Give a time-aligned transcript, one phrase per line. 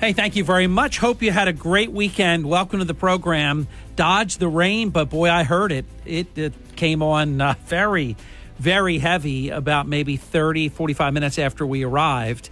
[0.00, 0.98] Hey, thank you very much.
[0.98, 2.48] Hope you had a great weekend.
[2.48, 3.66] Welcome to the program.
[3.96, 5.86] Dodge the rain, but boy, I heard it.
[6.04, 8.16] It, it came on uh, very,
[8.60, 12.48] very heavy about maybe 30, 45 minutes after we arrived.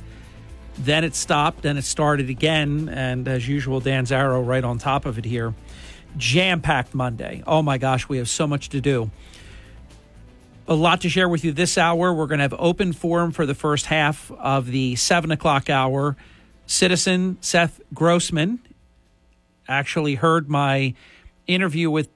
[0.77, 2.89] Then it stopped, then it started again.
[2.89, 5.55] And as usual, Dan Zarrow right on top of it here.
[6.17, 7.45] Jam packed Monday.
[7.47, 9.09] Oh my gosh, we have so much to do.
[10.67, 12.13] A lot to share with you this hour.
[12.13, 16.17] We're going to have open forum for the first half of the seven o'clock hour.
[16.67, 18.61] Citizen Seth Grossman
[19.69, 20.95] actually heard my
[21.47, 22.09] interview with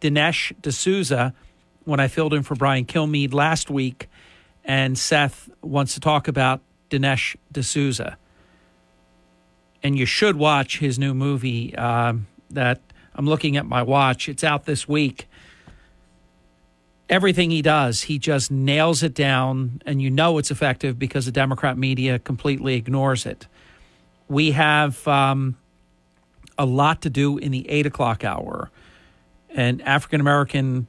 [0.00, 1.34] Dinesh D'Souza
[1.84, 4.08] when I filled in for Brian Kilmeade last week,
[4.64, 8.16] and Seth wants to talk about Dinesh D'Souza.
[9.82, 12.80] And you should watch his new movie um, that
[13.14, 14.28] I'm looking at my watch.
[14.28, 15.26] It's out this week.
[17.08, 21.32] Everything he does, he just nails it down, and you know it's effective because the
[21.32, 23.46] Democrat media completely ignores it.
[24.30, 25.56] We have um,
[26.56, 28.70] a lot to do in the eight o'clock hour.
[29.50, 30.86] An African American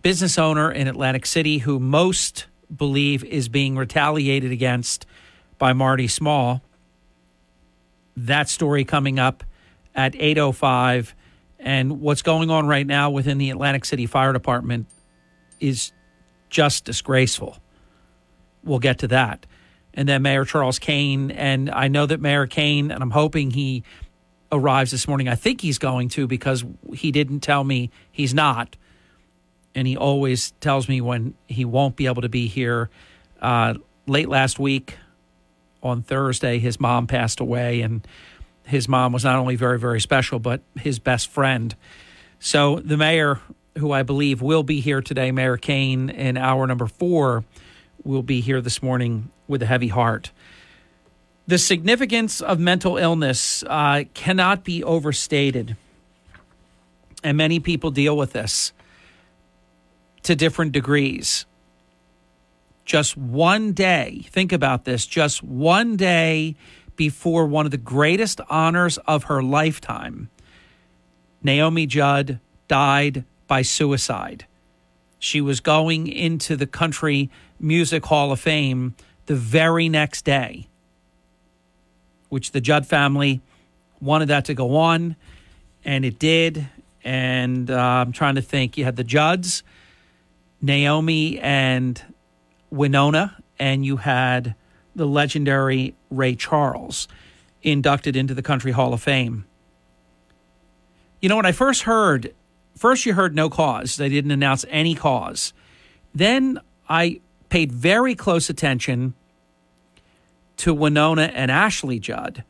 [0.00, 5.04] business owner in Atlantic City who most believe is being retaliated against
[5.58, 6.62] by Marty Small.
[8.16, 9.44] That story coming up
[9.94, 11.12] at 8:05
[11.58, 14.86] and what's going on right now within the Atlantic City Fire Department
[15.60, 15.92] is
[16.48, 17.58] just disgraceful.
[18.62, 19.44] We'll get to that.
[19.94, 23.84] And then Mayor Charles Cain and I know that Mayor Cain and I'm hoping he
[24.50, 25.28] arrives this morning.
[25.28, 28.76] I think he's going to because he didn't tell me he's not.
[29.74, 32.90] And he always tells me when he won't be able to be here.
[33.40, 33.74] Uh,
[34.06, 34.98] late last week
[35.82, 38.06] on Thursday, his mom passed away, and
[38.64, 41.74] his mom was not only very, very special, but his best friend.
[42.38, 43.40] So the mayor,
[43.78, 47.44] who I believe will be here today, Mayor Cain, in hour number four,
[48.04, 50.30] will be here this morning with a heavy heart.
[51.46, 55.76] The significance of mental illness uh, cannot be overstated.
[57.22, 58.72] And many people deal with this
[60.22, 61.46] to different degrees.
[62.84, 66.54] Just one day, think about this, just one day
[66.96, 70.28] before one of the greatest honors of her lifetime,
[71.42, 74.46] Naomi Judd died by suicide.
[75.24, 80.68] She was going into the Country Music Hall of Fame the very next day
[82.28, 83.40] which the Judd family
[84.00, 85.14] wanted that to go on,
[85.84, 86.68] and it did.
[87.04, 88.76] And uh, I'm trying to think.
[88.76, 89.62] You had the Judds,
[90.60, 92.02] Naomi, and
[92.72, 94.56] Wynonna, and you had
[94.96, 97.06] the legendary Ray Charles
[97.62, 99.44] inducted into the Country Hall of Fame.
[101.22, 102.34] You know, when I first heard,
[102.76, 103.96] first you heard no cause.
[103.96, 105.52] They didn't announce any cause.
[106.14, 109.14] Then I paid very close attention
[110.58, 112.44] to Wynonna and Ashley Judd,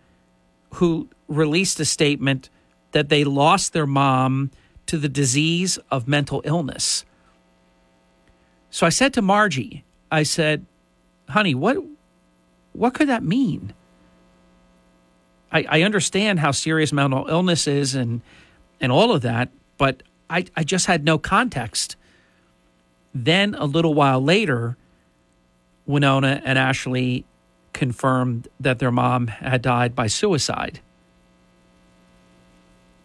[0.75, 2.51] who released a statement
[2.93, 4.51] that they lost their mom
[4.87, 7.05] to the disease of mental illness.
[8.71, 10.67] So I said to Margie, I said,
[11.29, 11.79] honey, what
[12.73, 13.73] what could that mean?
[15.53, 18.21] I, I understand how serious mental illness is and
[18.81, 21.97] and all of that, but I, I just had no context.
[23.15, 24.77] Then a little while later,
[25.89, 27.25] Wynonna and Ashley
[27.73, 30.81] confirmed that their mom had died by suicide.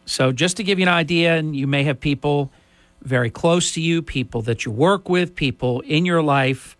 [0.06, 2.52] So, just to give you an idea, and you may have people
[3.02, 6.76] very close to you, people that you work with, people in your life,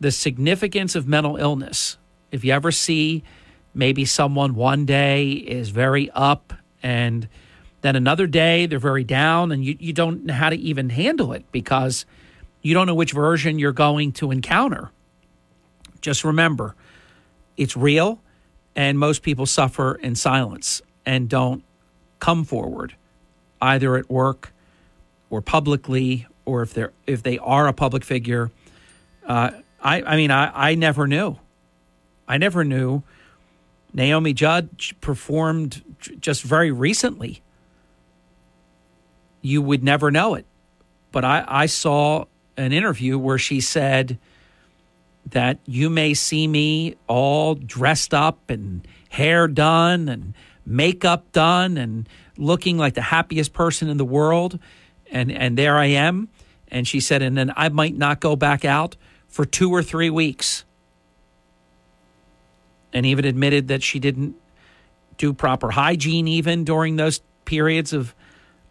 [0.00, 1.96] the significance of mental illness.
[2.30, 3.22] If you ever see
[3.74, 6.52] maybe someone one day is very up
[6.82, 7.28] and
[7.82, 11.32] then another day they're very down and you, you don't know how to even handle
[11.32, 12.06] it because
[12.62, 14.90] you don't know which version you're going to encounter.
[16.00, 16.74] Just remember,
[17.56, 18.20] it's real,
[18.74, 21.64] and most people suffer in silence and don't
[22.18, 22.94] come forward,
[23.60, 24.52] either at work
[25.28, 28.50] or publicly, or if they're if they are a public figure.
[29.26, 29.50] Uh,
[29.80, 31.36] I I mean I I never knew,
[32.26, 33.02] I never knew.
[33.94, 34.70] Naomi Judd
[35.02, 35.82] performed
[36.18, 37.42] just very recently.
[39.42, 40.46] You would never know it,
[41.10, 42.24] but I I saw
[42.56, 44.18] an interview where she said
[45.30, 50.34] that you may see me all dressed up and hair done and
[50.64, 54.58] makeup done and looking like the happiest person in the world.
[55.10, 56.28] And, and there I am.
[56.68, 58.96] And she said, and then I might not go back out
[59.28, 60.64] for two or three weeks.
[62.92, 64.34] And even admitted that she didn't
[65.18, 68.14] do proper hygiene even during those periods of,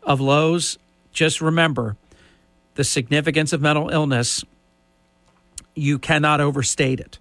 [0.04, 0.78] of lows.
[1.12, 1.98] Just remember
[2.76, 4.44] the significance of mental illness.
[5.76, 7.20] You cannot overstate it.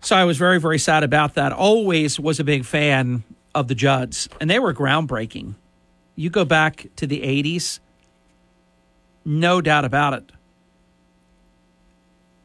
[0.00, 1.52] So I was very, very sad about that.
[1.52, 5.54] Always was a big fan of the Judds, and they were groundbreaking.
[6.14, 7.80] You go back to the 80s,
[9.24, 10.32] no doubt about it.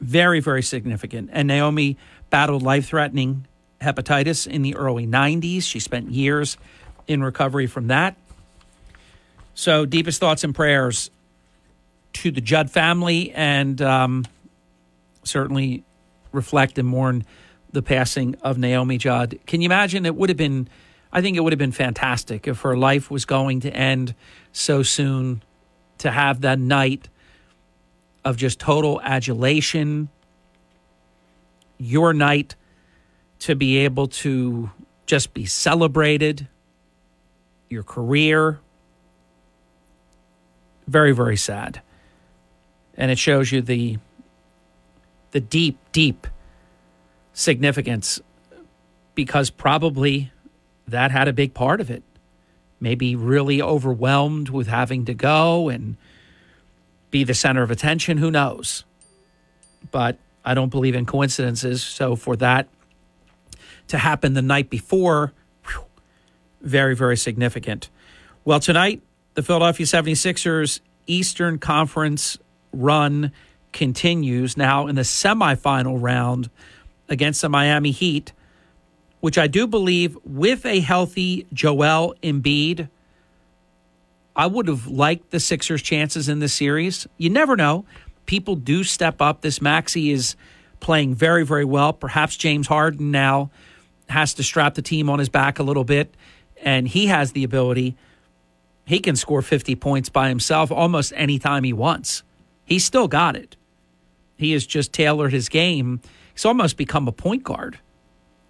[0.02, 1.30] Very, very significant.
[1.32, 1.98] And Naomi
[2.30, 3.48] battled life threatening
[3.80, 5.64] hepatitis in the early 90s.
[5.64, 6.58] She spent years
[7.08, 8.18] in recovery from that.
[9.56, 11.12] So, deepest thoughts and prayers
[12.14, 14.26] to the Judd family and um,
[15.24, 15.84] certainly
[16.32, 17.26] reflect and mourn
[17.72, 19.40] the passing of Naomi Judd.
[19.46, 20.06] Can you imagine?
[20.06, 20.68] It would have been,
[21.12, 24.16] I think it would have been fantastic if her life was going to end
[24.52, 25.44] so soon
[26.00, 27.10] to have that night
[28.24, 30.10] of just total adulation,
[31.78, 32.56] your night
[33.40, 34.70] to be able to
[35.06, 36.48] just be celebrated,
[37.70, 38.60] your career.
[40.88, 41.82] Very, very sad.
[42.96, 43.98] And it shows you the
[45.32, 46.28] the deep, deep
[47.34, 48.22] significance
[49.16, 50.32] because probably
[50.88, 52.04] that had a big part of it.
[52.80, 55.98] Maybe really overwhelmed with having to go and
[57.10, 58.18] be the center of attention.
[58.18, 58.84] Who knows?
[59.92, 61.84] But I don't believe in coincidences.
[61.84, 62.68] So for that
[63.88, 65.34] to happen the night before,
[65.66, 65.86] whew,
[66.62, 67.90] very, very significant.
[68.46, 69.02] Well, tonight,
[69.34, 72.38] the Philadelphia 76ers Eastern Conference
[72.72, 73.32] run
[73.72, 76.50] continues now in the semifinal round
[77.10, 78.32] against the Miami Heat,
[79.20, 82.90] which I do believe with a healthy Joel Embiid,
[84.36, 87.08] I would have liked the Sixers' chances in this series.
[87.18, 87.86] You never know.
[88.26, 89.42] People do step up.
[89.42, 90.36] This Maxey is
[90.80, 91.94] playing very, very well.
[91.94, 93.52] Perhaps James Harden now
[94.10, 96.14] has to strap the team on his back a little bit,
[96.62, 97.96] and he has the ability.
[98.86, 102.24] He can score 50 points by himself almost any time he wants.
[102.66, 103.56] He's still got it.
[104.36, 106.02] He has just tailored his game
[106.34, 107.80] He's almost become a point guard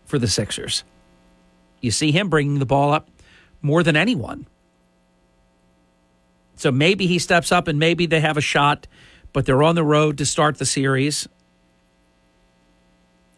[0.05, 0.83] for the Sixers.
[1.81, 3.09] You see him bringing the ball up
[3.61, 4.47] more than anyone.
[6.55, 8.87] So maybe he steps up and maybe they have a shot,
[9.33, 11.27] but they're on the road to start the series.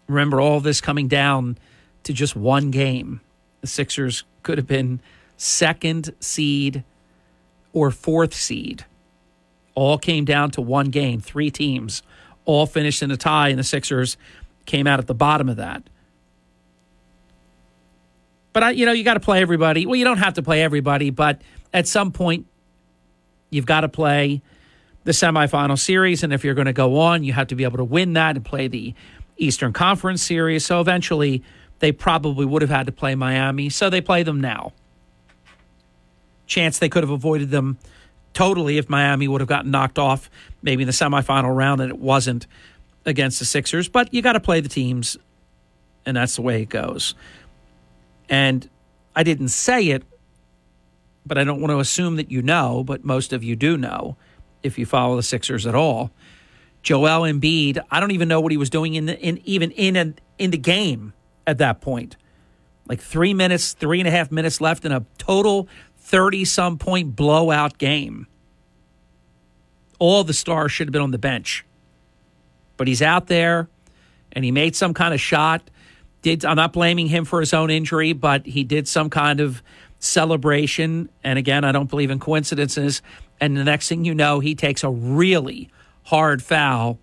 [0.07, 1.57] Remember all this coming down
[2.03, 3.21] to just one game.
[3.61, 5.01] The Sixers could have been
[5.37, 6.83] second seed
[7.73, 8.85] or fourth seed.
[9.73, 12.01] All came down to one game, three teams
[12.45, 14.17] all finished in a tie, and the Sixers
[14.65, 15.83] came out at the bottom of that.
[18.53, 19.85] But I, you know, you got to play everybody.
[19.85, 21.41] Well, you don't have to play everybody, but
[21.73, 22.45] at some point,
[23.49, 24.41] you've got to play
[25.03, 27.77] the semifinal series, and if you're going to go on, you have to be able
[27.77, 28.93] to win that and play the
[29.37, 30.65] Eastern Conference series.
[30.65, 31.43] So eventually,
[31.79, 34.73] they probably would have had to play Miami, so they play them now.
[36.45, 37.77] Chance they could have avoided them
[38.33, 40.29] totally if Miami would have gotten knocked off
[40.61, 42.45] maybe in the semifinal round and it wasn't
[43.05, 43.87] against the Sixers.
[43.87, 45.17] But you got to play the teams,
[46.05, 47.15] and that's the way it goes.
[48.29, 48.69] And
[49.15, 50.03] I didn't say it,
[51.25, 54.17] but I don't want to assume that you know, but most of you do know
[54.61, 56.11] if you follow the Sixers at all.
[56.83, 60.15] Joel Embiid, I don't even know what he was doing in the in even in
[60.37, 61.13] in the game
[61.47, 62.15] at that point.
[62.87, 65.67] Like three minutes, three and a half minutes left in a total
[66.05, 68.27] 30 some point blowout game.
[69.97, 71.65] All the stars should have been on the bench.
[72.77, 73.67] But he's out there
[74.31, 75.67] and he made some kind of shot.
[76.21, 79.63] Did I'm not blaming him for his own injury, but he did some kind of
[79.97, 81.09] celebration.
[81.23, 83.01] And again, I don't believe in coincidences.
[83.41, 85.71] And the next thing you know, he takes a really
[86.03, 86.99] hard foul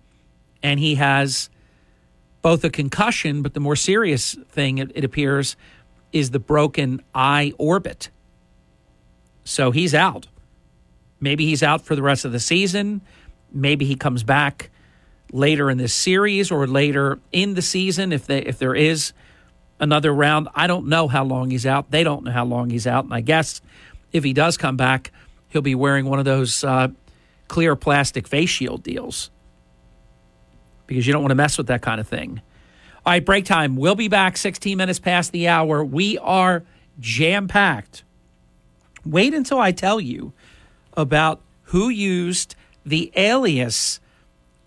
[0.61, 1.49] and he has
[2.41, 5.57] both a concussion, but the more serious thing, it, it appears,
[6.13, 8.09] is the broken eye orbit.
[9.43, 10.27] So he's out.
[11.19, 13.01] Maybe he's out for the rest of the season.
[13.51, 14.69] Maybe he comes back
[15.31, 19.13] later in this series or later in the season if they if there is
[19.79, 20.49] another round.
[20.53, 21.91] I don't know how long he's out.
[21.91, 23.05] They don't know how long he's out.
[23.05, 23.61] And I guess
[24.11, 25.11] if he does come back,
[25.49, 26.89] he'll be wearing one of those uh,
[27.47, 29.29] clear plastic face shield deals
[30.87, 32.41] because you don't want to mess with that kind of thing.
[33.05, 33.75] All right, break time.
[33.75, 35.83] We'll be back 16 minutes past the hour.
[35.83, 36.63] We are
[36.99, 38.03] jam packed
[39.05, 40.33] Wait until I tell you
[40.95, 42.55] about who used
[42.85, 43.99] the alias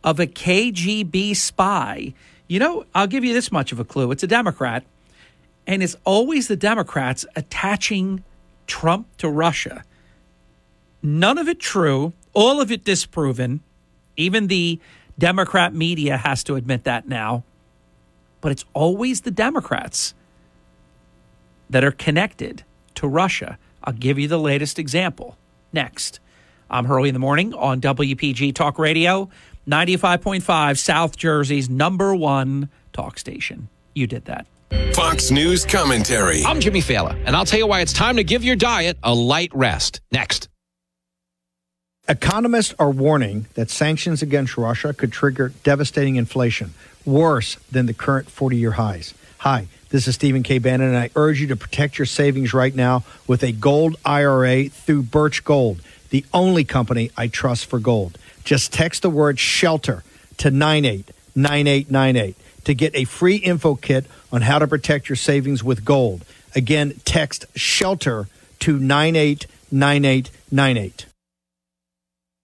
[0.05, 2.15] of a KGB spy.
[2.49, 4.85] You know, I'll give you this much of a clue it's a Democrat,
[5.67, 8.23] and it's always the Democrats attaching
[8.67, 9.85] Trump to Russia.
[11.03, 13.61] None of it true, all of it disproven.
[14.17, 14.81] Even the
[15.19, 17.45] Democrat media has to admit that now.
[18.41, 20.15] But it's always the Democrats
[21.69, 22.65] that are connected
[22.97, 23.59] to Russia.
[23.87, 25.39] I'll give you the latest example
[25.73, 26.19] next.
[26.69, 29.31] I'm Hurley in the Morning on WPG Talk Radio,
[29.69, 33.69] 95.5, South Jersey's number one talk station.
[33.95, 34.47] You did that.
[34.93, 36.43] Fox News commentary.
[36.45, 39.15] I'm Jimmy Failla, and I'll tell you why it's time to give your diet a
[39.15, 40.01] light rest.
[40.11, 40.49] Next.
[42.09, 46.73] Economists are warning that sanctions against Russia could trigger devastating inflation,
[47.05, 49.15] worse than the current 40 year highs.
[49.39, 50.59] Hi, this is Stephen K.
[50.59, 54.69] Bannon, and I urge you to protect your savings right now with a gold IRA
[54.69, 58.19] through Birch Gold, the only company I trust for gold.
[58.45, 60.03] Just text the word shelter
[60.39, 65.85] to 989898 to get a free info kit on how to protect your savings with
[65.85, 66.25] gold.
[66.55, 68.27] Again, text shelter
[68.61, 71.07] to 989898.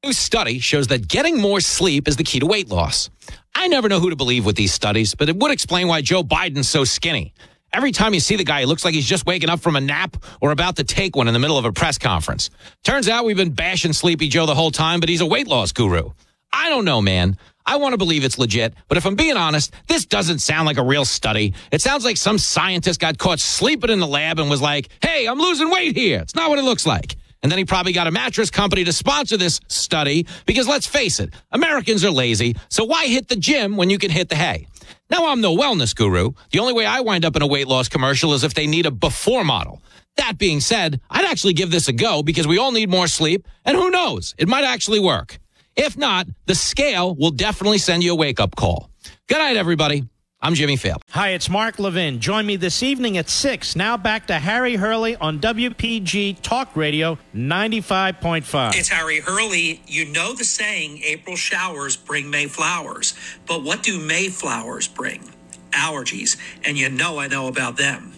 [0.05, 3.09] New study shows that getting more sleep is the key to weight loss.
[3.54, 6.23] I never know who to believe with these studies, but it would explain why Joe
[6.23, 7.35] Biden's so skinny.
[7.73, 9.80] Every time you see the guy, he looks like he's just waking up from a
[9.80, 12.50] nap or about to take one in the middle of a press conference.
[12.85, 15.73] Turns out we've been bashing Sleepy Joe the whole time, but he's a weight loss
[15.73, 16.11] guru.
[16.52, 17.38] I don't know, man.
[17.64, 20.78] I want to believe it's legit, but if I'm being honest, this doesn't sound like
[20.78, 21.54] a real study.
[21.71, 25.26] It sounds like some scientist got caught sleeping in the lab and was like, hey,
[25.26, 26.21] I'm losing weight here.
[26.21, 27.16] It's not what it looks like.
[27.43, 31.19] And then he probably got a mattress company to sponsor this study because let's face
[31.21, 32.57] it, Americans are lazy.
[32.69, 34.67] So why hit the gym when you can hit the hay?
[35.11, 36.33] Now, I'm no wellness guru.
[36.53, 38.87] The only way I wind up in a weight loss commercial is if they need
[38.87, 39.83] a before model.
[40.17, 43.47] That being said, I'd actually give this a go because we all need more sleep.
[43.65, 44.35] And who knows?
[44.39, 45.39] It might actually work.
[45.77, 48.91] If not, the scale will definitely send you a wake up call.
[49.29, 50.05] Good night, everybody.
[50.45, 50.97] I'm Jimmy Failla.
[51.11, 52.19] Hi, it's Mark Levin.
[52.19, 53.77] Join me this evening at 6.
[53.77, 58.75] Now back to Harry Hurley on WPG Talk Radio 95.5.
[58.75, 59.81] It's Harry Hurley.
[59.87, 63.15] You know the saying, April showers bring May flowers.
[63.47, 65.31] But what do May flowers bring?
[65.71, 66.37] Allergies.
[66.65, 68.13] And you know I know about them.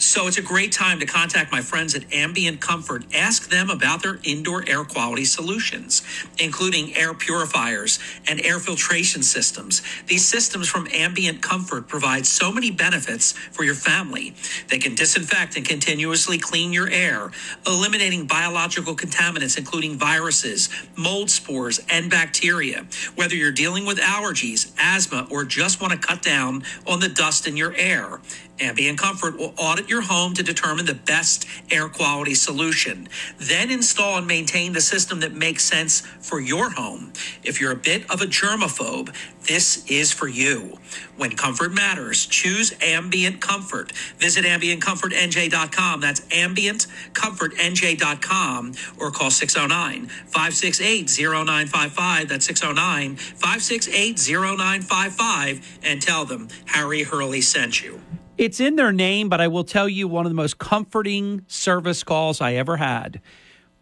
[0.00, 3.04] So it's a great time to contact my friends at Ambient Comfort.
[3.14, 6.00] Ask them about their indoor air quality solutions,
[6.38, 9.82] including air purifiers and air filtration systems.
[10.06, 14.34] These systems from Ambient Comfort provide so many benefits for your family.
[14.68, 17.30] They can disinfect and continuously clean your air,
[17.66, 22.86] eliminating biological contaminants, including viruses, mold spores, and bacteria.
[23.16, 27.46] Whether you're dealing with allergies, asthma, or just want to cut down on the dust
[27.46, 28.18] in your air,
[28.60, 33.08] Ambient Comfort will audit your home to determine the best air quality solution.
[33.38, 37.12] Then install and maintain the system that makes sense for your home.
[37.42, 39.14] If you're a bit of a germaphobe,
[39.46, 40.78] this is for you.
[41.16, 43.92] When comfort matters, choose Ambient Comfort.
[44.18, 46.00] Visit ambientcomfortnj.com.
[46.00, 52.28] That's ambientcomfortnj.com or call 609 568 0955.
[52.28, 58.00] That's 609 568 0955 and tell them Harry Hurley sent you.
[58.40, 62.02] It's in their name, but I will tell you one of the most comforting service
[62.02, 63.20] calls I ever had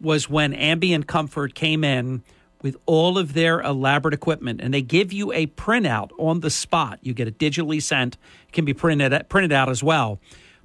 [0.01, 2.23] was when Ambient Comfort came in
[2.61, 6.99] with all of their elaborate equipment and they give you a printout on the spot.
[7.01, 8.17] You get it digitally sent,
[8.49, 10.19] it can be printed printed out as well,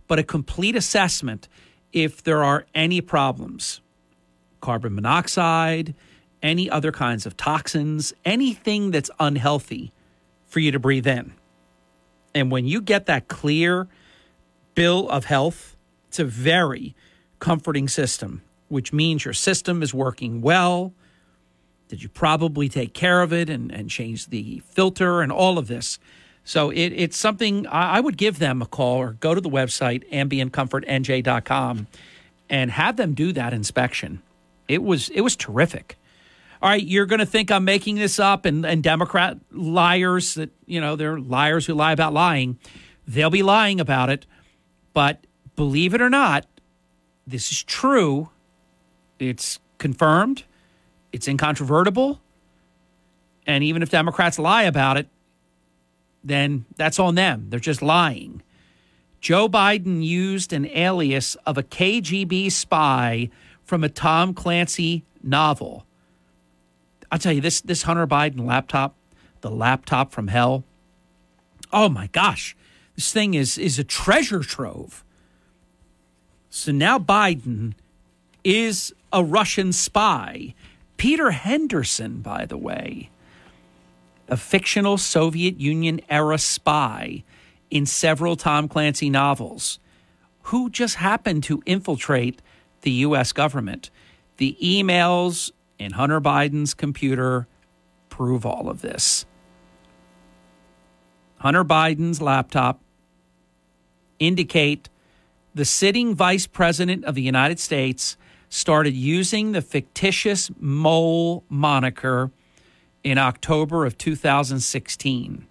[0.09, 1.47] but a complete assessment
[1.93, 3.81] if there are any problems.
[4.61, 5.95] Carbon monoxide,
[6.43, 9.93] any other kinds of toxins, anything that's unhealthy
[10.47, 11.33] for you to breathe in.
[12.35, 13.89] And when you get that clear
[14.75, 15.77] bill of health,
[16.09, 16.95] it's a very
[17.39, 20.93] comforting system, which means your system is working well.
[21.89, 25.69] Did you probably take care of it and, and change the filter and all of
[25.69, 25.99] this?
[26.45, 29.51] So it, it's something I, I would give them a call or go to the
[29.51, 31.87] website, ambientcomfortnj.com,
[32.51, 34.23] and have them do that inspection.
[34.69, 35.97] It was it was terrific
[36.65, 40.49] all right, you're going to think I'm making this up and, and Democrat liars that,
[40.65, 42.59] you know, they're liars who lie about lying.
[43.07, 44.25] They'll be lying about it.
[44.95, 46.47] But believe it or not,
[47.27, 48.31] this is true.
[49.19, 50.45] It's confirmed,
[51.13, 52.23] it's incontrovertible.
[53.47, 55.09] And even if Democrats lie about it,
[56.25, 57.49] then that's on them.
[57.51, 58.43] They're just lying.
[59.21, 63.29] Joe Biden used an alias of a KGB spy
[63.63, 65.85] from a Tom Clancy novel.
[67.15, 68.97] I'll tell you this this Hunter Biden laptop,
[69.41, 70.65] the laptop from hell.
[71.73, 72.57] Oh my gosh.
[72.97, 75.05] This thing is is a treasure trove.
[76.51, 77.75] So now Biden
[78.43, 80.57] is a Russian spy.
[80.97, 83.11] Peter Henderson, by the way,
[84.27, 87.23] a fictional Soviet Union era spy
[87.71, 89.79] in several Tom Clancy novels,
[90.51, 92.43] who just happened to infiltrate
[92.81, 93.31] the U.S.
[93.31, 93.91] government.
[94.39, 97.47] The emails in Hunter Biden's computer
[98.09, 99.27] prove all of this.
[101.39, 102.81] Hunter Biden's laptop
[104.19, 104.89] indicate
[105.55, 108.17] the sitting vice president of the United States
[108.49, 112.31] started using the fictitious mole moniker
[113.03, 115.47] in October of 2016.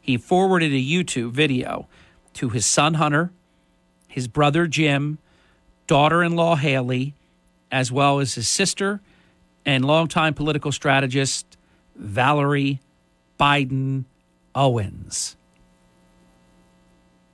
[0.00, 1.88] He forwarded a YouTube video
[2.34, 3.32] to his son Hunter,
[4.06, 5.18] his brother Jim,
[5.86, 7.14] daughter in law Haley,
[7.72, 9.00] as well as his sister
[9.66, 11.58] and longtime political strategist
[11.96, 12.80] Valerie
[13.38, 14.04] Biden
[14.54, 15.36] Owens.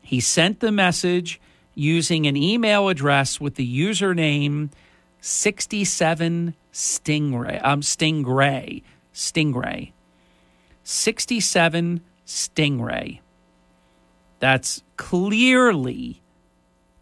[0.01, 1.41] He sent the message
[1.75, 4.71] using an email address with the username
[5.21, 7.61] 67 Stingray.
[7.65, 8.83] Um, Stingray.
[9.15, 9.93] Stingray.
[10.85, 13.21] 67 Stingray.
[14.41, 16.21] That's clearly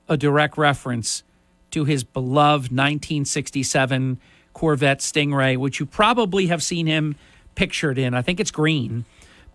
[0.08, 1.22] a direct reference
[1.70, 4.20] to his beloved 1967
[4.52, 7.16] Corvette Stingray, which you probably have seen him
[7.54, 8.14] pictured in.
[8.14, 9.04] I think it's green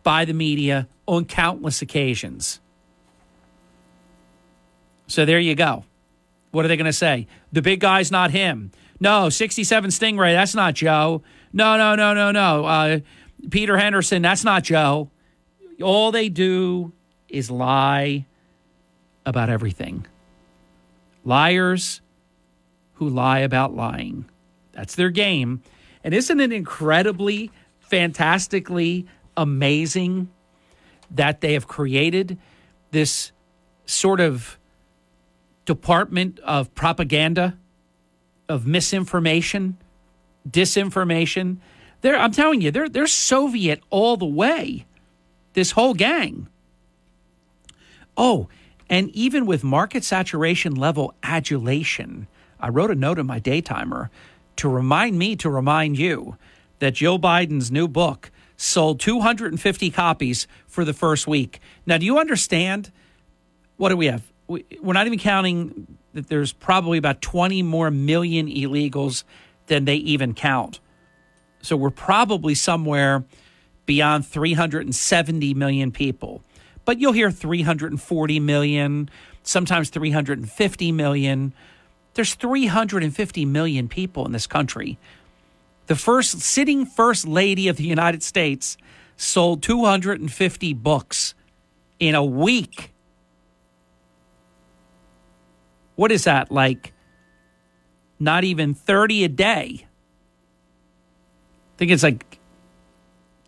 [0.03, 2.59] by the media on countless occasions.
[5.07, 5.85] So there you go.
[6.51, 7.27] What are they going to say?
[7.51, 8.71] The big guy's not him.
[8.99, 11.21] No, 67 Stingray, that's not Joe.
[11.51, 12.65] No, no, no, no, no.
[12.65, 12.99] Uh,
[13.49, 15.09] Peter Henderson, that's not Joe.
[15.81, 16.93] All they do
[17.27, 18.25] is lie
[19.25, 20.05] about everything.
[21.25, 22.01] Liars
[22.95, 24.25] who lie about lying.
[24.75, 25.63] That's their game.
[26.03, 30.29] And isn't it incredibly, fantastically amazing
[31.11, 32.37] that they have created
[32.91, 33.31] this
[33.85, 34.57] sort of
[35.65, 37.57] department of propaganda,
[38.47, 39.77] of misinformation,
[40.47, 41.57] disinformation.
[42.01, 44.85] They're, I'm telling you, they're, they're Soviet all the way,
[45.53, 46.47] this whole gang.
[48.15, 48.47] Oh,
[48.89, 52.27] and even with market saturation level adulation,
[52.59, 54.09] I wrote a note in my daytimer
[54.57, 56.37] to remind me to remind you
[56.79, 61.59] that Joe Biden's new book sold 250 copies for the first week.
[61.85, 62.91] Now, do you understand?
[63.77, 64.23] What do we have?
[64.47, 69.23] We're not even counting that there's probably about 20 more million illegals
[69.67, 70.79] than they even count.
[71.61, 73.25] So we're probably somewhere
[73.85, 76.43] beyond 370 million people.
[76.85, 79.09] But you'll hear 340 million,
[79.43, 81.53] sometimes 350 million.
[82.15, 84.97] There's 350 million people in this country.
[85.87, 88.77] The first sitting first lady of the United States
[89.17, 91.35] sold 250 books
[91.99, 92.93] in a week.
[95.95, 96.93] What is that like?
[98.19, 99.85] Not even 30 a day.
[101.75, 102.39] I think it's like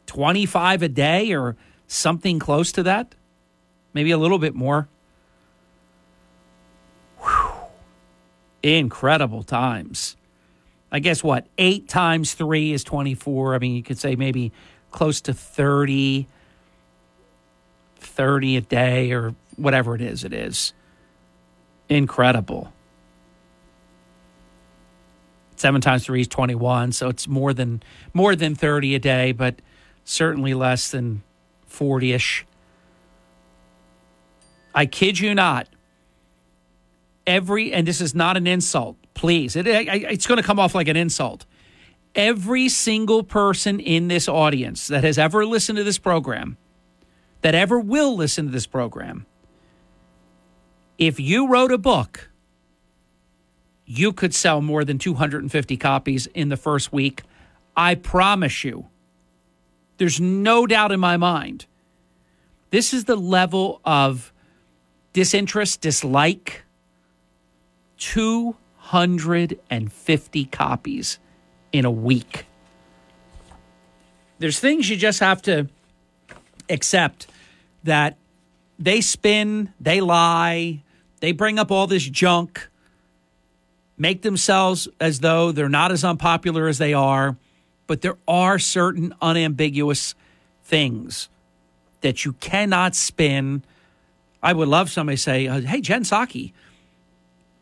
[0.07, 1.55] 25 a day or
[1.87, 3.15] something close to that.
[3.93, 4.89] Maybe a little bit more.
[8.67, 10.17] Incredible times.
[10.91, 11.47] I guess what?
[11.57, 13.55] Eight times three is 24.
[13.55, 14.51] I mean, you could say maybe
[14.91, 16.27] close to 30,
[17.95, 20.73] 30 a day or whatever it is, it is.
[21.87, 22.73] Incredible.
[25.55, 26.91] Seven times three is 21.
[26.91, 27.81] So it's more than,
[28.13, 29.61] more than 30 a day, but
[30.03, 31.23] certainly less than
[31.67, 32.45] 40 ish.
[34.75, 35.69] I kid you not.
[37.27, 39.55] Every, and this is not an insult, please.
[39.55, 41.45] It, it's going to come off like an insult.
[42.15, 46.57] Every single person in this audience that has ever listened to this program,
[47.41, 49.25] that ever will listen to this program,
[50.97, 52.31] if you wrote a book,
[53.85, 57.23] you could sell more than 250 copies in the first week.
[57.75, 58.87] I promise you.
[59.97, 61.65] There's no doubt in my mind.
[62.69, 64.33] This is the level of
[65.13, 66.63] disinterest, dislike.
[67.97, 71.19] 250 copies
[71.71, 72.47] in a week.
[74.39, 75.67] There's things you just have to
[76.69, 77.27] accept
[77.83, 78.17] that
[78.79, 80.83] they spin, they lie,
[81.19, 82.69] they bring up all this junk,
[83.97, 87.35] make themselves as though they're not as unpopular as they are,
[87.87, 90.13] but there are certain unambiguous
[90.63, 91.29] things
[92.01, 93.63] that you cannot spin.
[94.43, 96.51] I would love somebody to say, uh, "Hey, Jen Psaki,"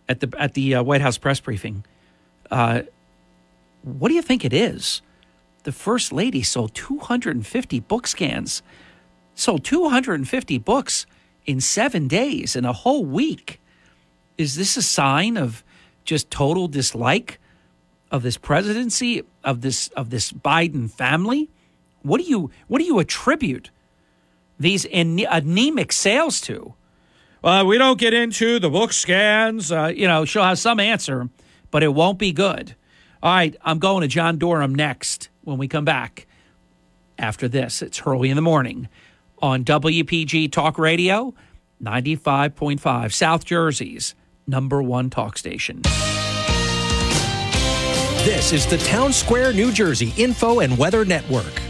[0.07, 1.85] at the at the uh, White House press briefing.
[2.51, 2.81] Uh,
[3.81, 5.01] what do you think it is?
[5.63, 8.61] The first lady sold 250 book scans,
[9.33, 11.05] sold 250 books
[11.45, 13.59] in seven days in a whole week.
[14.37, 15.63] Is this a sign of
[16.03, 17.39] just total dislike
[18.11, 21.49] of this presidency of this of this Biden family?
[22.01, 23.71] What do you what do you attribute
[24.59, 26.75] these anemic sales to?
[27.45, 29.71] Well, we don't get into the book scans.
[29.71, 31.29] Uh, you know, she'll have some answer,
[31.69, 32.75] but it won't be good.
[33.21, 36.25] All right, I'm going to John Durham next when we come back
[37.19, 37.83] after this.
[37.83, 38.89] It's Hurley in the Morning
[39.43, 41.35] on WPG Talk Radio,
[41.83, 44.15] 95.5, South Jersey's
[44.47, 45.83] number one talk station.
[48.23, 51.61] This is the Town Square, New Jersey Info and Weather Network.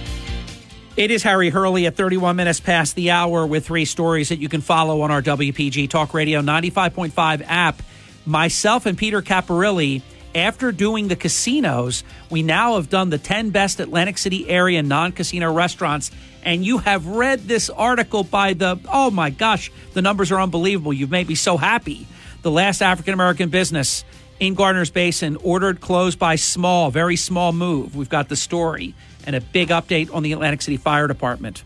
[0.97, 4.47] It is Harry Hurley at 31 minutes past the hour with three stories that you
[4.47, 7.81] can follow on our WPG Talk Radio 95.5 app.
[8.25, 10.01] Myself and Peter Caparilli,
[10.33, 15.11] after doing the casinos, we now have done the 10 best Atlantic City area non
[15.11, 16.11] casino restaurants.
[16.43, 20.93] And you have read this article by the, oh my gosh, the numbers are unbelievable.
[20.93, 22.07] You've made me so happy.
[22.41, 24.05] The last African American business
[24.45, 27.95] in Gardner's Basin ordered closed by small, very small move.
[27.95, 28.93] We've got the story
[29.25, 31.63] and a big update on the Atlantic City Fire Department.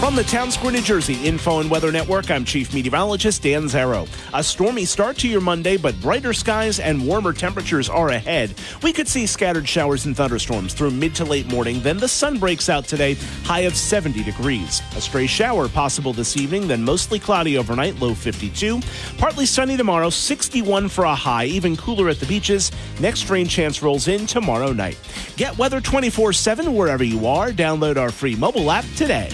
[0.00, 4.08] From the Town Square, New Jersey Info and Weather Network, I'm Chief Meteorologist Dan Zarrow.
[4.32, 8.54] A stormy start to your Monday, but brighter skies and warmer temperatures are ahead.
[8.82, 12.38] We could see scattered showers and thunderstorms through mid to late morning, then the sun
[12.38, 13.12] breaks out today,
[13.44, 14.80] high of 70 degrees.
[14.96, 18.80] A stray shower possible this evening, then mostly cloudy overnight, low 52.
[19.18, 22.72] Partly sunny tomorrow, 61 for a high, even cooler at the beaches.
[23.00, 24.98] Next rain chance rolls in tomorrow night.
[25.36, 27.50] Get weather 24 7 wherever you are.
[27.50, 29.28] Download our free mobile app today.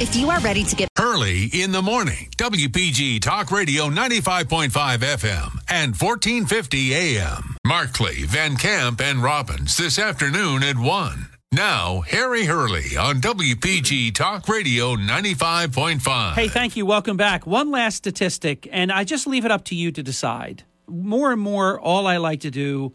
[0.00, 5.58] If you are ready to get Hurley in the morning, WPG Talk Radio 95.5 FM
[5.68, 7.56] and 1450 AM.
[7.64, 11.28] Markley, Van Camp, and Robbins this afternoon at 1.
[11.52, 16.34] Now, Harry Hurley on WPG Talk Radio 95.5.
[16.34, 16.84] Hey, thank you.
[16.84, 17.46] Welcome back.
[17.46, 20.64] One last statistic, and I just leave it up to you to decide.
[20.88, 22.92] More and more, all I like to do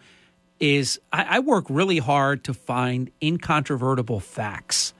[0.60, 4.94] is I, I work really hard to find incontrovertible facts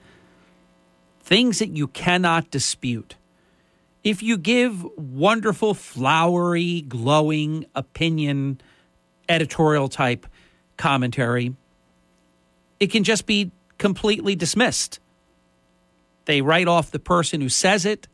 [1.28, 3.16] things that you cannot dispute.
[4.02, 8.62] If you give wonderful, flowery, glowing opinion,
[9.28, 10.26] editorial type
[10.78, 11.54] commentary,
[12.80, 15.00] it can just be completely dismissed.
[16.24, 18.08] They write off the person who says it,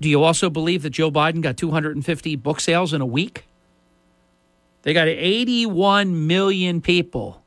[0.00, 3.44] do you also believe that Joe Biden got 250 book sales in a week?
[4.82, 7.42] They got 81 million people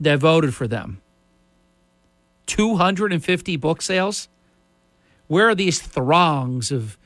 [0.00, 1.00] that voted for them.
[2.46, 4.28] 250 book sales?
[5.26, 6.98] Where are these throngs of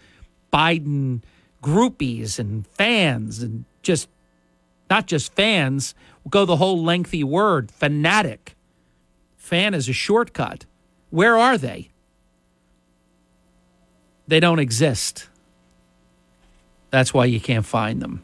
[0.53, 1.23] Biden
[1.63, 4.09] groupies and fans and just
[4.91, 8.57] not just fans, we'll go the whole lengthy word, fanatic.
[9.37, 10.65] Fan is a shortcut.
[11.11, 11.91] Where are they?
[14.27, 15.29] They don't exist.
[16.91, 18.23] That's why you can't find them.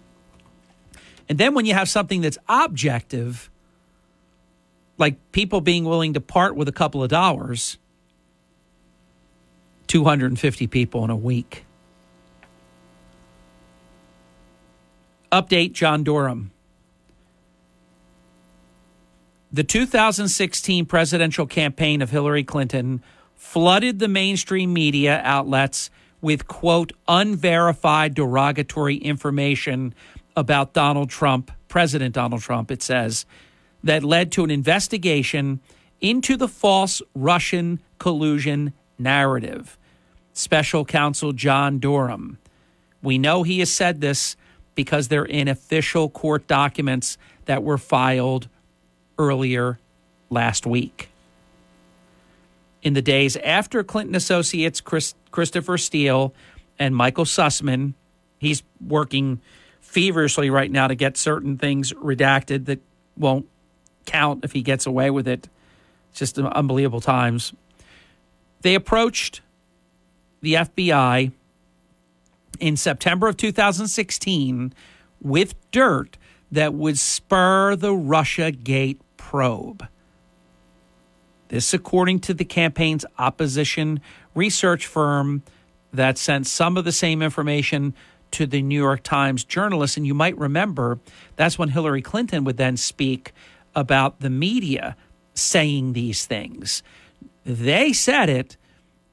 [1.28, 3.50] And then when you have something that's objective,
[4.98, 7.78] like people being willing to part with a couple of dollars,
[9.94, 11.64] 250 people in a week.
[15.30, 16.50] Update John Durham.
[19.52, 23.04] The 2016 presidential campaign of Hillary Clinton
[23.36, 29.94] flooded the mainstream media outlets with, quote, unverified derogatory information
[30.34, 33.26] about Donald Trump, President Donald Trump, it says,
[33.84, 35.60] that led to an investigation
[36.00, 39.78] into the false Russian collusion narrative.
[40.34, 42.38] Special counsel John Durham.
[43.02, 44.36] We know he has said this
[44.74, 48.48] because they're in official court documents that were filed
[49.16, 49.78] earlier
[50.30, 51.08] last week.
[52.82, 56.34] In the days after Clinton associates Chris, Christopher Steele
[56.78, 57.94] and Michael Sussmann,
[58.38, 59.40] he's working
[59.80, 62.80] feverishly right now to get certain things redacted that
[63.16, 63.46] won't
[64.04, 65.48] count if he gets away with it.
[66.10, 67.52] It's just unbelievable times.
[68.62, 69.40] They approached
[70.44, 71.32] the FBI
[72.60, 74.72] in September of 2016
[75.20, 76.16] with dirt
[76.52, 79.88] that would spur the Russia Gate probe.
[81.48, 84.00] This, according to the campaign's opposition
[84.34, 85.42] research firm
[85.92, 87.94] that sent some of the same information
[88.32, 89.96] to the New York Times journalists.
[89.96, 90.98] And you might remember
[91.36, 93.32] that's when Hillary Clinton would then speak
[93.74, 94.96] about the media
[95.34, 96.82] saying these things.
[97.44, 98.56] They said it,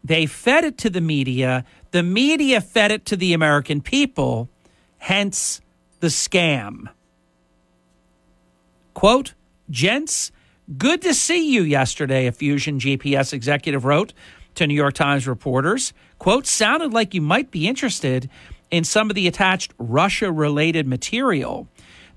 [0.03, 4.49] they fed it to the media, the media fed it to the American people,
[4.97, 5.61] hence
[5.99, 6.89] the scam.
[8.93, 9.33] Quote,
[9.69, 10.31] gents,
[10.77, 14.13] good to see you yesterday, a Fusion GPS executive wrote
[14.55, 15.93] to New York Times reporters.
[16.19, 18.29] Quote, sounded like you might be interested
[18.69, 21.67] in some of the attached Russia related material.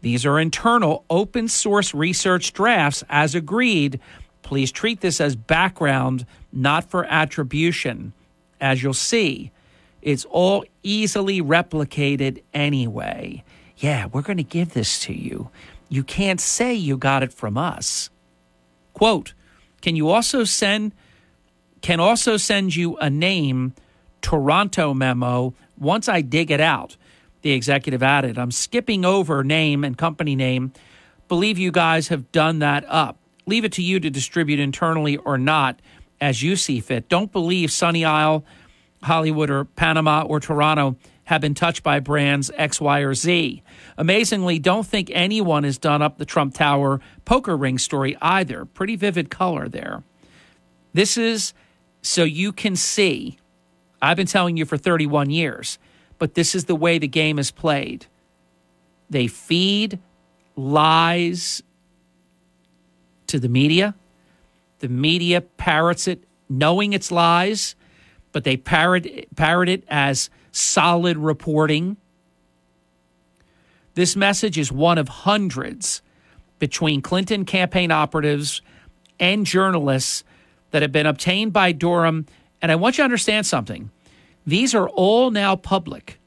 [0.00, 4.00] These are internal open source research drafts as agreed.
[4.44, 8.12] Please treat this as background, not for attribution.
[8.60, 9.50] As you'll see,
[10.00, 13.42] it's all easily replicated anyway.
[13.78, 15.50] Yeah, we're going to give this to you.
[15.88, 18.10] You can't say you got it from us.
[18.92, 19.34] Quote,
[19.80, 20.92] can you also send
[21.80, 23.74] can also send you a name
[24.22, 26.96] Toronto memo once I dig it out
[27.44, 28.38] the executive added.
[28.38, 30.72] I'm skipping over name and company name.
[31.28, 33.18] Believe you guys have done that up.
[33.46, 35.80] Leave it to you to distribute internally or not
[36.20, 37.08] as you see fit.
[37.08, 38.44] Don't believe Sunny Isle,
[39.02, 43.62] Hollywood, or Panama or Toronto have been touched by brands X, Y, or Z.
[43.96, 48.64] Amazingly, don't think anyone has done up the Trump Tower poker ring story either.
[48.64, 50.02] Pretty vivid color there.
[50.92, 51.54] This is
[52.02, 53.38] so you can see.
[54.02, 55.78] I've been telling you for 31 years
[56.18, 58.06] but this is the way the game is played.
[59.10, 59.98] They feed
[60.56, 61.62] lies
[63.28, 63.94] to the media.
[64.80, 67.74] The media parrots it knowing it's lies,
[68.32, 71.96] but they parrot, parrot it as solid reporting.
[73.94, 76.02] This message is one of hundreds
[76.58, 78.62] between Clinton campaign operatives
[79.20, 80.24] and journalists
[80.70, 82.26] that have been obtained by Durham.
[82.60, 83.90] And I want you to understand something.
[84.46, 86.18] These are all now public,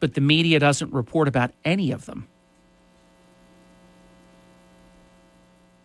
[0.00, 2.26] but the media doesn't report about any of them.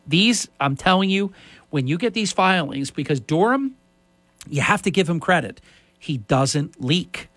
[0.08, 1.34] These, I'm telling you,
[1.70, 3.76] when you get these filings, because Durham,
[4.48, 5.62] you have to give him credit.
[5.98, 7.30] He doesn't leak.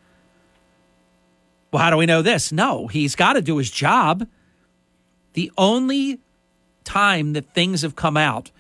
[1.73, 2.53] Well, how do we know this?
[2.53, 4.27] No, he's got to do his job.
[5.35, 6.21] The only
[6.85, 8.51] time that things have come out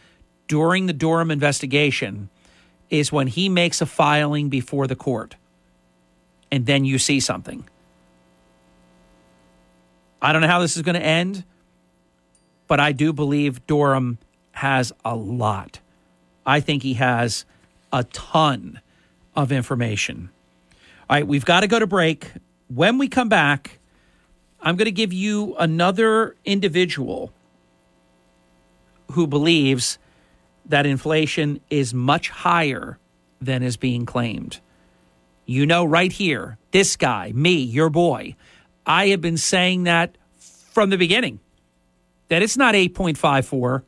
[0.47, 2.29] during the Durham investigation
[2.91, 5.37] is when he makes a filing before the court
[6.51, 7.69] and then you see something.
[10.21, 11.45] I don't know how this is going to end,
[12.69, 14.19] but I do believe Durham
[14.53, 15.81] has a lot.
[16.47, 17.45] I think he has
[17.93, 18.81] a ton
[19.35, 20.31] of information.
[21.09, 22.31] All right, we've got to go to break.
[22.69, 23.79] When we come back,
[24.61, 27.33] I'm going to give you another individual
[29.13, 29.99] who believes
[30.67, 32.99] that inflation is much higher
[33.41, 34.61] than is being claimed.
[35.47, 38.37] You know, right here, this guy, me, your boy,
[38.85, 41.41] I have been saying that from the beginning
[42.29, 43.83] that it's not 8.54%.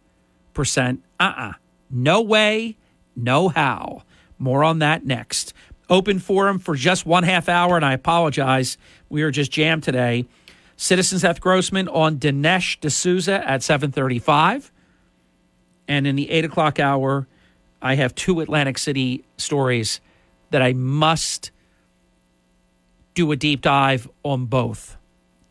[1.18, 1.48] Uh uh-uh.
[1.48, 1.53] uh
[1.90, 2.76] No way,
[3.16, 4.03] no how.
[4.38, 5.53] More on that next.
[5.88, 8.79] Open forum for just one half hour, and I apologize.
[9.09, 10.26] We are just jammed today.
[10.76, 14.72] Citizen Seth Grossman on Dinesh D'Souza at 735.
[15.88, 17.26] And in the eight o'clock hour,
[17.83, 20.00] I have two Atlantic City stories
[20.50, 21.50] that I must
[23.14, 24.96] do a deep dive on both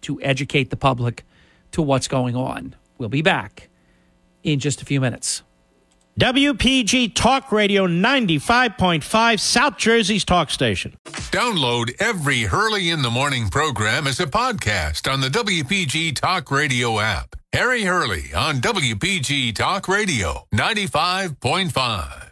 [0.01, 1.25] to educate the public
[1.71, 2.75] to what's going on.
[2.99, 3.69] We'll be back
[4.43, 5.41] in just a few minutes.
[6.19, 10.97] WPG Talk Radio 95.5, South Jersey's talk station.
[11.05, 16.99] Download every Hurley in the Morning program as a podcast on the WPG Talk Radio
[16.99, 17.37] app.
[17.53, 22.31] Harry Hurley on WPG Talk Radio 95.5.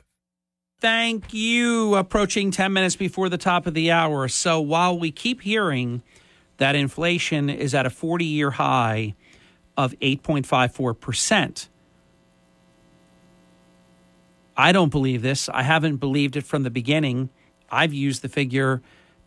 [0.82, 1.96] Thank you.
[1.96, 4.28] Approaching 10 minutes before the top of the hour.
[4.28, 6.04] So while we keep hearing
[6.58, 9.16] that inflation is at a 40 year high
[9.78, 11.68] of 8.54%,
[14.58, 15.50] I don't believe this.
[15.50, 17.30] I haven't believed it from the beginning.
[17.70, 18.82] I've used the figure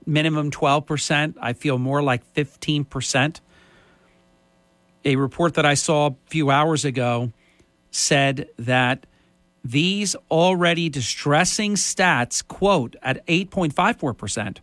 [0.04, 1.36] minimum 12%.
[1.40, 3.40] I feel more like 15%.
[5.04, 7.32] A report that I saw a few hours ago
[7.90, 9.06] said that
[9.64, 14.58] these already distressing stats, quote, at 8.54%,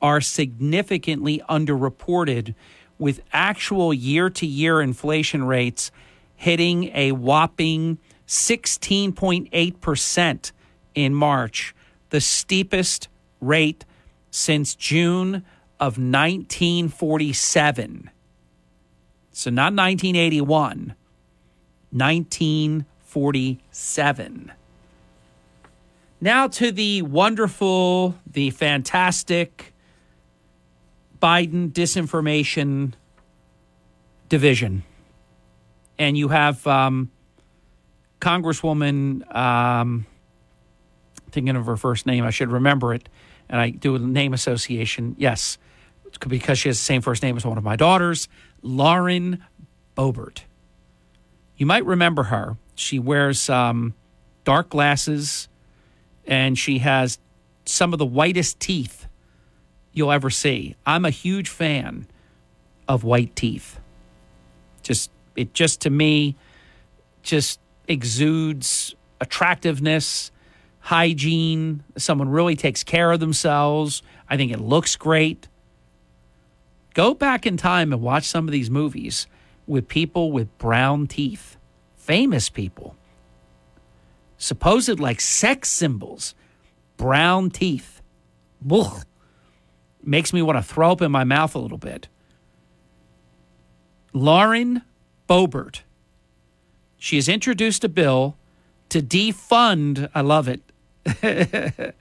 [0.00, 2.54] are significantly underreported,
[2.98, 5.90] with actual year to year inflation rates
[6.34, 10.52] hitting a whopping 16.8%
[10.94, 11.74] in March,
[12.10, 13.08] the steepest
[13.40, 13.84] rate
[14.30, 15.44] since June
[15.78, 18.10] of 1947.
[19.32, 20.94] So not 1981,
[21.90, 24.52] 1947.
[26.20, 29.72] Now to the wonderful, the fantastic
[31.20, 32.92] Biden disinformation
[34.28, 34.82] division.
[35.98, 37.10] And you have um,
[38.20, 40.06] Congresswoman, um,
[41.30, 43.08] thinking of her first name, I should remember it,
[43.48, 45.16] and I do a name association.
[45.18, 45.58] Yes,
[46.28, 48.28] because she has the same first name as one of my daughters,
[48.62, 49.44] Lauren
[49.96, 50.40] Boebert.
[51.56, 52.56] You might remember her.
[52.74, 53.94] She wears um,
[54.44, 55.48] dark glasses
[56.26, 57.18] and she has
[57.64, 59.05] some of the whitest teeth
[59.96, 60.76] you'll ever see.
[60.84, 62.06] I'm a huge fan
[62.86, 63.80] of white teeth.
[64.82, 66.36] Just it just to me
[67.22, 70.30] just exudes attractiveness,
[70.80, 71.82] hygiene.
[71.96, 74.02] Someone really takes care of themselves.
[74.28, 75.48] I think it looks great.
[76.94, 79.26] Go back in time and watch some of these movies
[79.66, 81.56] with people with brown teeth,
[81.96, 82.96] famous people,
[84.36, 86.34] supposed like sex symbols,
[86.96, 88.02] brown teeth.
[90.06, 92.08] Makes me want to throw up in my mouth a little bit.
[94.12, 94.82] Lauren
[95.28, 95.80] Boebert
[96.98, 98.36] she has introduced a bill
[98.88, 100.60] to defund, I love it,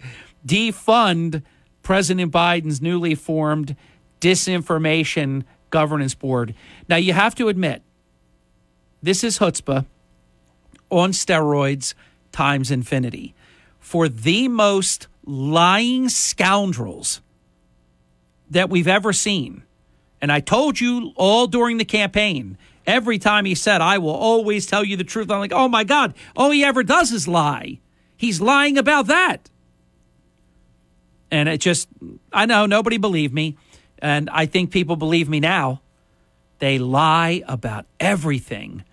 [0.45, 1.43] defund
[1.83, 3.75] President Biden's newly formed
[4.21, 6.55] disinformation governance board.
[6.87, 7.83] Now, you have to admit,
[9.03, 9.85] this is chutzpah
[10.89, 11.93] on steroids
[12.31, 13.35] times infinity
[13.79, 17.21] for the most lying scoundrels
[18.49, 19.63] that we've ever seen.
[20.21, 24.65] And I told you all during the campaign Every time he said, I will always
[24.65, 27.79] tell you the truth, I'm like, oh my God, all he ever does is lie.
[28.15, 29.49] He's lying about that.
[31.31, 31.88] And it just,
[32.31, 33.58] I know nobody believed me.
[33.99, 35.81] And I think people believe me now.
[36.60, 38.84] They lie about everything.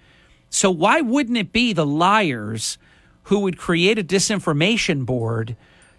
[0.49, 2.79] So why wouldn't it be the liars
[3.25, 5.57] who would create a disinformation board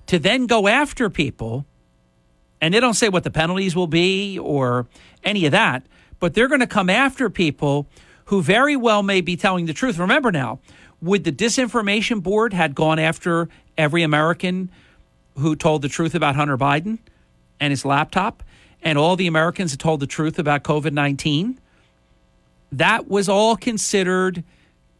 [0.08, 1.66] to then go after people?
[2.64, 4.88] And they don't say what the penalties will be or
[5.24, 5.84] any of that
[6.24, 7.86] but they're going to come after people
[8.28, 9.98] who very well may be telling the truth.
[9.98, 10.58] Remember now,
[11.02, 14.72] would the disinformation board had gone after every American
[15.38, 17.00] who told the truth about Hunter Biden
[17.60, 18.42] and his laptop
[18.82, 21.58] and all the Americans who told the truth about COVID-19?
[22.72, 24.46] That was all considered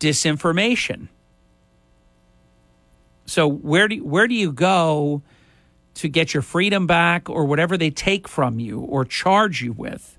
[0.02, 1.08] disinformation.
[3.28, 5.22] So where do where do you go
[5.96, 10.18] to get your freedom back or whatever they take from you or charge you with?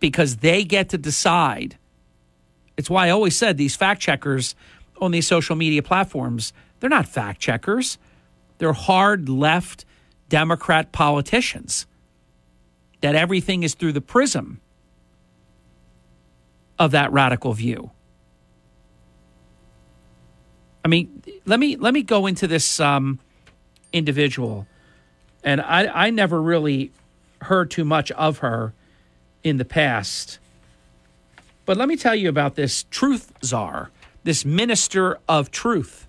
[0.00, 1.76] because they get to decide.
[2.76, 4.54] It's why I always said these fact checkers
[5.00, 7.98] on these social media platforms, they're not fact checkers.
[8.58, 9.84] They're hard left
[10.28, 11.86] Democrat politicians
[13.00, 14.60] that everything is through the prism
[16.78, 17.90] of that radical view.
[20.84, 23.18] I mean, let me let me go into this um,
[23.96, 24.66] individual,
[25.42, 26.92] and I, I never really
[27.42, 28.74] heard too much of her
[29.42, 30.38] in the past.
[31.64, 33.90] But let me tell you about this truth czar,
[34.24, 36.06] this minister of truth.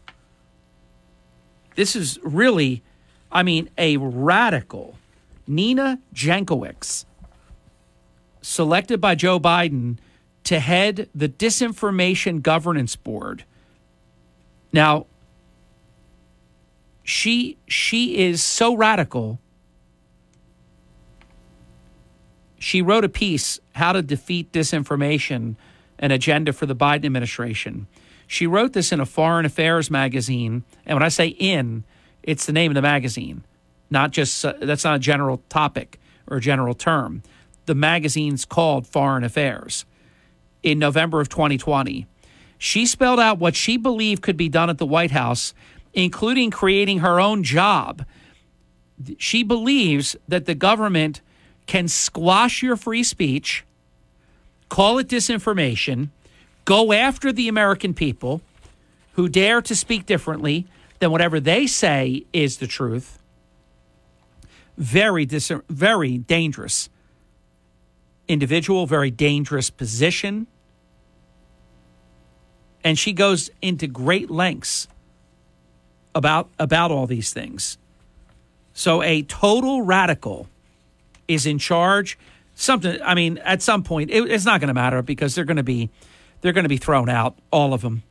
[1.75, 2.83] This is really,
[3.31, 4.97] I mean, a radical
[5.47, 7.05] Nina Jankowicz,
[8.41, 9.97] selected by Joe Biden
[10.43, 13.43] to head the Disinformation Governance Board.
[14.73, 15.05] Now,
[17.07, 19.39] she she is so radical
[22.59, 25.55] she wrote a piece, How to Defeat Disinformation,
[25.99, 27.87] an agenda for the Biden administration.
[28.25, 30.63] She wrote this in a foreign affairs magazine.
[30.85, 31.83] And when I say in,
[32.23, 33.43] it's the name of the magazine.
[33.89, 35.99] not just uh, that's not a general topic
[36.29, 37.23] or a general term.
[37.67, 39.85] The magazine's called Foreign Affairs
[40.61, 42.05] in November of 2020.
[42.57, 45.53] She spelled out what she believed could be done at the White House,
[45.97, 48.05] including creating her own job.
[49.17, 51.21] She believes that the government
[51.65, 53.65] can squash your free speech,
[54.69, 56.09] call it disinformation,
[56.65, 58.41] go after the American people
[59.13, 60.67] who dare to speak differently
[60.99, 63.17] than whatever they say is the truth.
[64.77, 66.89] Very dis- very dangerous
[68.27, 70.45] individual, very dangerous position.
[72.83, 74.87] And she goes into great lengths
[76.17, 77.77] about about all these things.
[78.73, 80.47] So a total radical
[81.27, 82.17] is in charge.
[82.55, 82.99] Something.
[83.03, 85.63] I mean, at some point, it, it's not going to matter because they're going to
[85.63, 85.89] be
[86.41, 88.03] they're going to be thrown out, all of them.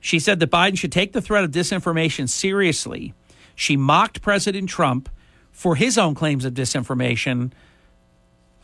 [0.00, 3.12] She said that Biden should take the threat of disinformation seriously.
[3.54, 5.08] She mocked President Trump
[5.50, 7.52] for his own claims of disinformation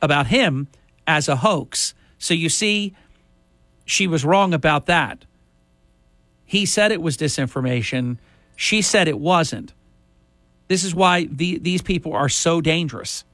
[0.00, 0.68] about him
[1.06, 1.94] as a hoax.
[2.18, 2.94] So you see,
[3.84, 5.24] she was wrong about that.
[6.52, 8.18] He said it was disinformation.
[8.56, 9.72] She said it wasn't.
[10.68, 13.24] This is why the, these people are so dangerous.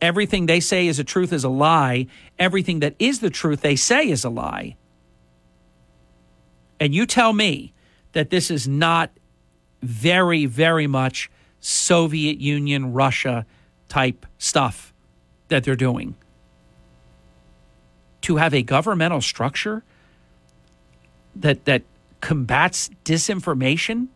[0.00, 2.08] Everything they say is a truth is a lie.
[2.36, 4.74] Everything that is the truth they say is a lie.
[6.80, 7.74] And you tell me
[8.10, 9.12] that this is not
[9.84, 13.46] very, very much Soviet Union, Russia
[13.88, 14.92] type stuff
[15.46, 16.16] that they're doing
[18.22, 19.84] to have a governmental structure
[21.36, 21.82] that that
[22.20, 24.08] combats disinformation?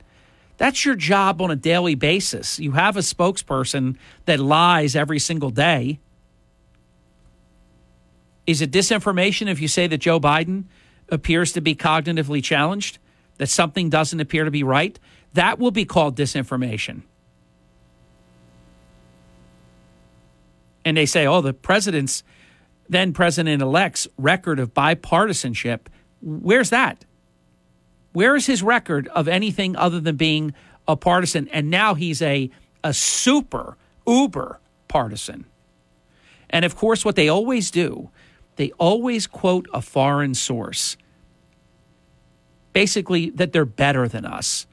[0.57, 2.59] That's your job on a daily basis.
[2.61, 3.97] You have a spokesperson
[4.27, 5.99] that lies every single day.
[8.47, 10.65] Is it disinformation if you say that Joe Biden
[11.09, 12.99] appears to be cognitively challenged
[13.39, 14.99] that something doesn't appear to be right?
[15.33, 17.03] That will be called disinformation.
[20.85, 22.23] And they say oh the president's
[22.89, 25.87] then President elect's record of bipartisanship,
[26.25, 27.05] where's that?
[28.12, 30.55] Where is his record of anything other than being
[30.89, 31.49] a partisan?
[31.49, 32.51] And now he's a,
[32.83, 35.45] a super, uber partisan.
[36.51, 38.11] And of course, what they always do,
[38.57, 40.97] they always quote a foreign source,
[42.72, 44.66] basically, that they're better than us.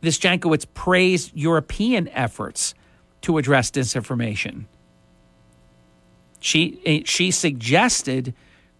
[0.00, 2.74] This Jankowicz praised European efforts
[3.20, 4.64] to address disinformation.
[6.40, 8.34] She eh, she suggested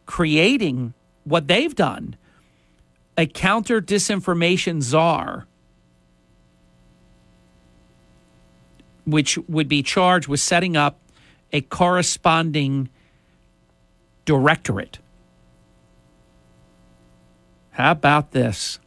[0.07, 0.95] creating
[1.25, 2.17] what they've done,
[3.17, 5.47] a counter disinformation czar,
[9.05, 10.99] which would be charged with setting up
[11.53, 12.89] a corresponding
[14.25, 14.99] directorate.
[17.73, 18.79] How about this?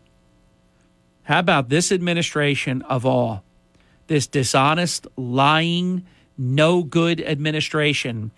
[1.23, 3.43] How about this administration of all?
[4.07, 6.05] This dishonest, lying,
[6.37, 8.31] no good administration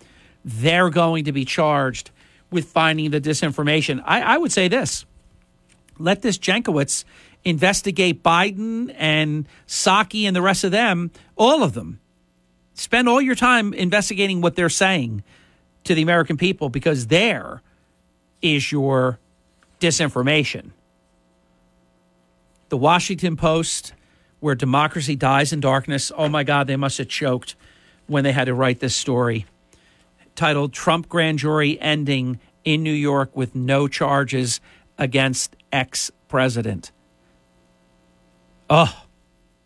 [0.44, 2.10] they're going to be charged
[2.50, 4.02] with finding the disinformation.
[4.04, 5.04] I, I would say this
[5.98, 7.04] let this Jankowicz
[7.44, 12.00] investigate Biden and Psaki and the rest of them, all of them.
[12.74, 15.24] Spend all your time investigating what they're saying
[15.84, 17.62] to the American people because there
[18.40, 19.18] is your
[19.80, 20.70] disinformation.
[22.68, 23.94] The Washington Post,
[24.40, 26.12] where democracy dies in darkness.
[26.16, 27.56] Oh my God, they must have choked
[28.06, 29.46] when they had to write this story
[30.38, 34.60] titled Trump Grand Jury Ending in New York with No Charges
[34.96, 36.92] Against Ex President.
[38.70, 39.04] Oh,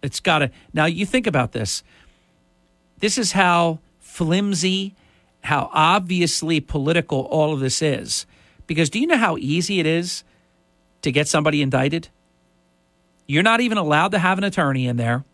[0.03, 0.51] it's got to.
[0.73, 1.83] Now, you think about this.
[3.01, 4.95] This is how flimsy,
[5.43, 8.25] how obviously political all of this is.
[8.67, 10.25] Because do you know how easy it is
[11.03, 12.09] to get somebody indicted?
[13.27, 15.25] You're not even allowed to have an attorney in there.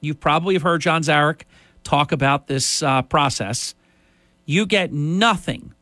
[0.00, 1.42] You probably have heard John Zarych
[1.84, 3.76] talk about this uh, process.
[4.44, 5.72] You get nothing.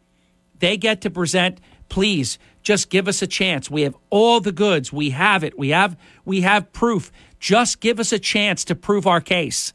[0.59, 3.71] They get to present, please just give us a chance.
[3.71, 4.93] We have all the goods.
[4.93, 5.59] We have it.
[5.59, 7.11] We have we have proof.
[7.41, 9.73] Just give us a chance to prove our case.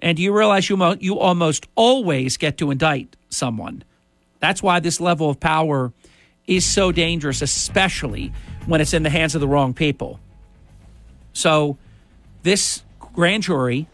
[0.00, 3.84] And you realize you mo- you almost always get to indict someone.
[4.40, 5.92] That's why this level of power
[6.46, 8.32] is so dangerous, especially
[8.66, 10.20] when it's in the hands of the wrong people.
[11.32, 11.76] So,
[12.42, 13.88] this grand jury,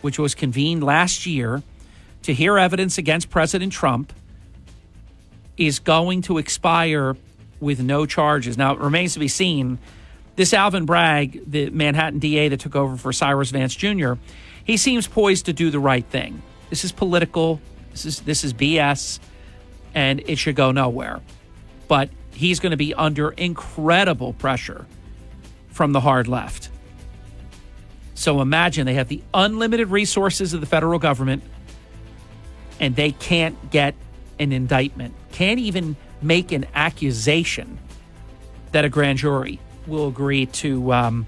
[0.00, 1.62] which was convened last year,
[2.22, 4.12] to hear evidence against President Trump
[5.56, 7.16] is going to expire
[7.60, 8.58] with no charges.
[8.58, 9.78] Now, it remains to be seen.
[10.34, 14.14] This Alvin Bragg, the Manhattan DA that took over for Cyrus Vance Jr.,
[14.64, 16.42] he seems poised to do the right thing.
[16.70, 17.60] This is political.
[17.90, 19.18] This is this is BS,
[19.94, 21.20] and it should go nowhere.
[21.88, 24.86] But he's going to be under incredible pressure
[25.68, 26.70] from the hard left.
[28.14, 31.42] So imagine they have the unlimited resources of the federal government
[32.82, 33.94] and they can't get
[34.38, 37.78] an indictment, can't even make an accusation
[38.72, 41.26] that a grand jury will agree to um,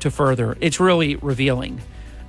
[0.00, 0.56] to further.
[0.60, 1.80] It's really revealing.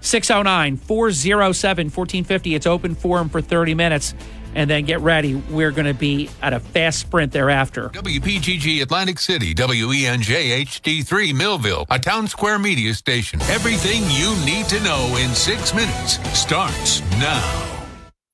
[0.02, 2.56] 609 407 1450.
[2.56, 4.14] It's open forum for 30 minutes.
[4.56, 5.34] And then get ready.
[5.34, 7.90] We're going to be at a fast sprint thereafter.
[7.90, 13.42] WPGG Atlantic City, WENJ HD3 Millville, a town square media station.
[13.44, 17.73] Everything you need to know in six minutes starts now.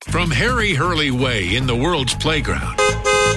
[0.08, 2.80] From Harry Hurley Way in the world's playground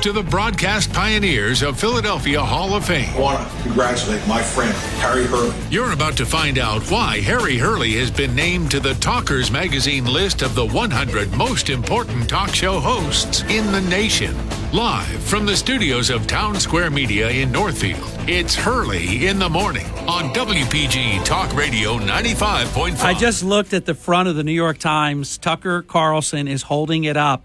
[0.04, 3.10] to the broadcast pioneers of Philadelphia Hall of Fame.
[3.16, 5.56] I want to congratulate my friend, Harry Hurley.
[5.70, 10.04] You're about to find out why Harry Hurley has been named to the Talkers Magazine
[10.04, 14.36] list of the 100 most important talk show hosts in the nation.
[14.74, 19.86] Live from the studios of Town Square Media in Northfield, it's Hurley in the Morning
[20.00, 23.02] on WPG Talk Radio 95.5.
[23.06, 25.38] I just looked at the front of the New York Times.
[25.38, 27.42] Tucker Carlson is holding it up,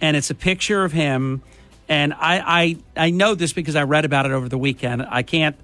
[0.00, 1.42] and it's a picture of him.
[1.88, 5.06] And I, I, I know this because I read about it over the weekend.
[5.08, 5.56] I can't,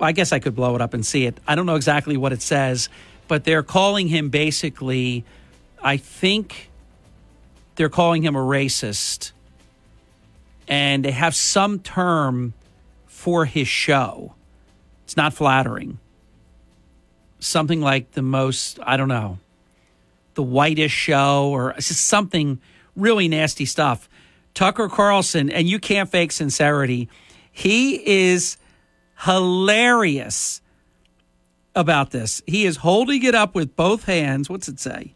[0.00, 1.38] I guess I could blow it up and see it.
[1.46, 2.88] I don't know exactly what it says,
[3.28, 5.24] but they're calling him basically,
[5.82, 6.70] I think
[7.76, 9.32] they're calling him a racist.
[10.68, 12.54] And they have some term
[13.06, 14.34] for his show.
[15.04, 15.98] It's not flattering.
[17.40, 19.38] Something like the most, I don't know,
[20.34, 22.58] the whitest show, or something
[22.96, 24.08] really nasty stuff.
[24.54, 27.08] Tucker Carlson, and you can't fake sincerity.
[27.50, 28.56] He is
[29.24, 30.60] hilarious
[31.74, 32.42] about this.
[32.46, 34.50] He is holding it up with both hands.
[34.50, 35.14] What's it say?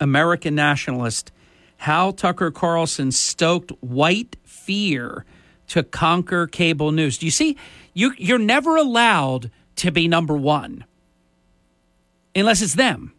[0.00, 1.30] American nationalist.
[1.78, 5.24] How Tucker Carlson stoked white fear
[5.68, 7.16] to conquer cable news.
[7.16, 7.56] Do you see?
[7.94, 10.84] You, you're never allowed to be number one
[12.34, 13.14] unless it's them.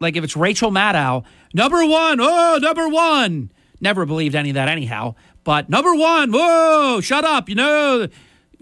[0.00, 1.24] Like if it's Rachel Maddow,
[1.54, 3.50] number one, oh, number one.
[3.80, 5.14] Never believed any of that anyhow.
[5.44, 7.48] But number one, whoa, shut up.
[7.48, 8.08] You know,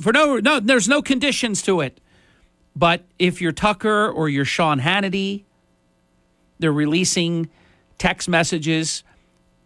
[0.01, 2.01] for no, no, there's no conditions to it.
[2.77, 5.45] But if you're Tucker or you're Sean Hannity,
[6.59, 7.49] they're releasing
[7.99, 9.05] text messages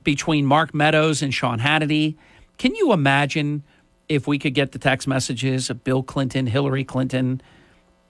[0.05, 2.17] between Mark Meadows and Sean Hannity.
[2.59, 3.63] Can you imagine
[4.09, 7.41] if we could get the text messages of Bill Clinton, Hillary Clinton,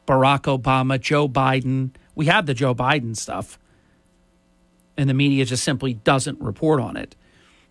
[0.06, 1.90] Barack Obama, Joe Biden?
[2.18, 3.60] We have the Joe Biden stuff,
[4.96, 7.14] and the media just simply doesn't report on it.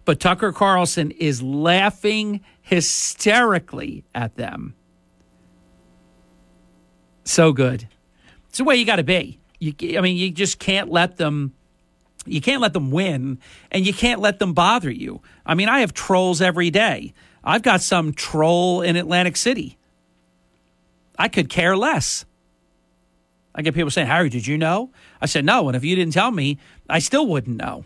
[0.06, 4.74] But Tucker Carlson is laughing hysterically at them.
[7.26, 7.90] So good.
[8.48, 9.42] It's the way you got to be.
[9.60, 11.54] You, I mean, you just can't let them.
[12.26, 13.40] You can't let them win,
[13.70, 15.22] and you can't let them bother you.
[15.46, 17.14] I mean, I have trolls every day.
[17.44, 19.78] I've got some troll in Atlantic City.
[21.20, 22.24] I could care less.
[23.58, 24.92] I get people saying, Harry, did you know?
[25.20, 25.68] I said, no.
[25.68, 27.86] And if you didn't tell me, I still wouldn't know.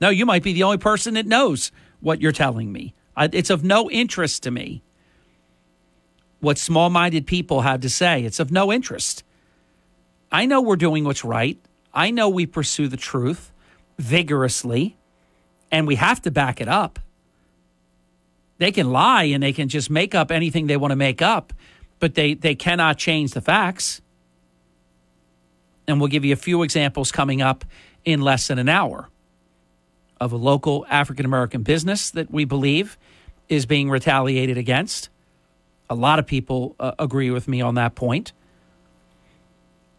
[0.00, 1.70] No, you might be the only person that knows
[2.00, 2.94] what you're telling me.
[3.14, 4.82] I, it's of no interest to me
[6.40, 8.24] what small minded people have to say.
[8.24, 9.22] It's of no interest.
[10.30, 11.58] I know we're doing what's right.
[11.92, 13.52] I know we pursue the truth
[13.98, 14.96] vigorously,
[15.70, 16.98] and we have to back it up.
[18.58, 21.52] They can lie and they can just make up anything they want to make up,
[21.98, 24.00] but they, they cannot change the facts.
[25.88, 27.64] And we'll give you a few examples coming up
[28.04, 29.08] in less than an hour
[30.20, 32.96] of a local African American business that we believe
[33.48, 35.08] is being retaliated against.
[35.90, 38.32] A lot of people uh, agree with me on that point.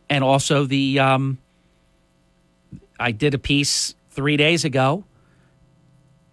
[0.10, 1.40] And also, the um,
[3.00, 5.04] I did a piece three days ago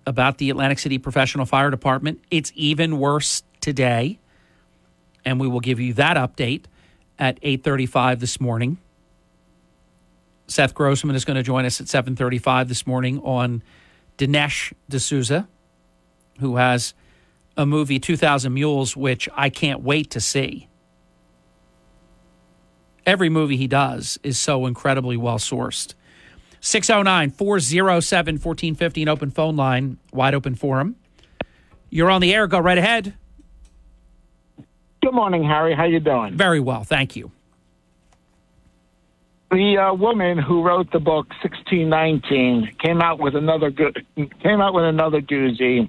[0.07, 2.23] about the Atlantic City Professional Fire Department.
[2.31, 4.19] It's even worse today,
[5.25, 6.65] and we will give you that update
[7.19, 8.79] at 8:35 this morning.
[10.47, 13.63] Seth Grossman is going to join us at 7:35 this morning on
[14.19, 15.49] Dinesh D'Souza,
[16.41, 16.95] who has
[17.57, 20.69] a movie 2000 Mules which I can't wait to see.
[23.05, 25.95] Every movie he does is so incredibly well sourced.
[26.61, 30.97] 609 407 1450, an open phone line, wide open forum.
[31.91, 32.47] You're on the air.
[32.47, 33.15] Go right ahead.
[35.03, 35.75] Good morning, Harry.
[35.75, 36.37] How you doing?
[36.37, 37.31] Very well, thank you.
[39.51, 44.05] The uh, woman who wrote the book 1619 came out with another good
[44.43, 45.89] came out with another doozy.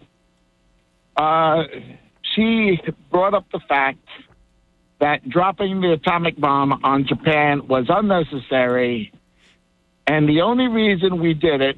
[1.15, 1.63] Uh,
[2.35, 2.79] she
[3.09, 3.99] brought up the fact
[4.99, 9.11] that dropping the atomic bomb on Japan was unnecessary
[10.07, 11.77] and the only reason we did it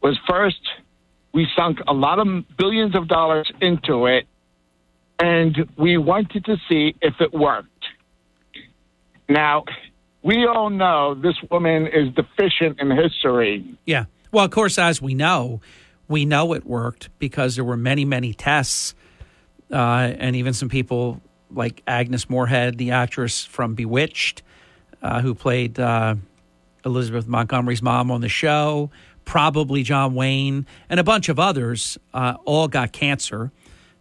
[0.00, 0.60] was first,
[1.32, 2.26] we sunk a lot of
[2.56, 4.26] billions of dollars into it.
[5.20, 7.68] and we wanted to see if it worked.
[9.28, 9.64] Now,
[10.24, 13.64] we all know this woman is deficient in history.
[13.84, 14.06] Yeah.
[14.32, 15.60] Well, of course, as we know,
[16.08, 18.94] we know it worked because there were many, many tests,
[19.70, 21.20] uh, and even some people
[21.50, 24.42] like Agnes Moorehead, the actress from Bewitched,
[25.02, 26.16] uh, who played uh,
[26.84, 28.90] Elizabeth Montgomery's mom on the show,
[29.26, 33.52] probably John Wayne, and a bunch of others, uh, all got cancer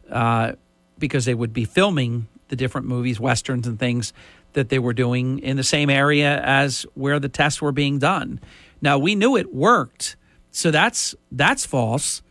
[0.09, 0.53] uh,
[0.97, 4.13] because they would be filming the different movies, westerns, and things
[4.53, 8.39] that they were doing in the same area as where the tests were being done.
[8.81, 10.15] Now we knew it worked,
[10.51, 12.21] so that's that's false.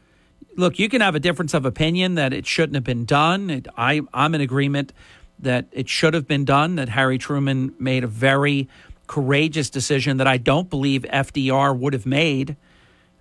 [0.57, 3.51] Look, you can have a difference of opinion that it shouldn't have been done.
[3.51, 4.93] It, I I'm in agreement
[5.39, 6.77] that it should have been done.
[6.77, 8.69] That Harry Truman made a very
[9.07, 12.57] courageous decision that I don't believe FDR would have made.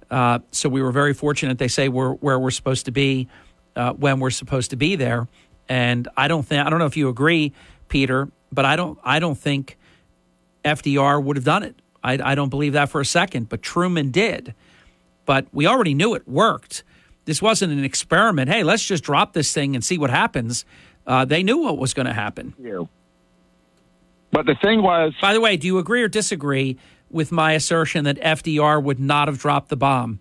[0.10, 1.58] Uh, so we were very fortunate.
[1.58, 3.28] They say we're where we're supposed to be
[3.76, 5.28] uh, when we're supposed to be there.
[5.70, 7.54] And I don't think I don't know if you agree,
[7.88, 9.78] Peter, but I don't I don't think
[10.64, 11.76] FDR would have done it.
[12.04, 13.50] I, I don't believe that for a second.
[13.50, 14.54] But Truman did.
[15.26, 16.84] But we already knew it worked.
[17.26, 18.50] This wasn't an experiment.
[18.50, 20.66] Hey, let's just drop this thing and see what happens.
[21.06, 22.54] Uh, they knew what was going to happen.
[22.60, 22.90] You.
[24.32, 25.14] But the thing was.
[25.22, 26.78] By the way, do you agree or disagree
[27.10, 30.20] with my assertion that FDR would not have dropped the bomb?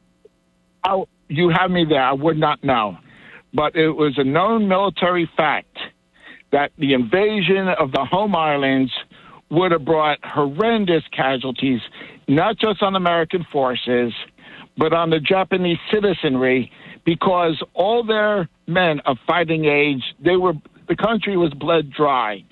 [0.84, 2.02] Oh, you have me there.
[2.02, 2.98] I would not know.
[3.54, 5.76] But it was a known military fact
[6.53, 8.92] that the invasion of the home islands
[9.51, 11.80] would have brought horrendous casualties,
[12.28, 14.12] not just on American forces,
[14.76, 16.70] but on the Japanese citizenry,
[17.05, 20.55] because all their men of fighting age, they were
[20.88, 22.44] the country was bled dry,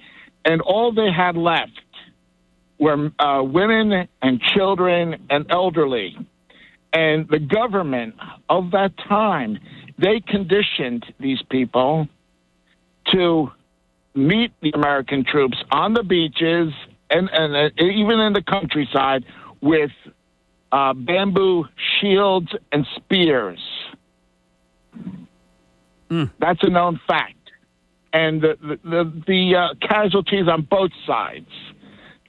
[0.44, 1.80] and all they had left
[2.78, 6.16] were uh, women and children and elderly.
[6.92, 8.14] And the government
[8.49, 9.59] of that time,
[9.99, 12.09] they conditioned these people
[13.12, 13.51] to
[14.18, 16.72] meet the American troops on the beaches
[17.10, 19.24] and, and uh, even in the countryside
[19.60, 19.90] with
[20.72, 21.64] uh, bamboo
[22.00, 23.60] shields and spears.
[26.10, 26.30] Mm.
[26.38, 27.34] That's a known fact.
[28.12, 31.50] And the, the, the, the uh, casualties on both sides,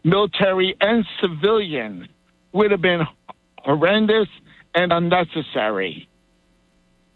[0.03, 2.07] military and civilian,
[2.51, 3.01] would have been
[3.59, 4.27] horrendous
[4.75, 6.07] and unnecessary.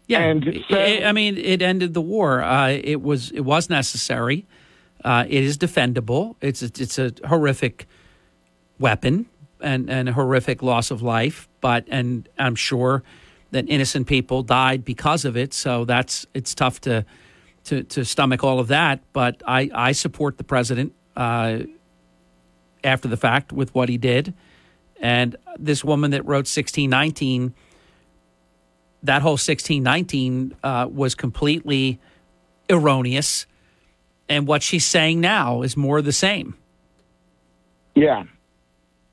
[0.06, 2.42] Yeah, and so, it, I mean, it ended the war.
[2.42, 4.44] Uh, it was it was necessary.
[5.04, 6.36] Uh, it is defendable.
[6.40, 7.86] It's a, it's a horrific
[8.78, 9.26] weapon
[9.60, 11.48] and and a horrific loss of life.
[11.60, 13.02] But and I'm sure
[13.50, 15.52] that innocent people died because of it.
[15.52, 17.04] So that's it's tough to
[17.64, 19.00] to, to stomach all of that.
[19.12, 21.60] But I I support the president uh,
[22.82, 24.34] after the fact with what he did,
[25.00, 27.54] and this woman that wrote 1619
[29.04, 32.00] that whole 1619 uh, was completely
[32.70, 33.46] erroneous.
[34.28, 36.56] And what she's saying now is more the same.
[37.94, 38.24] Yeah.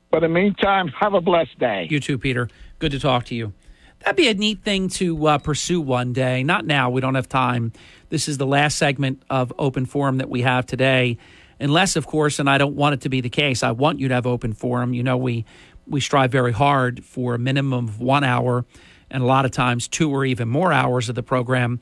[0.09, 1.87] But in the meantime, have a blessed day.
[1.89, 2.49] You too, Peter.
[2.79, 3.53] Good to talk to you.
[3.99, 6.43] That'd be a neat thing to uh, pursue one day.
[6.43, 6.89] Not now.
[6.89, 7.71] We don't have time.
[8.09, 11.17] This is the last segment of open forum that we have today.
[11.59, 13.61] Unless, of course, and I don't want it to be the case.
[13.61, 14.93] I want you to have open forum.
[14.93, 15.45] You know, we
[15.85, 18.65] we strive very hard for a minimum of one hour,
[19.11, 21.79] and a lot of times two or even more hours of the program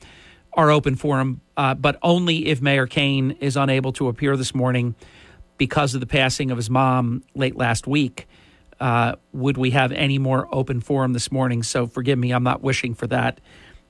[0.52, 4.94] are open forum, uh, but only if Mayor Kane is unable to appear this morning
[5.58, 8.26] because of the passing of his mom late last week.
[8.80, 11.62] Uh, would we have any more open forum this morning?
[11.62, 13.42] So forgive me, I'm not wishing for that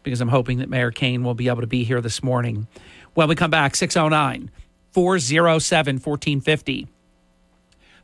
[0.03, 2.66] because I'm hoping that Mayor Kane will be able to be here this morning.
[3.14, 4.51] When we come back, 609
[4.91, 6.89] 407 1450.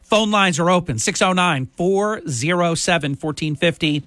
[0.00, 4.04] Phone lines are open 609 407 1450.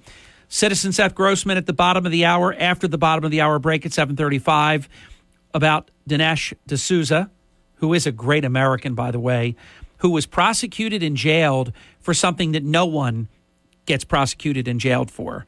[0.48, 3.58] Citizen Seth Grossman at the bottom of the hour, after the bottom of the hour
[3.58, 4.88] break at 735,
[5.54, 7.30] about Dinesh D'Souza,
[7.76, 9.56] who is a great American, by the way,
[9.98, 13.28] who was prosecuted and jailed for something that no one
[13.86, 15.46] gets prosecuted and jailed for,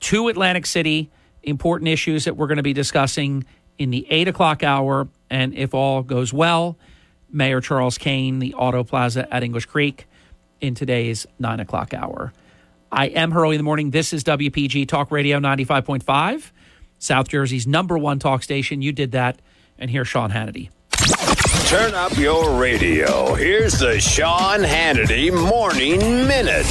[0.00, 1.10] Two Atlantic City
[1.46, 3.44] important issues that we're going to be discussing
[3.78, 6.76] in the eight o'clock hour, and if all goes well,
[7.30, 10.06] Mayor Charles Cain, the Auto Plaza at English Creek,
[10.60, 12.32] in today's nine o'clock hour.
[12.90, 13.90] I am Hurley in the morning.
[13.90, 16.52] This is WPG Talk Radio 95.5,
[16.98, 18.80] South Jersey's number one talk station.
[18.80, 19.40] You did that.
[19.78, 20.70] And here's Sean Hannity.
[21.66, 23.34] Turn up your radio.
[23.34, 26.66] Here's the Sean Hannity Morning Minute.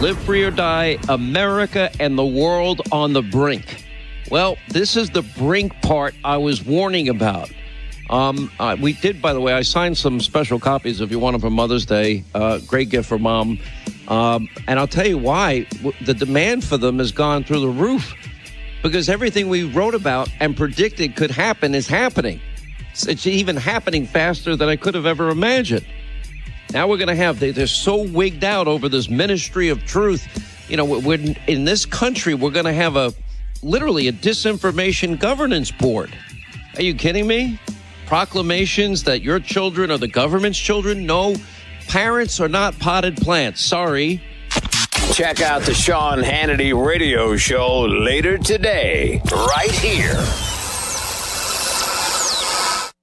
[0.00, 3.84] Live free or die, America and the world on the brink.
[4.30, 7.50] Well, this is the brink part I was warning about.
[8.10, 11.40] Um, we did, by the way, I signed some special copies if you want them
[11.40, 12.22] for Mother's Day.
[12.32, 13.58] Uh, great gift for mom.
[14.06, 15.66] Um, and I'll tell you why.
[16.04, 18.14] The demand for them has gone through the roof
[18.84, 22.40] because everything we wrote about and predicted could happen is happening.
[22.92, 25.86] It's even happening faster than I could have ever imagined.
[26.72, 30.26] Now we're going to have, they, are so wigged out over this ministry of truth.
[30.68, 33.12] You know, we're, in this country, we're going to have a
[33.62, 36.16] literally a disinformation governance board.
[36.76, 37.58] Are you kidding me?
[38.06, 41.06] Proclamations that your children are the government's children?
[41.06, 41.34] No,
[41.88, 43.60] parents are not potted plants.
[43.60, 44.22] Sorry.
[45.12, 50.49] Check out the Sean Hannity radio show later today, right here.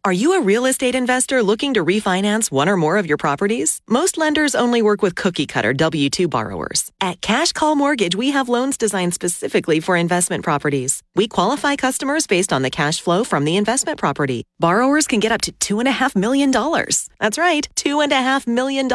[0.07, 3.81] Are you a real estate investor looking to refinance one or more of your properties?
[3.89, 6.93] Most lenders only work with cookie cutter W 2 borrowers.
[7.01, 11.03] At Cash Call Mortgage, we have loans designed specifically for investment properties.
[11.13, 14.45] We qualify customers based on the cash flow from the investment property.
[14.61, 16.51] Borrowers can get up to $2.5 million.
[16.51, 18.87] That's right, $2.5 million.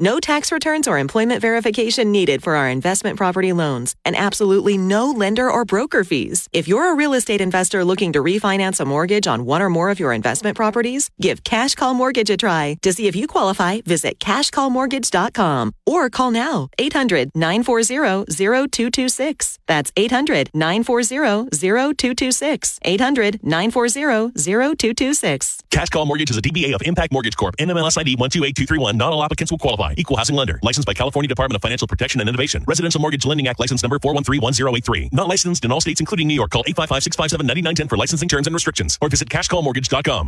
[0.00, 5.10] No tax returns or employment verification needed for our investment property loans, and absolutely no
[5.10, 6.48] lender or broker fees.
[6.52, 9.90] If you're a real estate investor looking to refinance a mortgage on one or more
[9.90, 12.76] of your investment properties, give Cash Call Mortgage a try.
[12.82, 19.58] To see if you qualify, visit cashcallmortgage.com or call now 800 940 0226.
[19.66, 22.78] That's 800 940 0226.
[22.82, 25.60] 800 940 0226.
[25.70, 27.56] Cash Call Mortgage is a DBA of Impac Mortgage Corp.
[27.58, 28.96] NMLS ID 128231.
[28.96, 29.94] Not all applicants will qualify.
[29.96, 30.58] Equal housing lender.
[30.62, 32.64] Licensed by California Department of Financial Protection and Innovation.
[32.66, 35.12] Residential Mortgage Lending Act license number 4131083.
[35.12, 36.50] Not licensed in all states including New York.
[36.50, 40.19] Call 855-657-9910 for licensing terms and restrictions or visit cashcallmortgage.com.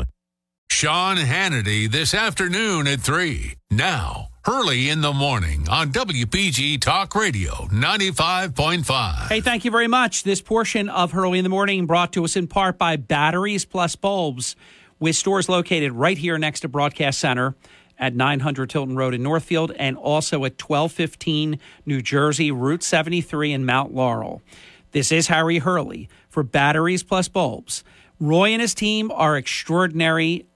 [0.70, 3.54] Sean Hannity this afternoon at 3.
[3.70, 9.28] Now, Hurley in the morning on WPG Talk Radio 95.5.
[9.28, 10.24] Hey, thank you very much.
[10.24, 13.94] This portion of Hurley in the morning brought to us in part by Batteries Plus
[13.94, 14.56] Bulbs
[14.98, 17.54] with stores located right here next to Broadcast Center
[17.98, 23.64] at 900 Tilton Road in Northfield and also at 1215 New Jersey, Route 73 in
[23.64, 24.42] Mount Laurel.
[24.90, 27.84] This is Harry Hurley for Batteries Plus Bulbs.
[28.20, 30.46] Roy and his team are extraordinary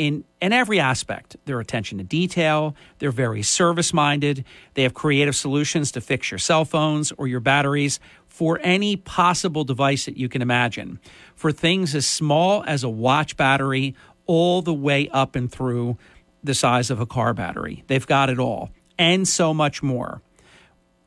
[0.00, 5.36] in, in every aspect their attention to detail, they're very service minded, they have creative
[5.36, 10.26] solutions to fix your cell phones or your batteries for any possible device that you
[10.26, 10.98] can imagine.
[11.34, 15.98] For things as small as a watch battery, all the way up and through
[16.42, 17.84] the size of a car battery.
[17.86, 20.22] They've got it all and so much more.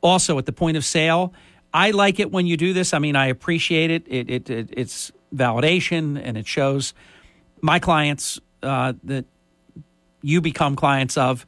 [0.02, 1.32] Also, at the point of sale,
[1.72, 2.94] I like it when you do this.
[2.94, 4.04] I mean, I appreciate it.
[4.06, 6.94] It, it, it it's validation and it shows
[7.60, 9.24] my clients uh, that
[10.22, 11.46] you become clients of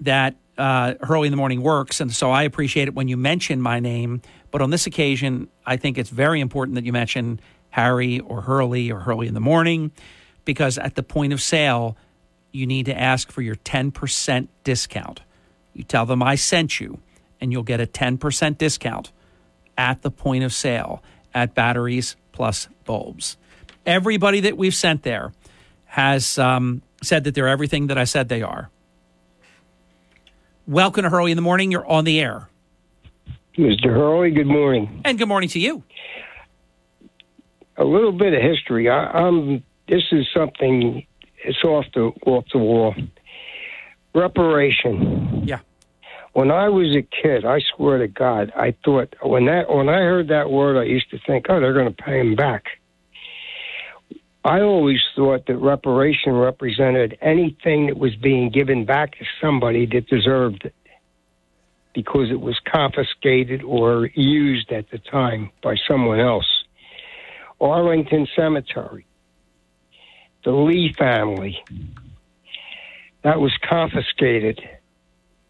[0.00, 2.00] that uh, Hurley in the Morning works.
[2.00, 4.22] And so I appreciate it when you mention my name.
[4.50, 7.40] But on this occasion, I think it's very important that you mention
[7.70, 9.92] Harry or Hurley or Hurley in the Morning
[10.44, 11.96] because at the point of sale,
[12.52, 15.20] you need to ask for your 10% discount.
[15.74, 17.00] You tell them I sent you,
[17.40, 19.12] and you'll get a 10% discount
[19.76, 21.02] at the point of sale
[21.34, 23.36] at batteries plus bulbs.
[23.84, 25.32] Everybody that we've sent there
[25.86, 28.70] has um, said that they're everything that I said they are.
[30.64, 31.72] Welcome to Hurley in the Morning.
[31.72, 32.48] You're on the air.
[33.56, 33.86] Mr.
[33.86, 35.02] Hurley, good morning.
[35.04, 35.82] And good morning to you.
[37.76, 38.88] A little bit of history.
[38.88, 39.64] I, I'm.
[39.88, 41.04] This is something
[41.42, 42.94] it's off the off the wall.
[44.14, 45.42] Reparation.
[45.44, 45.58] Yeah.
[46.38, 49.98] When I was a kid, I swear to God, I thought when that when I
[50.02, 52.62] heard that word, I used to think, oh, they're going to pay him back.
[54.44, 60.06] I always thought that reparation represented anything that was being given back to somebody that
[60.06, 60.76] deserved it
[61.92, 66.46] because it was confiscated or used at the time by someone else.
[67.60, 69.08] Arlington Cemetery
[70.44, 71.58] the Lee family.
[73.24, 74.60] That was confiscated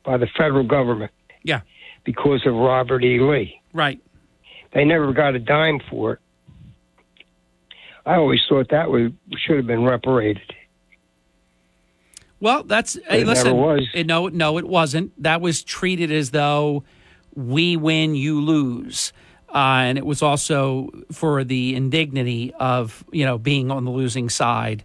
[0.08, 1.12] by the federal government.
[1.42, 1.60] Yeah.
[2.02, 3.20] Because of Robert E.
[3.20, 3.60] Lee.
[3.74, 4.00] Right.
[4.72, 6.18] They never got a dime for it.
[8.06, 10.54] I always thought that would should have been reparated.
[12.40, 13.48] Well, that's hey, it listen.
[13.48, 13.88] never was.
[13.92, 15.22] it- no, no, it wasn't.
[15.22, 16.84] That was treated as though
[17.34, 19.12] we win, you lose,
[19.54, 24.30] uh, and it was also for the indignity of you know being on the losing
[24.30, 24.84] side.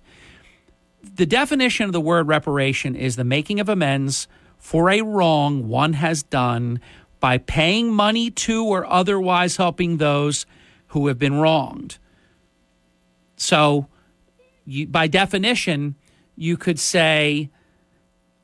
[1.02, 4.28] The definition of the word reparation is the making of amends
[4.64, 6.80] for a wrong one has done
[7.20, 10.46] by paying money to or otherwise helping those
[10.88, 11.98] who have been wronged.
[13.36, 13.88] So,
[14.66, 15.96] you, by definition,
[16.38, 17.52] you could say,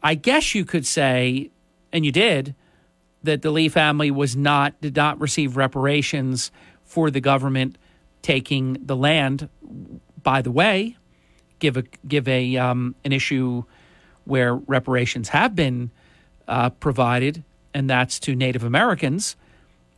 [0.04, 1.52] I guess you could say,
[1.94, 2.54] and you did,
[3.24, 6.52] that the Lee family was not did not receive reparations
[6.84, 7.78] for the government
[8.22, 9.48] taking the land.
[10.22, 10.98] By the way,
[11.60, 13.64] give a give a um, an issue
[14.26, 15.92] where reparations have been
[16.50, 17.44] uh, provided,
[17.74, 19.36] and that's to Native Americans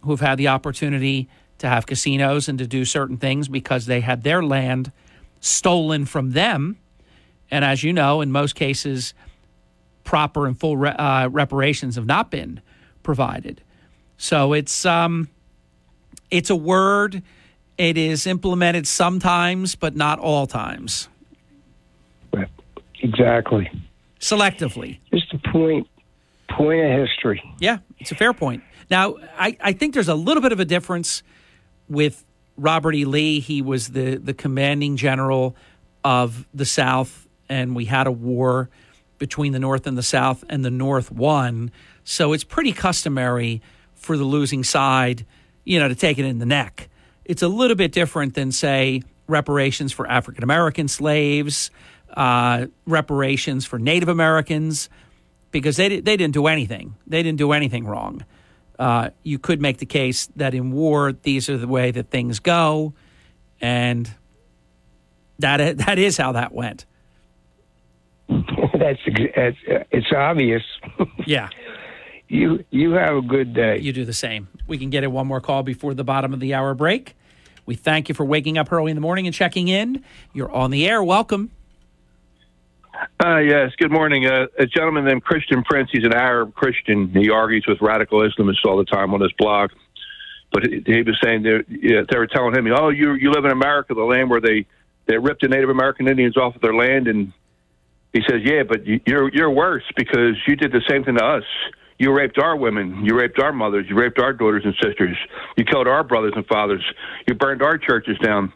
[0.02, 4.02] who have had the opportunity to have casinos and to do certain things because they
[4.02, 4.92] had their land
[5.40, 6.78] stolen from them.
[7.50, 9.14] And as you know, in most cases,
[10.04, 12.62] proper and full re- uh, reparations have not been
[13.04, 13.62] provided.
[14.18, 15.30] So it's um,
[16.30, 17.24] it's a word.
[17.78, 21.08] It is implemented sometimes, but not all times.
[23.02, 23.72] Exactly.
[24.20, 25.00] Selectively.
[25.12, 25.88] Just a point
[26.58, 27.42] point of history.
[27.60, 28.64] Yeah, it's a fair point.
[28.90, 31.24] Now, I, I think there's a little bit of a difference
[31.88, 32.26] with
[32.58, 33.06] Robert E.
[33.06, 33.40] Lee.
[33.40, 35.56] He was the, the commanding general
[36.04, 38.70] of the South, and we had a war
[39.18, 41.72] between the North and the South, and the North won.
[42.04, 43.62] So it's pretty customary
[43.94, 45.26] for the losing side,
[45.64, 46.90] you know, to take it in the neck.
[47.24, 51.70] It's a little bit different than, say, reparations for African American slaves,
[52.18, 54.90] uh, reparations for Native Americans,
[55.52, 56.96] because they, they didn't do anything.
[57.06, 58.26] They didn't do anything wrong.
[58.80, 62.40] Uh, you could make the case that in war, these are the way that things
[62.40, 62.94] go,
[63.60, 64.12] and
[65.40, 66.86] that that is how that went.
[68.28, 69.00] that's,
[69.36, 69.58] that's
[69.92, 70.64] it's obvious.
[71.28, 71.50] Yeah.
[72.28, 73.80] You you have a good day.
[73.80, 74.48] You do the same.
[74.66, 77.16] We can get in one more call before the bottom of the hour break.
[77.66, 80.04] We thank you for waking up early in the morning and checking in.
[80.34, 81.04] You're on the air.
[81.04, 81.52] Welcome.
[83.24, 84.26] Uh, yes, good morning.
[84.26, 87.10] Uh, a gentleman named Christian Prince, he's an Arab Christian.
[87.10, 89.72] He argues with radical Islamists all the time on his blog.
[90.52, 91.62] But he, he was saying they,
[92.10, 94.66] they were telling him, oh, you you live in America, the land where they,
[95.08, 97.08] they ripped the Native American Indians off of their land.
[97.08, 97.32] And
[98.14, 101.24] he says, yeah, but you- you're, you're worse because you did the same thing to
[101.26, 101.44] us.
[101.98, 103.06] You raped our women.
[103.06, 103.86] You raped our mothers.
[103.88, 105.16] You raped our daughters and sisters.
[105.56, 106.84] You killed our brothers and fathers.
[107.28, 108.52] You burned our churches down.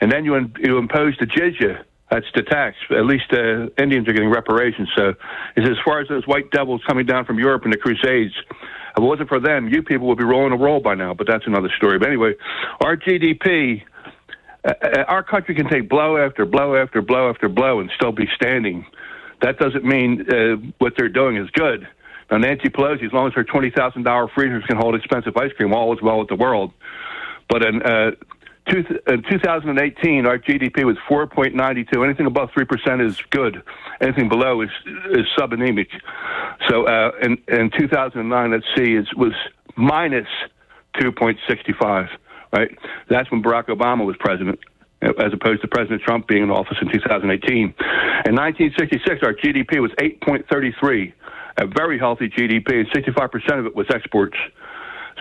[0.00, 1.84] And then you, you imposed the jizya.
[2.10, 2.76] That's the tax.
[2.90, 4.88] At least uh, Indians are getting reparations.
[4.96, 5.14] So,
[5.56, 9.02] as far as those white devils coming down from Europe in the Crusades, if it
[9.02, 11.14] wasn't for them, you people would be rolling a roll by now.
[11.14, 11.98] But that's another story.
[11.98, 12.34] But anyway,
[12.80, 13.82] our GDP,
[14.64, 18.12] uh, uh, our country can take blow after blow after blow after blow and still
[18.12, 18.84] be standing.
[19.42, 21.86] That doesn't mean uh, what they're doing is good.
[22.30, 25.52] Now, Nancy Pelosi, as long as her twenty thousand dollar freezers can hold expensive ice
[25.56, 26.72] cream, all is well with the world.
[27.48, 28.12] But in, uh,
[28.68, 32.04] two, in 2018, our GDP was 4.92.
[32.04, 33.62] Anything above three percent is good.
[34.00, 34.70] Anything below is
[35.10, 35.88] is subanemic.
[36.68, 39.32] So uh, in in 2009, let's see, it was
[39.76, 40.28] minus
[40.96, 42.08] 2.65.
[42.52, 42.76] Right,
[43.08, 44.58] that's when Barack Obama was president
[45.02, 47.56] as opposed to President Trump being in office in 2018.
[47.56, 51.12] In 1966, our GDP was 8.33,
[51.58, 54.36] a very healthy GDP, and 65% of it was exports.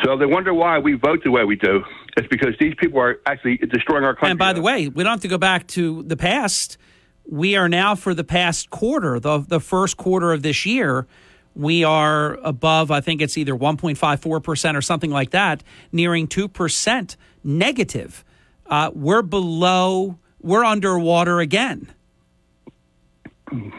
[0.03, 1.83] So they wonder why we vote the way we do.
[2.17, 4.29] It's because these people are actually destroying our country.
[4.31, 6.77] And by the way, we don't have to go back to the past.
[7.25, 11.07] We are now for the past quarter, the the first quarter of this year,
[11.55, 12.89] we are above.
[12.91, 18.23] I think it's either 1.54 percent or something like that, nearing two percent negative.
[18.65, 20.17] Uh, we're below.
[20.41, 21.93] We're underwater again.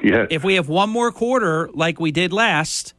[0.03, 0.27] Yeah.
[0.31, 2.93] If we have one more quarter like we did last,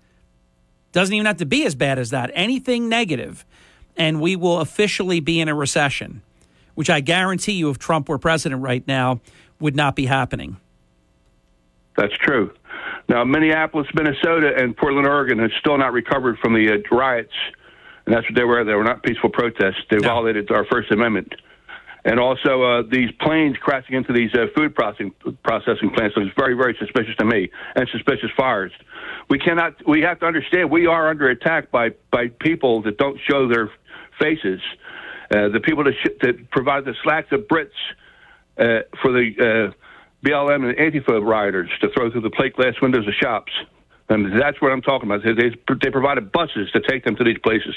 [0.92, 2.32] doesn't even have to be as bad as that.
[2.34, 3.46] Anything negative,
[3.98, 6.22] and we will officially be in a recession,
[6.76, 9.20] which I guarantee you, if Trump were president right now,
[9.60, 10.58] would not be happening.
[11.98, 12.54] That's true.
[13.10, 17.34] Now, Minneapolis, Minnesota, and Portland, Oregon have still not recovered from the uh, riots,
[18.06, 18.64] and that's what they were.
[18.64, 19.82] They were not peaceful protests.
[19.90, 21.34] They violated our First Amendment.
[22.04, 26.56] And also, uh, these planes crashing into these uh, food processing processing plants looks very,
[26.56, 28.72] very suspicious to me, and suspicious fires.
[29.30, 29.76] We cannot.
[29.88, 33.70] We have to understand we are under attack by by people that don't show their
[34.20, 34.60] faces.
[35.30, 37.70] Uh, the people that, sh- that provide the slacks of Brits
[38.58, 43.08] uh, for the uh, BLM and Antifa rioters to throw through the plate glass windows
[43.08, 43.52] of shops.
[44.10, 45.24] And that's what I'm talking about.
[45.24, 47.76] They, they provided buses to take them to these places.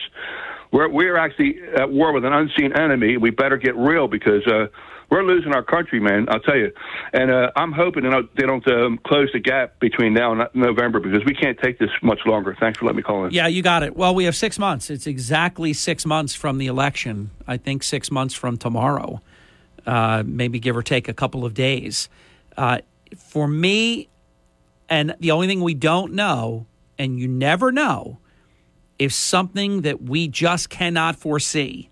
[0.75, 3.16] We're we're actually at war with an unseen enemy.
[3.16, 4.66] We better get real because uh,
[5.09, 6.27] we're losing our country, man.
[6.29, 6.72] I'll tell you.
[7.12, 10.49] And uh, I'm hoping they don't, they don't um, close the gap between now and
[10.53, 12.57] November because we can't take this much longer.
[12.59, 13.31] Thanks for letting me call in.
[13.31, 13.97] Yeah, you got it.
[13.97, 14.91] Well, we have six months.
[14.91, 17.31] It's exactly six months from the election.
[17.47, 19.20] I think six months from tomorrow,
[19.87, 22.09] uh, maybe give or take a couple of days.
[22.57, 22.79] Uh,
[23.16, 24.09] for me,
[24.89, 26.66] and the only thing we don't know,
[26.99, 28.18] and you never know,
[28.99, 31.91] if something that we just cannot foresee,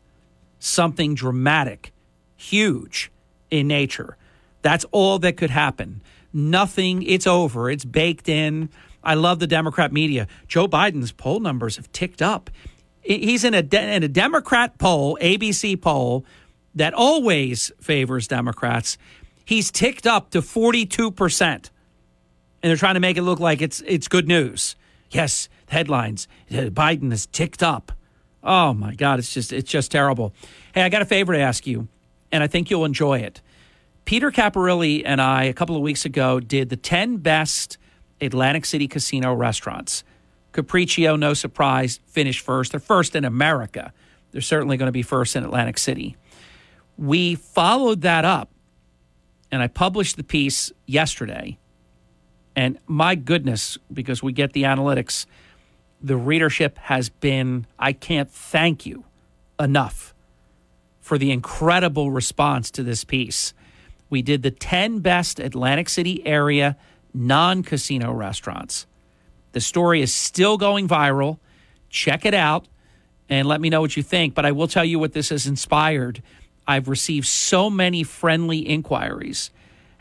[0.59, 1.93] something dramatic,
[2.37, 3.11] huge
[3.51, 4.17] in nature,
[4.63, 6.03] that's all that could happen.
[6.33, 8.71] Nothing, it's over, it's baked in.
[9.05, 10.29] I love the Democrat media.
[10.47, 12.51] Joe Biden's poll numbers have ticked up.
[13.01, 16.25] He's in a, de- in a Democrat poll, ABC poll,
[16.75, 18.97] that always favors Democrats.
[19.45, 21.43] He's ticked up to 42%.
[21.45, 24.77] And they're trying to make it look like it's it's good news.
[25.11, 26.29] Yes, headlines.
[26.51, 27.93] Biden has ticked up.
[28.45, 30.33] Oh my God, it's just it's just terrible.
[30.75, 31.89] Hey, I got a favor to ask you,
[32.31, 33.41] and I think you'll enjoy it.
[34.05, 37.79] Peter Caparilli and I a couple of weeks ago did the 10 best
[38.21, 40.03] Atlantic City casino restaurants.
[40.53, 42.73] Capriccio, no surprise, finished first.
[42.73, 43.93] They're first in America.
[44.33, 46.17] They're certainly going to be first in Atlantic City.
[46.99, 48.51] We followed that up,
[49.51, 51.59] and I published the piece yesterday
[52.55, 55.27] and my goodness, because we get the analytics,
[56.03, 59.05] the readership has been, I can't thank you
[59.59, 60.15] enough
[61.01, 63.55] for the incredible response to this piece.
[64.11, 66.77] We did the 10 best Atlantic City area
[67.15, 68.87] non casino restaurants.
[69.53, 71.39] The story is still going viral.
[71.91, 72.67] Check it out
[73.29, 74.35] and let me know what you think.
[74.35, 76.23] But I will tell you what this has inspired.
[76.67, 79.51] I've received so many friendly inquiries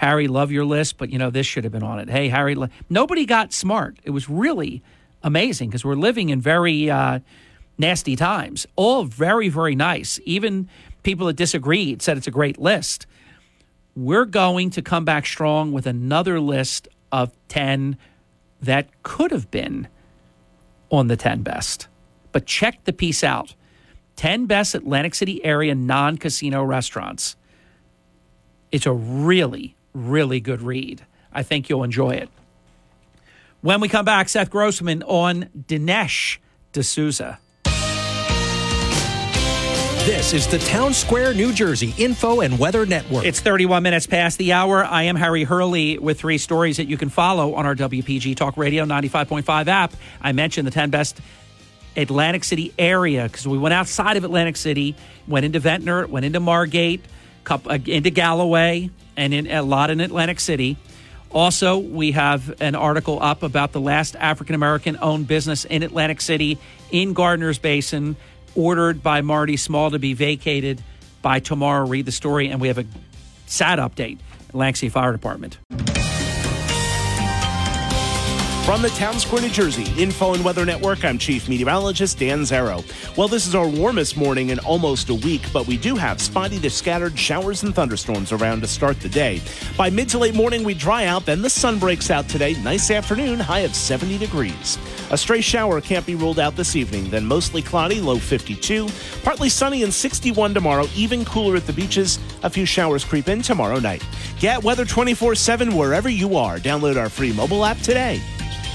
[0.02, 2.10] Harry, love your list, but you know, this should have been on it.
[2.10, 2.58] Hey, Harry,
[2.90, 4.00] nobody got smart.
[4.04, 4.82] It was really
[5.24, 7.20] amazing because we're living in very uh,
[7.78, 8.68] nasty times.
[8.76, 10.20] All very, very nice.
[10.26, 10.70] Even
[11.04, 13.06] people that disagreed said it's a great list.
[13.96, 17.98] We're going to come back strong with another list of 10
[18.62, 19.88] that could have been
[20.90, 21.88] on the 10 best.
[22.32, 23.56] But check the piece out
[24.16, 27.36] 10 best Atlantic City area non casino restaurants.
[28.72, 31.06] It's a really, really good read.
[31.34, 32.30] I think you'll enjoy it.
[33.62, 36.40] When we come back, Seth Grossman on Dinesh
[36.74, 37.38] D'Souza.
[40.04, 43.24] This is the Town Square, New Jersey Info and Weather Network.
[43.24, 44.84] It's 31 minutes past the hour.
[44.84, 48.58] I am Harry Hurley with three stories that you can follow on our WPG Talk
[48.58, 49.94] Radio 95.5 app.
[50.20, 51.22] I mentioned the 10 best
[51.96, 54.96] Atlantic City area because we went outside of Atlantic City,
[55.28, 57.06] went into Ventnor, went into Margate,
[57.48, 60.78] uh, into Galloway, and in a lot in Atlantic City.
[61.34, 66.20] Also, we have an article up about the last African American owned business in Atlantic
[66.20, 66.58] City
[66.92, 68.18] in Gardner's Basin,
[68.54, 70.84] ordered by Marty Small to be vacated
[71.22, 71.88] by tomorrow.
[71.88, 72.86] Read the story, and we have a
[73.46, 74.20] sad update.
[74.54, 75.58] City Fire Department.
[78.66, 82.86] From the Town Square, New Jersey Info and Weather Network, I'm Chief Meteorologist Dan Zarrow.
[83.18, 86.60] Well, this is our warmest morning in almost a week, but we do have spotty
[86.60, 89.42] to scattered showers and thunderstorms around to start the day.
[89.76, 92.54] By mid to late morning, we dry out, then the sun breaks out today.
[92.62, 94.78] Nice afternoon, high of 70 degrees.
[95.10, 98.88] A stray shower can't be ruled out this evening, then mostly cloudy, low 52.
[99.24, 102.20] Partly sunny and 61 tomorrow, even cooler at the beaches.
[102.44, 104.06] A few showers creep in tomorrow night.
[104.42, 106.58] Get weather 24 7 wherever you are.
[106.58, 108.20] Download our free mobile app today.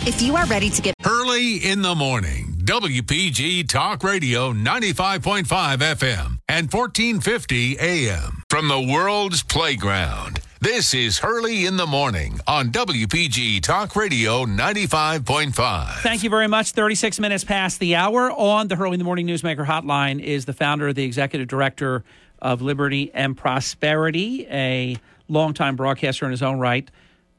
[0.03, 6.39] If you are ready to get early in the morning, WPG Talk Radio 95.5 FM
[6.49, 10.39] and 1450 AM from the world's playground.
[10.61, 15.95] This is Hurley in the Morning on WPG Talk Radio 95.5.
[15.97, 16.71] Thank you very much.
[16.71, 20.53] 36 minutes past the hour on the Hurley in the Morning Newsmaker Hotline is the
[20.53, 22.05] founder, the executive director
[22.41, 24.97] of Liberty and Prosperity, a
[25.29, 26.91] longtime broadcaster in his own right,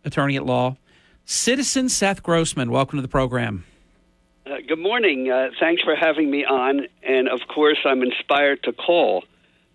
[0.03, 0.77] attorney at law
[1.29, 3.65] Citizen Seth Grossman, welcome to the program.
[4.45, 5.29] Uh, good morning.
[5.29, 6.87] Uh, thanks for having me on.
[7.03, 9.25] And of course, I'm inspired to call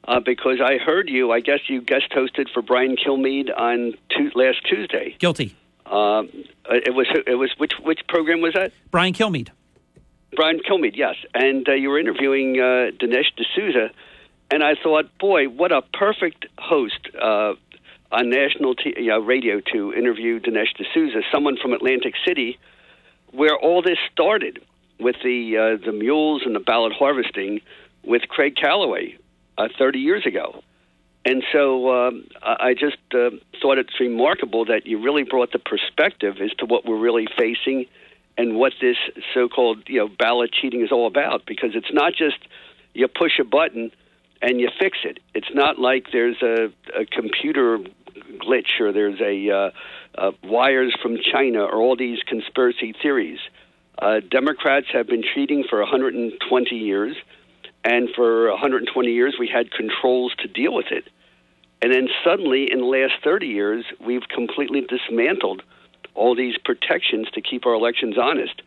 [0.08, 1.30] uh, because I heard you.
[1.30, 5.14] I guess you guest hosted for Brian Kilmeade on tu- last Tuesday.
[5.18, 5.54] Guilty.
[5.84, 6.30] Um,
[6.64, 7.06] uh, it was.
[7.26, 7.50] It was.
[7.58, 8.72] Which which program was that?
[8.90, 9.50] Brian Kilmeade.
[10.34, 10.96] Brian Kilmeade.
[10.96, 13.90] Yes, and uh, you were interviewing uh, Dinesh D'Souza,
[14.50, 17.10] and I thought, boy, what a perfect host
[18.12, 18.94] on national t-
[19.24, 22.58] radio to interview Dinesh D'Souza, someone from Atlantic City,
[23.30, 24.60] where all this started
[25.00, 27.60] with the uh, the mules and the ballot harvesting
[28.04, 29.16] with Craig Callaway
[29.58, 30.62] uh, 30 years ago.
[31.24, 36.36] And so um, I just uh, thought it's remarkable that you really brought the perspective
[36.42, 37.86] as to what we're really facing
[38.36, 38.96] and what this
[39.32, 41.46] so-called you know ballot cheating is all about.
[41.46, 42.38] Because it's not just
[42.92, 43.92] you push a button
[44.42, 45.20] and you fix it.
[45.34, 47.78] It's not like there's a, a computer
[48.38, 49.70] glitch or there's a uh,
[50.16, 53.38] uh, wires from China or all these conspiracy theories.
[53.98, 57.16] Uh, Democrats have been cheating for 120 years,
[57.84, 61.04] and for 120 years we had controls to deal with it.
[61.80, 65.62] And then suddenly, in the last 30 years, we've completely dismantled
[66.14, 68.62] all these protections to keep our elections honest.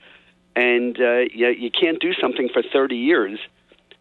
[0.55, 3.39] And uh, you, you can't do something for 30 years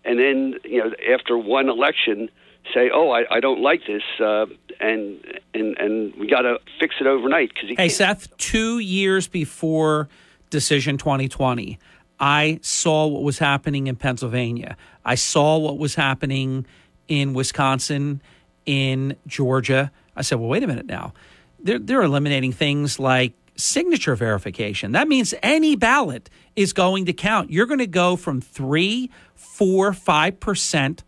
[0.04, 2.28] and then, you know, after one election,
[2.72, 4.46] say, "Oh, I, I don't like this," uh,
[4.80, 5.20] and
[5.52, 10.08] and and we got to fix it overnight because Hey, Seth, two years before
[10.50, 11.78] decision 2020,
[12.20, 14.76] I saw what was happening in Pennsylvania.
[15.04, 16.66] I saw what was happening
[17.08, 18.22] in Wisconsin,
[18.66, 19.90] in Georgia.
[20.16, 21.12] I said, well, wait a minute now.
[21.60, 24.92] They're, they're eliminating things like signature verification.
[24.92, 27.50] That means any ballot is going to count.
[27.50, 31.04] You're going to go from three, four, five percent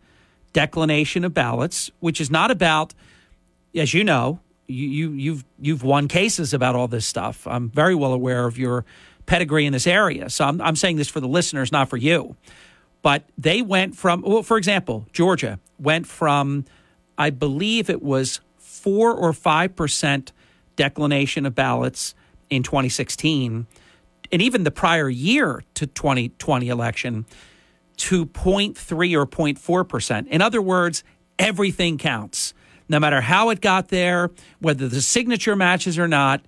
[0.53, 2.93] declination of ballots, which is not about,
[3.75, 7.47] as you know, you, you you've you've won cases about all this stuff.
[7.47, 8.85] I'm very well aware of your
[9.25, 10.29] pedigree in this area.
[10.29, 12.35] So I'm, I'm saying this for the listeners, not for you.
[13.01, 16.65] But they went from, well, for example, Georgia went from,
[17.17, 20.31] I believe it was four or five percent
[20.75, 22.15] declination of ballots
[22.49, 23.67] in 2016,
[24.31, 27.25] and even the prior year to 2020 election
[27.97, 28.77] to 0.3
[29.15, 30.27] or 0.4 percent.
[30.27, 31.03] In other words,
[31.37, 32.53] everything counts,
[32.89, 36.41] no matter how it got there, whether the signature matches or not.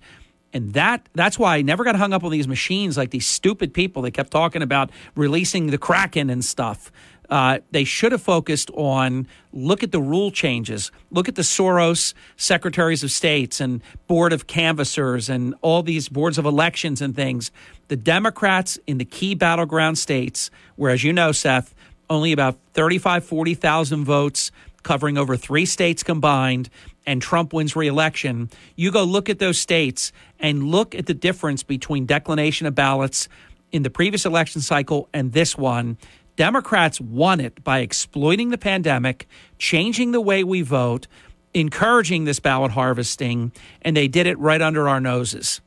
[0.52, 3.72] And that that's why I never got hung up on these machines like these stupid
[3.72, 6.90] people that kept talking about releasing the Kraken and stuff.
[7.30, 12.12] Uh, they should have focused on look at the rule changes, look at the Soros
[12.36, 17.52] secretaries of states and board of canvassers and all these boards of elections and things.
[17.86, 21.74] The Democrats in the key battleground states, where, as you know, Seth,
[22.08, 24.50] only about 35, 40,000 votes
[24.82, 26.68] covering over three states combined,
[27.06, 31.62] and Trump wins reelection, you go look at those states and look at the difference
[31.62, 33.28] between declination of ballots
[33.72, 35.96] in the previous election cycle and this one.
[36.40, 39.28] Democrats won it by exploiting the pandemic,
[39.58, 41.06] changing the way we vote,
[41.52, 45.60] encouraging this ballot harvesting, and they did it right under our noses.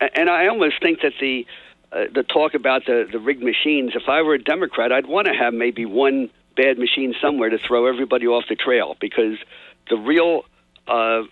[0.00, 1.46] And I almost think that the
[1.92, 3.92] uh, the talk about the the rigged machines.
[3.94, 7.58] If I were a Democrat, I'd want to have maybe one bad machine somewhere to
[7.58, 9.36] throw everybody off the trail because
[9.90, 10.46] the real
[10.86, 11.24] uh,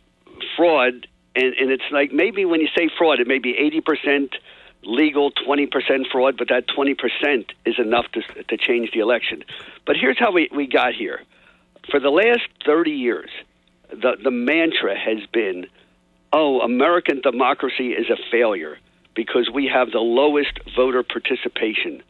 [0.55, 4.37] fraud, and, and it's like maybe when you say fraud, it may be eighty percent
[4.83, 5.71] legal, 20%
[6.11, 9.45] fraud, but that 20% is enough to, to change the election.
[9.85, 11.23] But here's how we, we got here.
[11.91, 13.31] For the last 30 years,
[13.91, 15.67] the, the mantra has been
[16.33, 18.79] oh, American democracy is a failure
[19.15, 22.03] because we have the lowest voter participation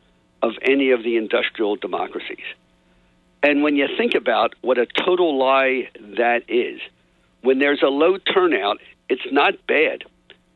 [0.43, 2.45] of any of the industrial democracies.
[3.43, 6.81] And when you think about what a total lie that is,
[7.43, 10.05] when there's a low turnout, it's not bad.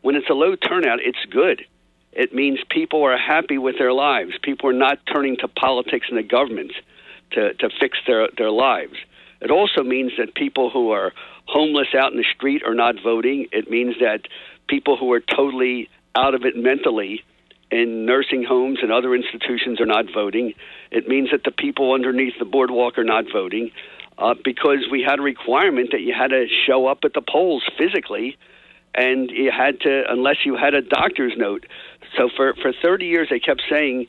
[0.03, 1.65] When it's a low turnout, it's good
[2.13, 4.33] it means people are happy with their lives.
[4.43, 6.73] People are not turning to politics and the government
[7.33, 8.95] to, to fix their, their lives.
[9.41, 11.13] It also means that people who are
[11.47, 13.47] homeless out in the street are not voting.
[13.53, 14.23] It means that
[14.69, 17.25] people who are totally out of it mentally
[17.71, 20.55] in nursing homes and other institutions are not voting.
[20.91, 23.71] It means that the people underneath the boardwalk are not voting
[24.19, 27.63] uh, because we had a requirement that you had to show up at the polls
[27.79, 28.37] physically
[28.95, 31.65] and you had to, unless you had a doctor's note.
[32.17, 34.07] So for for 30 years, they kept saying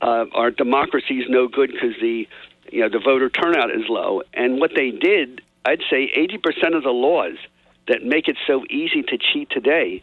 [0.00, 2.28] uh, our democracy is no good because the
[2.70, 4.22] you know the voter turnout is low.
[4.34, 7.36] And what they did, I'd say 80% of the laws
[7.88, 10.02] that make it so easy to cheat today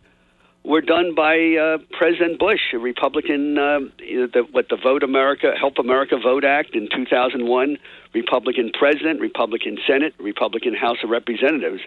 [0.64, 3.58] were done by uh, President Bush, a Republican.
[3.58, 7.78] Uh, the, what the Vote America, Help America Vote Act in 2001,
[8.14, 11.82] Republican President, Republican Senate, Republican House of Representatives,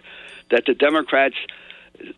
[0.49, 1.35] that the Democrats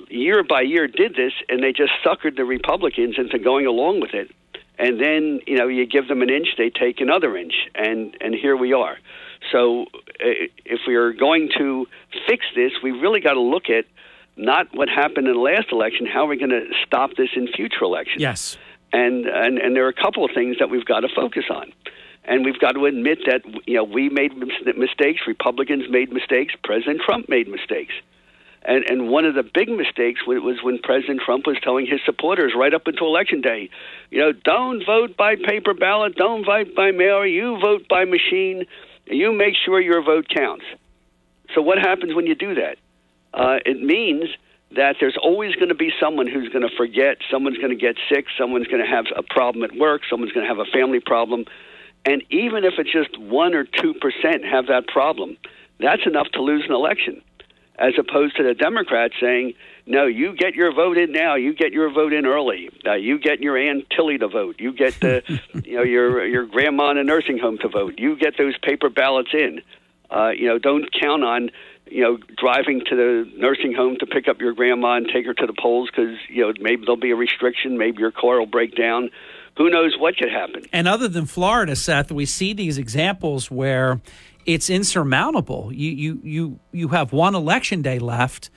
[0.09, 4.13] year by year did this, and they just suckered the Republicans into going along with
[4.13, 4.31] it.
[4.77, 8.35] And then you know you give them an inch, they take another inch, and and
[8.35, 8.97] here we are.
[9.51, 11.85] So uh, if we are going to
[12.27, 13.85] fix this, we really got to look at
[14.35, 16.05] not what happened in the last election.
[16.05, 18.21] How are we going to stop this in future elections?
[18.21, 18.57] Yes.
[18.91, 21.71] And and and there are a couple of things that we've got to focus on.
[22.27, 24.33] And we've got to admit that you know we made
[24.75, 27.93] mistakes, Republicans made mistakes, President Trump made mistakes.
[28.67, 32.53] And, and one of the big mistakes was when President Trump was telling his supporters
[32.57, 33.69] right up until Election Day,
[34.09, 38.65] you know, don't vote by paper ballot, don't vote by mail, you vote by machine,
[39.05, 40.65] you make sure your vote counts.
[41.53, 42.77] So what happens when you do that?
[43.35, 44.29] Uh, it means
[44.71, 47.97] that there's always going to be someone who's going to forget, someone's going to get
[48.11, 50.99] sick, someone's going to have a problem at work, someone's going to have a family
[50.99, 51.45] problem.
[52.03, 55.37] And even if it's just 1 or 2% have that problem,
[55.79, 57.21] that's enough to lose an election,
[57.77, 59.53] as opposed to the Democrats saying,
[59.85, 61.35] no, you get your vote in now.
[61.35, 62.69] You get your vote in early.
[62.85, 64.55] Uh, you get your Aunt Tilly to vote.
[64.59, 65.23] You get the,
[65.63, 67.95] you know, your your grandma in a nursing home to vote.
[67.97, 69.61] You get those paper ballots in.
[70.09, 71.51] Uh, you know, don't count on
[71.87, 75.33] you know driving to the nursing home to pick up your grandma and take her
[75.33, 77.77] to the polls because you know maybe there'll be a restriction.
[77.77, 79.11] Maybe your car will break down.
[79.57, 80.65] Who knows what could happen?
[80.73, 84.01] And other than Florida, Seth, we see these examples where
[84.45, 85.71] it's insurmountable.
[85.73, 88.49] You you you you have one election day left,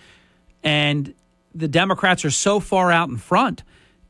[0.62, 1.14] and
[1.54, 3.62] the Democrats are so far out in front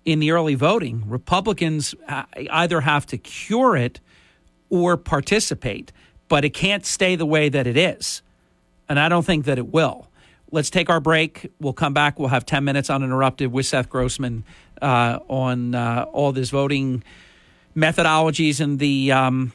[0.04, 1.04] in the early voting.
[1.08, 4.00] Republicans uh, either have to cure it
[4.70, 5.92] or participate,
[6.28, 8.22] but it can't stay the way that it is.
[8.88, 10.08] And I don't think that it will.
[10.50, 11.50] Let's take our break.
[11.60, 12.18] We'll come back.
[12.18, 14.44] We'll have 10 minutes uninterrupted with Seth Grossman
[14.80, 17.04] uh, on uh, all this voting
[17.76, 19.52] methodologies and the, um,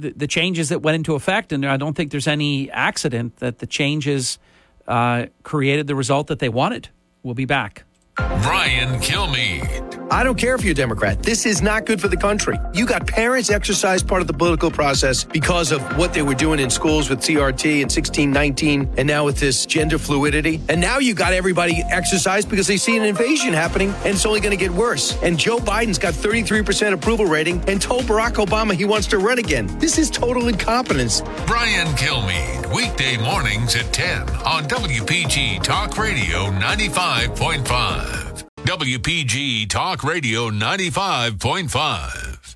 [0.00, 1.52] the, the changes that went into effect.
[1.52, 4.38] And I don't think there's any accident that the changes
[4.86, 6.88] uh, created the result that they wanted.
[7.22, 7.84] We'll be back.
[8.16, 9.97] Brian Kilmeade.
[10.10, 11.22] I don't care if you're a Democrat.
[11.22, 12.58] This is not good for the country.
[12.72, 16.60] You got parents exercise part of the political process because of what they were doing
[16.60, 20.62] in schools with CRT and 1619 and now with this gender fluidity.
[20.70, 24.40] And now you got everybody exercise because they see an invasion happening and it's only
[24.40, 25.16] going to get worse.
[25.22, 29.38] And Joe Biden's got 33% approval rating and told Barack Obama he wants to run
[29.38, 29.66] again.
[29.78, 31.20] This is total incompetence.
[31.46, 38.27] Brian Kilmeade, weekday mornings at 10 on WPG Talk Radio 95.5.
[38.68, 42.54] WPG Talk Radio 95.5.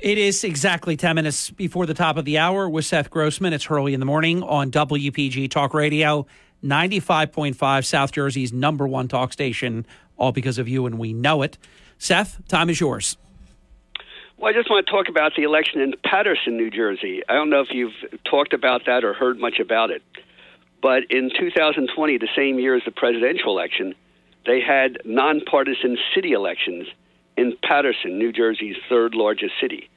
[0.00, 3.52] It is exactly 10 minutes before the top of the hour with Seth Grossman.
[3.52, 6.26] It's early in the morning on WPG Talk Radio
[6.64, 9.86] 95.5, South Jersey's number one talk station,
[10.16, 11.58] all because of you, and we know it.
[11.96, 13.16] Seth, time is yours.
[14.38, 17.22] Well, I just want to talk about the election in Paterson, New Jersey.
[17.28, 17.94] I don't know if you've
[18.28, 20.02] talked about that or heard much about it,
[20.82, 23.94] but in 2020, the same year as the presidential election,
[24.46, 26.86] they had nonpartisan city elections
[27.36, 29.88] in Paterson, New Jersey's third largest city.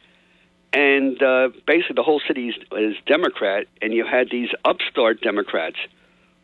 [0.74, 5.78] And uh, basically, the whole city is Democrat, and you had these upstart Democrats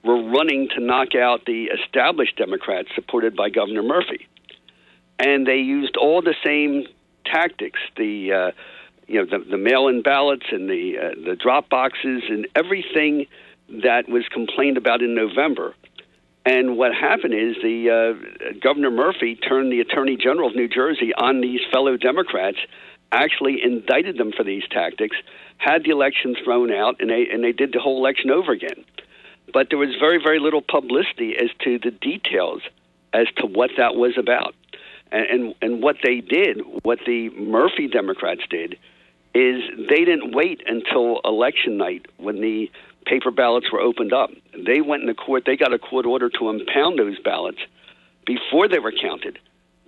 [0.04, 4.28] were running to knock out the established Democrats supported by Governor Murphy.
[5.20, 6.86] And they used all the same
[7.26, 8.52] tactics the uh,
[9.08, 13.28] you know the, the mail-in ballots and the uh, the drop boxes and everything
[13.84, 15.76] that was complained about in November
[16.46, 21.14] and what happened is the uh, Governor Murphy turned the Attorney General of New Jersey
[21.14, 22.58] on these fellow Democrats,
[23.12, 25.16] actually indicted them for these tactics,
[25.58, 28.84] had the election thrown out, and they and they did the whole election over again.
[29.54, 32.62] But there was very very little publicity as to the details
[33.14, 34.56] as to what that was about,
[35.12, 38.80] and and, and what they did, what the Murphy Democrats did,
[39.36, 42.72] is they didn't wait until election night when the
[43.06, 44.30] paper ballots were opened up.
[44.54, 47.60] They went into court, they got a court order to impound those ballots
[48.26, 49.40] before they were counted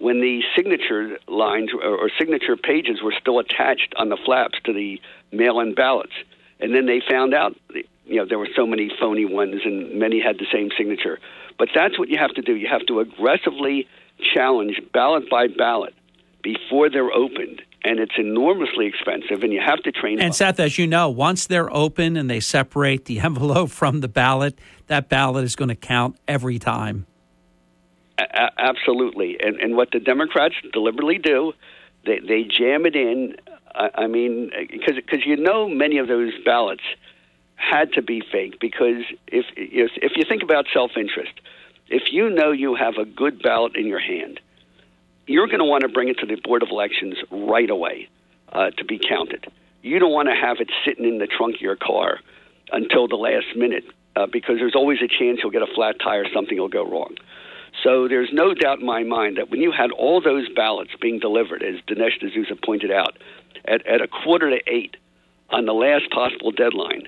[0.03, 4.99] when the signature lines or, signature pages were still attached on the flaps to the
[5.31, 6.11] mail in ballots.
[6.59, 10.19] And then they found out, you know, there were so many phony ones and many
[10.19, 11.19] had the same signature.
[11.57, 12.55] But that's what you have to do.
[12.55, 13.87] You have to aggressively
[14.33, 15.93] challenge ballot by ballot
[16.41, 20.19] before they're opened and it's enormously expensive, and you have to train.
[20.19, 24.07] And Seth, as you know, once they're open and they separate the envelope from the
[24.07, 24.57] ballot,
[24.87, 27.05] that ballot is going to count every time.
[28.17, 31.53] A- absolutely, and and what the Democrats deliberately do,
[32.05, 33.35] they they jam it in.
[33.75, 36.83] I, I mean, because because you know many of those ballots
[37.55, 41.33] had to be fake because if if, if you think about self interest,
[41.89, 44.39] if you know you have a good ballot in your hand
[45.27, 48.09] you're going to want to bring it to the Board of Elections right away
[48.51, 49.45] uh, to be counted.
[49.81, 52.19] You don't want to have it sitting in the trunk of your car
[52.71, 53.83] until the last minute
[54.15, 56.85] uh, because there's always a chance you'll get a flat tire, or something will go
[56.85, 57.15] wrong.
[57.83, 61.19] So there's no doubt in my mind that when you had all those ballots being
[61.19, 63.17] delivered, as Dinesh D'Souza pointed out,
[63.65, 64.95] at, at a quarter to eight
[65.49, 67.07] on the last possible deadline,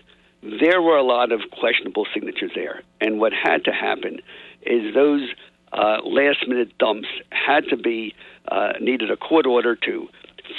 [0.60, 2.82] there were a lot of questionable signatures there.
[3.00, 4.20] And what had to happen
[4.64, 5.30] is those
[5.74, 8.14] uh, last minute dumps had to be
[8.48, 10.08] uh, needed a court order to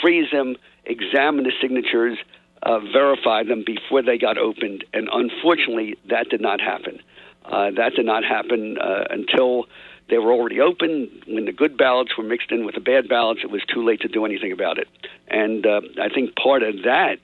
[0.03, 2.19] freeze them, examine the signatures,
[2.63, 6.99] uh, verify them before they got opened, and unfortunately, that did not happen.
[7.45, 9.67] Uh, that did not happen uh, until
[10.09, 11.09] they were already open.
[11.27, 14.01] When the good ballots were mixed in with the bad ballots, it was too late
[14.01, 14.89] to do anything about it.
[15.29, 17.19] And uh, I think part of that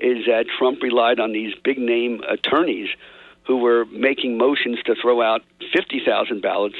[0.00, 2.88] is that Trump relied on these big name attorneys
[3.46, 5.42] who were making motions to throw out
[5.72, 6.76] 50,000 ballots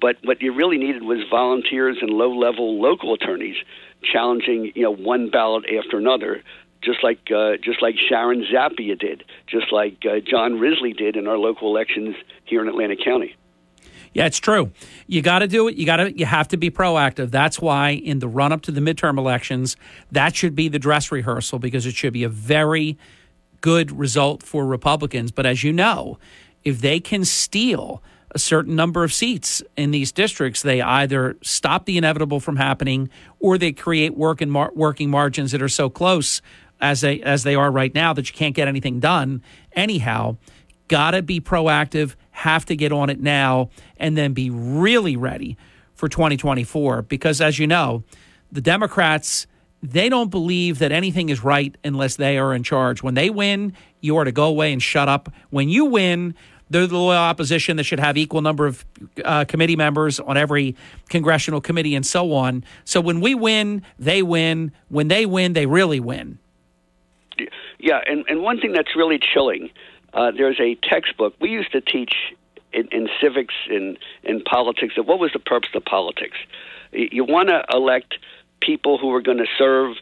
[0.00, 3.56] but what you really needed was volunteers and low-level local attorneys
[4.02, 6.42] challenging, you know, one ballot after another
[6.82, 11.26] just like uh, just like Sharon Zappia did, just like uh, John Risley did in
[11.26, 13.36] our local elections here in Atlantic County.
[14.12, 14.72] Yeah, it's true.
[15.06, 15.76] You got to do it.
[15.76, 16.18] You got to.
[16.18, 17.30] You have to be proactive.
[17.30, 19.76] That's why in the run up to the midterm elections,
[20.10, 22.98] that should be the dress rehearsal because it should be a very
[23.60, 25.30] good result for Republicans.
[25.30, 26.18] But as you know,
[26.64, 28.02] if they can steal
[28.32, 33.10] a certain number of seats in these districts, they either stop the inevitable from happening
[33.38, 36.40] or they create work and mar- working margins that are so close
[36.80, 39.42] as they as they are right now that you can't get anything done
[39.72, 40.36] anyhow.
[40.88, 45.56] Got to be proactive, have to get on it now, and then be really ready
[45.94, 47.02] for 2024.
[47.02, 48.02] Because as you know,
[48.50, 49.46] the Democrats,
[49.82, 53.02] they don't believe that anything is right unless they are in charge.
[53.02, 55.32] When they win, you are to go away and shut up.
[55.50, 56.34] When you win,
[56.70, 58.84] they're the loyal opposition that should have equal number of
[59.24, 60.76] uh, committee members on every
[61.08, 62.64] congressional committee and so on.
[62.84, 64.72] So when we win, they win.
[64.88, 66.38] When they win, they really win.
[67.78, 69.70] Yeah, and, and one thing that's really chilling
[70.12, 72.14] uh, there's a textbook we used to teach
[72.72, 76.36] in, in civics in in politics of what was the purpose of politics.
[76.92, 78.14] You want to elect
[78.60, 79.96] people who are going to serve,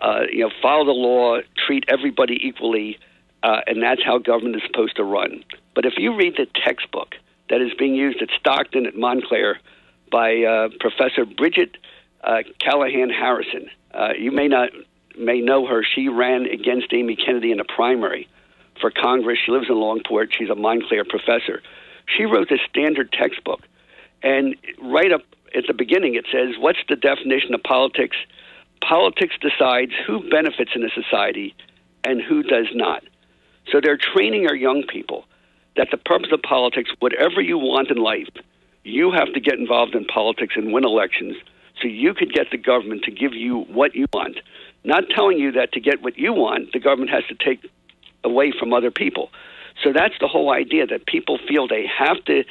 [0.00, 2.98] uh, you know, follow the law, treat everybody equally,
[3.42, 5.44] uh, and that's how government is supposed to run.
[5.74, 7.14] But if you read the textbook
[7.48, 9.58] that is being used at Stockton at Montclair
[10.10, 11.78] by uh, Professor Brigid
[12.22, 14.70] uh, Callahan Harrison, uh, you may not
[15.18, 15.82] may know her.
[15.84, 18.28] She ran against Amy Kennedy in a primary
[18.80, 19.38] for Congress.
[19.44, 20.32] She lives in Longport.
[20.36, 21.62] She's a Montclair professor.
[22.06, 23.60] She wrote this standard textbook,
[24.22, 25.22] and right up
[25.54, 28.16] at the beginning it says, "What's the definition of politics?
[28.80, 31.54] Politics decides who benefits in a society
[32.04, 33.04] and who does not."
[33.70, 35.24] So they're training our young people
[35.76, 38.28] that the purpose of politics, whatever you want in life,
[38.84, 41.36] you have to get involved in politics and win elections
[41.80, 44.38] so you could get the government to give you what you want.
[44.84, 47.68] Not telling you that to get what you want, the government has to take
[48.24, 49.30] away from other people.
[49.82, 52.44] So that's the whole idea that people feel they have to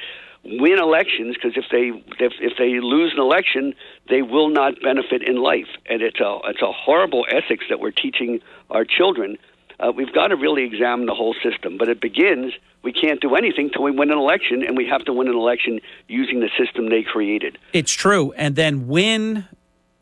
[0.43, 1.91] win elections because if they
[2.23, 3.75] if, if they lose an election,
[4.09, 7.91] they will not benefit in life, and it's a it's a horrible ethics that we're
[7.91, 8.39] teaching
[8.69, 9.37] our children.
[9.81, 12.53] Uh, we've got to really examine the whole system, but it begins.
[12.83, 15.35] We can't do anything till we win an election, and we have to win an
[15.35, 17.57] election using the system they created.
[17.73, 19.45] It's true, and then win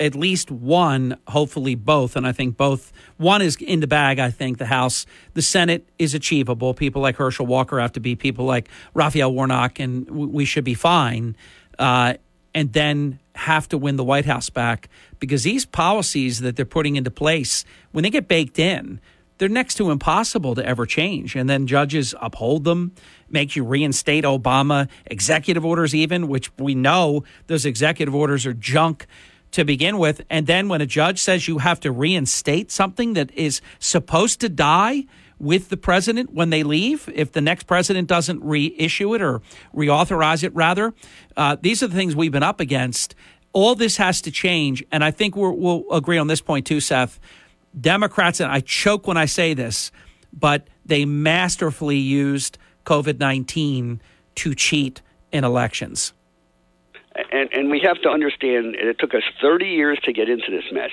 [0.02, 2.16] at least one, hopefully both.
[2.16, 5.06] And I think both, one is in the bag, I think, the House.
[5.34, 6.74] The Senate is achievable.
[6.74, 10.74] People like Herschel Walker have to be people like Raphael Warnock, and we should be
[10.74, 11.36] fine.
[11.78, 12.16] Uh,
[12.54, 14.90] and then have to win the White House back
[15.20, 19.00] because these policies that they're putting into place, when they get baked in,
[19.40, 21.36] they're next to impossible to ever change.
[21.36, 22.92] And then judges uphold them,
[23.30, 29.08] make you reinstate Obama executive orders, even, which we know those executive orders are junk
[29.52, 30.22] to begin with.
[30.30, 34.50] And then when a judge says you have to reinstate something that is supposed to
[34.50, 35.06] die
[35.40, 39.42] with the president when they leave, if the next president doesn't reissue it or
[39.74, 40.94] reauthorize it, rather,
[41.38, 43.16] uh, these are the things we've been up against.
[43.54, 44.84] All this has to change.
[44.92, 47.20] And I think we will agree on this point too, Seth.
[47.80, 49.92] Democrats, and I choke when I say this,
[50.34, 54.02] but they masterfully used COVID 19
[54.36, 55.02] to cheat
[55.32, 56.14] in elections
[57.32, 60.64] and and we have to understand it took us 30 years to get into this
[60.72, 60.92] mess,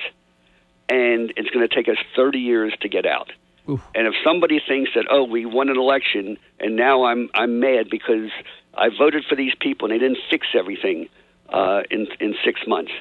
[0.89, 3.31] and it's going to take us 30 years to get out.
[3.69, 3.81] Oof.
[3.95, 7.89] And if somebody thinks that oh we won an election and now I'm I'm mad
[7.89, 8.31] because
[8.73, 11.09] I voted for these people and they didn't fix everything
[11.49, 12.91] uh, in in six months,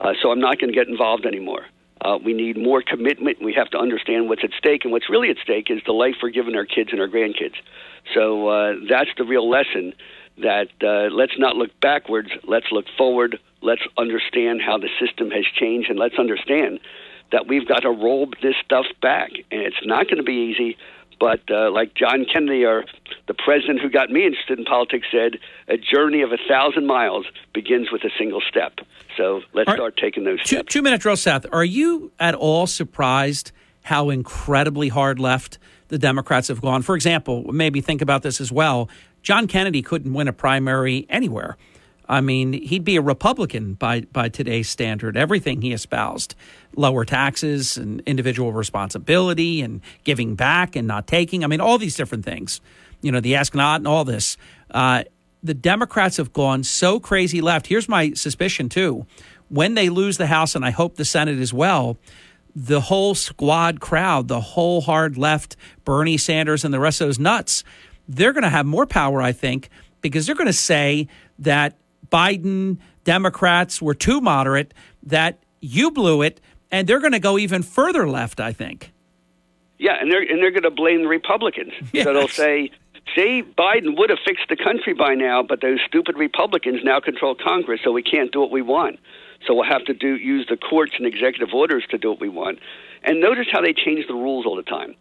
[0.00, 1.64] uh, so I'm not going to get involved anymore.
[2.00, 3.42] Uh, we need more commitment.
[3.42, 6.16] We have to understand what's at stake, and what's really at stake is the life
[6.22, 7.56] we're giving our kids and our grandkids.
[8.14, 9.94] So uh, that's the real lesson
[10.38, 15.44] that uh, let's not look backwards, let's look forward, let's understand how the system has
[15.58, 16.80] changed, and let's understand
[17.32, 19.30] that we've got to roll this stuff back.
[19.50, 20.76] And it's not going to be easy,
[21.18, 22.84] but uh, like John Kennedy, or
[23.26, 27.24] the president who got me interested in politics, said, a journey of a thousand miles
[27.54, 28.74] begins with a single step.
[29.16, 30.72] So let's start taking those two, steps.
[30.72, 31.46] Two minutes, drill, Seth.
[31.52, 33.52] Are you at all surprised
[33.84, 36.82] how incredibly hard left the Democrats have gone?
[36.82, 38.88] For example, maybe think about this as well.
[39.22, 41.56] John Kennedy couldn't win a primary anywhere.
[42.08, 45.16] I mean, he'd be a Republican by, by today's standard.
[45.16, 46.36] Everything he espoused
[46.76, 51.42] lower taxes and individual responsibility and giving back and not taking.
[51.42, 52.60] I mean, all these different things,
[53.02, 54.36] you know, the ask not and all this.
[54.70, 55.04] Uh,
[55.42, 57.66] the Democrats have gone so crazy left.
[57.66, 59.06] Here's my suspicion, too.
[59.48, 61.96] When they lose the House, and I hope the Senate as well,
[62.54, 67.18] the whole squad crowd, the whole hard left, Bernie Sanders and the rest of those
[67.18, 67.62] nuts,
[68.08, 69.68] they're going to have more power, I think,
[70.00, 71.08] because they're going to say
[71.38, 71.76] that
[72.10, 74.72] Biden Democrats were too moderate,
[75.04, 76.40] that you blew it,
[76.70, 78.92] and they're going to go even further left, I think.
[79.78, 81.72] Yeah, and they're and they're going to blame the Republicans.
[81.92, 82.04] Yes.
[82.06, 82.70] So they'll say,
[83.14, 87.34] "See, Biden would have fixed the country by now, but those stupid Republicans now control
[87.34, 88.98] Congress, so we can't do what we want.
[89.46, 92.28] So we'll have to do use the courts and executive orders to do what we
[92.28, 92.58] want."
[93.02, 94.94] And notice how they change the rules all the time.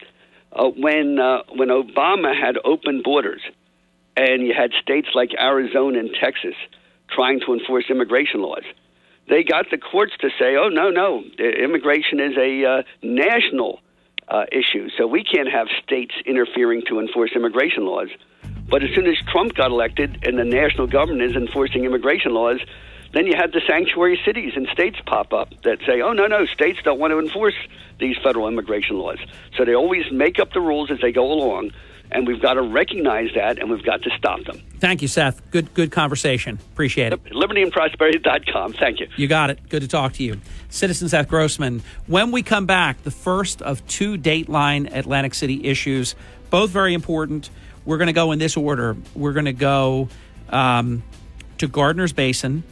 [0.53, 3.41] Uh, when uh, when Obama had open borders,
[4.15, 6.55] and you had states like Arizona and Texas
[7.09, 8.63] trying to enforce immigration laws,
[9.27, 13.79] they got the courts to say, "Oh no, no, immigration is a uh, national
[14.27, 18.09] uh, issue, so we can't have states interfering to enforce immigration laws."
[18.67, 22.59] But as soon as Trump got elected and the national government is enforcing immigration laws,
[23.13, 26.45] then you had the sanctuary cities and states pop up that say, "Oh no, no,
[26.45, 27.55] states don't want to enforce
[27.99, 29.19] these federal immigration laws."
[29.55, 31.71] So they always make up the rules as they go along,
[32.15, 34.61] and we've got to recognize that, and we've got to stop them.
[34.79, 35.41] Thank you, Seth.
[35.51, 36.57] Good good conversation.
[36.71, 37.21] Appreciate it.
[37.25, 38.73] LibertyandProsperity.com.
[38.73, 39.09] Thank you.
[39.17, 39.67] You got it.
[39.67, 40.39] Good to talk to you.
[40.69, 41.83] Citizen Seth Grossman.
[42.07, 46.15] When we come back, the first of two Dateline Atlantic City issues,
[46.49, 47.49] both very important.
[47.83, 48.95] We're going to go in this order.
[49.13, 50.07] We're going to go
[50.49, 51.03] um,
[51.57, 52.63] to Gardner's Basin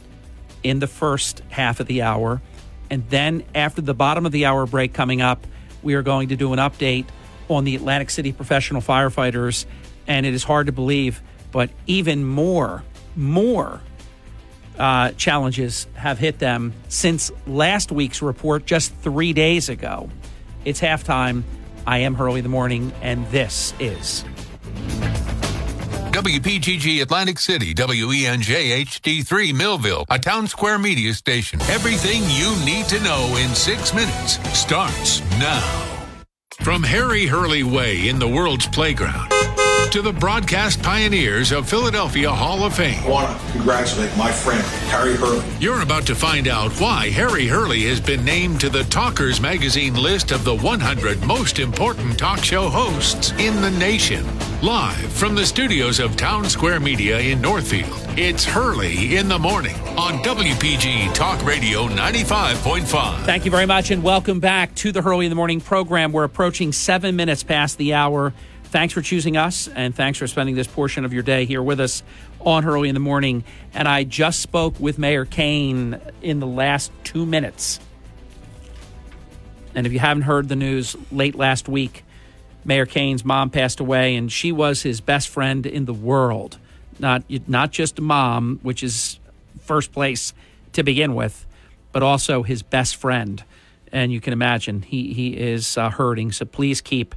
[0.62, 2.40] in the first half of the hour.
[2.88, 5.46] And then after the bottom of the hour break coming up,
[5.82, 7.04] we are going to do an update
[7.48, 9.66] on the Atlantic City professional firefighters.
[10.06, 11.22] And it is hard to believe,
[11.52, 12.82] but even more,
[13.16, 13.80] more
[14.78, 20.10] uh, challenges have hit them since last week's report just three days ago.
[20.64, 21.42] It's halftime.
[21.86, 24.24] I am Hurley the morning, and this is.
[26.14, 31.60] WPGG Atlantic City, E WENJ HD3 Millville, a town square media station.
[31.62, 35.93] Everything you need to know in six minutes starts now.
[36.62, 39.30] From Harry Hurley Way in the world's playground
[39.94, 43.00] to the broadcast pioneers of Philadelphia Hall of Fame.
[43.04, 44.60] I want to congratulate my friend,
[44.90, 45.44] Harry Hurley.
[45.60, 49.94] You're about to find out why Harry Hurley has been named to the Talkers Magazine
[49.94, 54.26] list of the 100 most important talk show hosts in the nation.
[54.62, 59.76] Live from the studios of Town Square Media in Northfield, it's Hurley in the Morning
[59.96, 63.22] on WPG Talk Radio 95.5.
[63.22, 66.10] Thank you very much, and welcome back to the Hurley in the Morning program.
[66.10, 68.32] We're approaching seven minutes past the hour.
[68.74, 71.78] Thanks for choosing us, and thanks for spending this portion of your day here with
[71.78, 72.02] us
[72.40, 73.44] on Hurley in the Morning.
[73.72, 77.78] And I just spoke with Mayor Kane in the last two minutes.
[79.76, 82.02] And if you haven't heard the news, late last week,
[82.64, 86.58] Mayor Kane's mom passed away, and she was his best friend in the world.
[86.98, 89.20] Not not just mom, which is
[89.60, 90.34] first place
[90.72, 91.46] to begin with,
[91.92, 93.44] but also his best friend.
[93.92, 96.32] And you can imagine he he is uh, hurting.
[96.32, 97.14] So please keep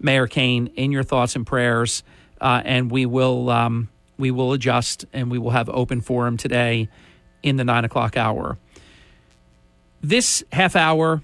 [0.00, 2.02] Mayor Kane in your thoughts and prayers,
[2.40, 6.88] uh, and we will um, we will adjust and we will have open forum today
[7.42, 8.58] in the nine o'clock hour.
[10.02, 11.22] This half hour,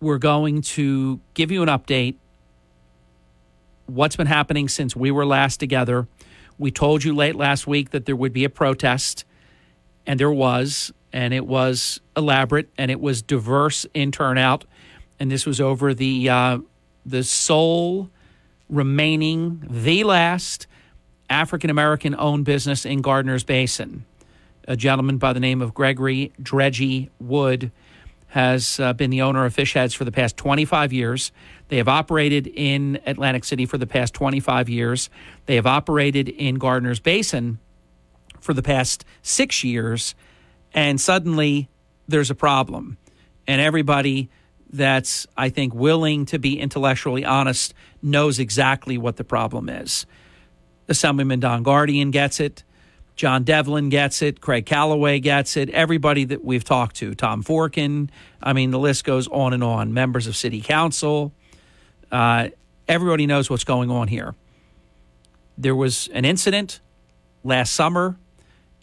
[0.00, 2.16] we're going to give you an update.
[3.86, 6.08] What's been happening since we were last together?
[6.58, 9.24] We told you late last week that there would be a protest,
[10.06, 14.64] and there was, and it was elaborate and it was diverse in turnout.
[15.18, 16.58] And this was over the uh,
[17.04, 18.10] the sole
[18.68, 20.66] remaining, the last
[21.28, 24.04] African American owned business in Gardner's Basin.
[24.68, 27.72] A gentleman by the name of Gregory Dredgy Wood
[28.28, 31.32] has uh, been the owner of Fish Heads for the past 25 years.
[31.68, 35.10] They have operated in Atlantic City for the past 25 years.
[35.46, 37.58] They have operated in Gardner's Basin
[38.40, 40.14] for the past six years.
[40.72, 41.68] And suddenly
[42.06, 42.98] there's a problem.
[43.48, 44.30] And everybody
[44.72, 50.06] that's, I think, willing to be intellectually honest knows exactly what the problem is.
[50.88, 52.64] Assemblyman Don Guardian gets it.
[53.16, 54.40] John Devlin gets it.
[54.40, 55.68] Craig Callaway gets it.
[55.70, 58.08] Everybody that we've talked to, Tom Forkin.
[58.42, 59.92] I mean, the list goes on and on.
[59.92, 61.32] Members of city council.
[62.10, 62.48] Uh,
[62.88, 64.34] everybody knows what's going on here.
[65.58, 66.80] There was an incident
[67.44, 68.16] last summer,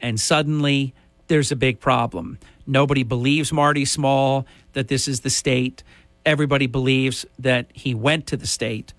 [0.02, 0.94] and suddenly
[1.28, 2.38] there's a big problem.
[2.68, 5.84] Nobody believes Marty Small that this is the state.
[6.26, 8.94] Everybody believes that he went to the state.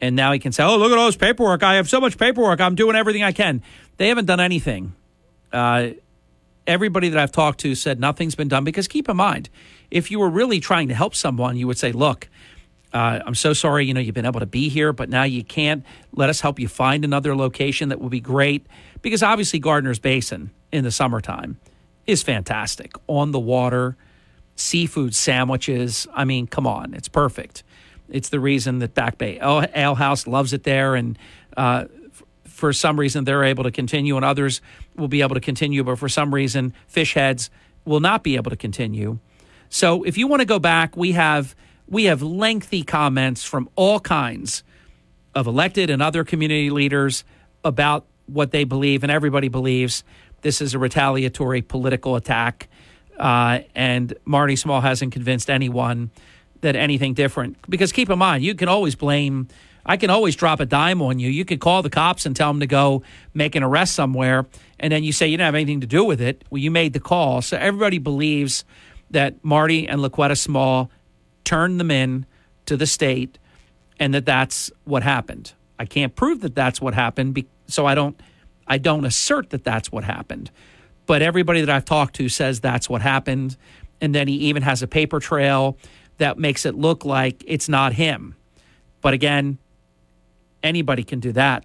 [0.00, 1.62] And now he can say, oh, look at all this paperwork.
[1.62, 2.60] I have so much paperwork.
[2.60, 3.62] I'm doing everything I can.
[3.96, 4.94] They haven't done anything.
[5.52, 5.88] Uh,
[6.66, 9.48] everybody that I've talked to said nothing's been done because keep in mind,
[9.90, 12.28] if you were really trying to help someone, you would say, look,
[12.92, 15.42] uh, I'm so sorry, you know, you've been able to be here, but now you
[15.42, 15.84] can't.
[16.12, 18.66] Let us help you find another location that would be great.
[19.02, 21.58] Because obviously, Gardner's Basin in the summertime
[22.08, 22.94] is fantastic.
[23.06, 23.96] On the water,
[24.56, 26.08] seafood sandwiches.
[26.12, 27.62] I mean, come on, it's perfect.
[28.08, 30.96] It's the reason that Back Bay Ale House loves it there.
[30.96, 31.16] And
[31.56, 31.84] uh,
[32.44, 34.60] for some reason, they're able to continue, and others
[34.96, 35.84] will be able to continue.
[35.84, 37.50] But for some reason, Fish Heads
[37.84, 39.20] will not be able to continue.
[39.68, 41.54] So if you want to go back, we have
[41.90, 44.62] We have lengthy comments from all kinds
[45.34, 47.24] of elected and other community leaders
[47.64, 50.04] about what they believe, and everybody believes
[50.42, 52.68] this is a retaliatory political attack.
[53.18, 56.10] Uh, and Marty Small hasn't convinced anyone
[56.60, 57.56] that anything different.
[57.68, 59.48] Because keep in mind, you can always blame.
[59.84, 61.30] I can always drop a dime on you.
[61.30, 63.02] You could call the cops and tell them to go
[63.34, 64.46] make an arrest somewhere,
[64.78, 66.44] and then you say you didn't have anything to do with it.
[66.50, 67.42] Well, you made the call.
[67.42, 68.64] So everybody believes
[69.10, 70.90] that Marty and La'Quetta Small
[71.44, 72.26] turned them in
[72.66, 73.38] to the state,
[73.98, 75.52] and that that's what happened.
[75.78, 78.20] I can't prove that that's what happened, so I don't.
[78.68, 80.50] I don't assert that that's what happened.
[81.06, 83.56] But everybody that I've talked to says that's what happened.
[84.00, 85.78] And then he even has a paper trail
[86.18, 88.34] that makes it look like it's not him.
[89.00, 89.58] But again,
[90.62, 91.64] anybody can do that.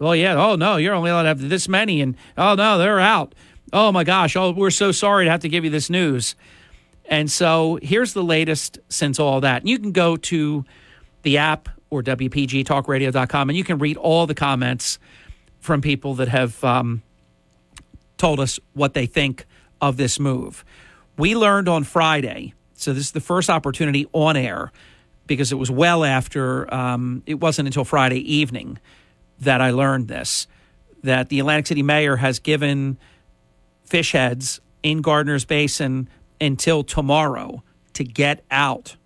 [0.00, 0.34] Oh, yeah.
[0.34, 2.00] Oh, no, you're only allowed to have this many.
[2.00, 3.34] And oh, no, they're out.
[3.72, 4.36] Oh, my gosh.
[4.36, 6.34] Oh, we're so sorry to have to give you this news.
[7.06, 9.62] And so here's the latest since all that.
[9.62, 10.64] And you can go to
[11.22, 14.98] the app or WPGTalkRadio.com and you can read all the comments
[15.60, 17.02] from people that have um,
[18.16, 19.46] told us what they think
[19.80, 20.64] of this move.
[21.16, 24.72] We learned on Friday, so this is the first opportunity on air
[25.26, 28.78] because it was well after, um, it wasn't until Friday evening
[29.40, 30.46] that I learned this
[31.02, 32.98] that the Atlantic City mayor has given
[33.84, 36.08] fish heads in Gardner's Basin
[36.40, 37.62] until tomorrow
[37.94, 38.96] to get out.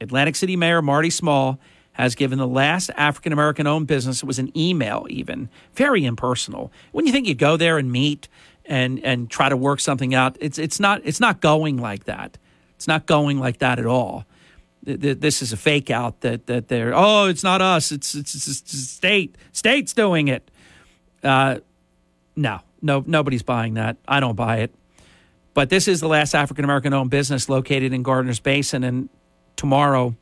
[0.00, 1.58] Atlantic City Mayor Marty Small
[1.98, 6.72] has given the last African American owned business, it was an email even, very impersonal.
[6.92, 8.28] When you think you go there and meet
[8.64, 12.38] and and try to work something out, it's it's not it's not going like that.
[12.76, 14.24] It's not going like that at all.
[14.84, 18.88] This is a fake out that that they're oh it's not us it's it's, it's,
[18.88, 20.50] state state's doing it.
[21.24, 21.58] Uh,
[22.36, 23.96] no, no, nobody's buying that.
[24.06, 24.72] I don't buy it.
[25.52, 29.08] But this is the last African American owned business located in Gardner's Basin, and
[29.56, 30.14] tomorrow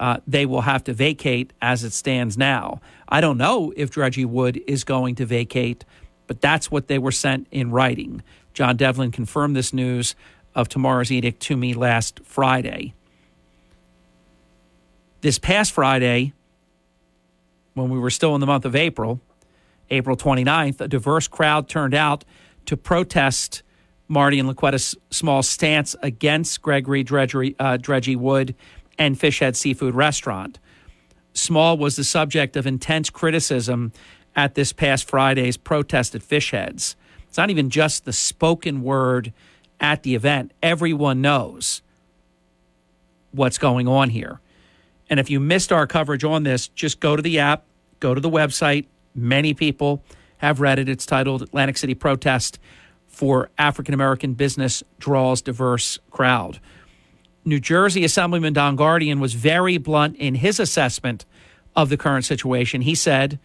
[0.00, 2.80] uh, they will have to vacate as it stands now.
[3.08, 5.84] I don't know if Dredge Wood is going to vacate,
[6.26, 8.22] but that's what they were sent in writing.
[8.54, 10.16] John Devlin confirmed this news
[10.54, 12.94] of tomorrow's edict to me last Friday.
[15.20, 16.32] This past Friday,
[17.74, 19.20] when we were still in the month of April,
[19.90, 22.24] April 29th, a diverse crowd turned out
[22.64, 23.62] to protest
[24.08, 28.54] Marty and La'Quetta small stance against Gregory Dredge, uh, Dredge Wood
[29.00, 30.60] and Fishhead Seafood Restaurant.
[31.32, 33.92] Small was the subject of intense criticism
[34.36, 36.94] at this past Friday's protest at Fishheads.
[37.26, 39.32] It's not even just the spoken word
[39.80, 40.52] at the event.
[40.62, 41.80] Everyone knows
[43.32, 44.40] what's going on here.
[45.08, 47.64] And if you missed our coverage on this, just go to the app,
[48.00, 48.86] go to the website.
[49.14, 50.04] Many people
[50.38, 50.88] have read it.
[50.88, 52.58] It's titled Atlantic City Protest
[53.06, 56.60] for African American Business Draws Diverse Crowd.
[57.44, 61.24] New Jersey Assemblyman Don Guardian was very blunt in his assessment
[61.74, 62.82] of the current situation.
[62.82, 63.38] He said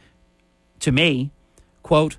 [0.80, 1.32] to me,
[1.84, 2.18] quote,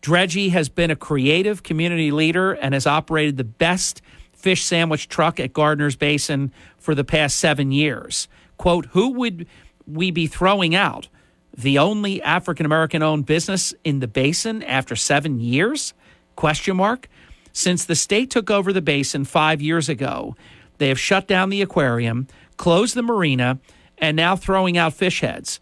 [0.00, 4.00] Dredge has been a creative community leader and has operated the best
[4.32, 8.28] fish sandwich truck at Gardner's Basin for the past seven years.
[8.56, 9.46] Quote, who would
[9.86, 11.08] we be throwing out?
[11.56, 15.92] The only African American owned business in the basin after seven years?
[16.36, 17.08] Question mark.
[17.52, 20.36] Since the state took over the basin five years ago,
[20.78, 22.26] they have shut down the aquarium,
[22.56, 23.58] closed the marina,
[23.98, 25.60] and now throwing out fish heads.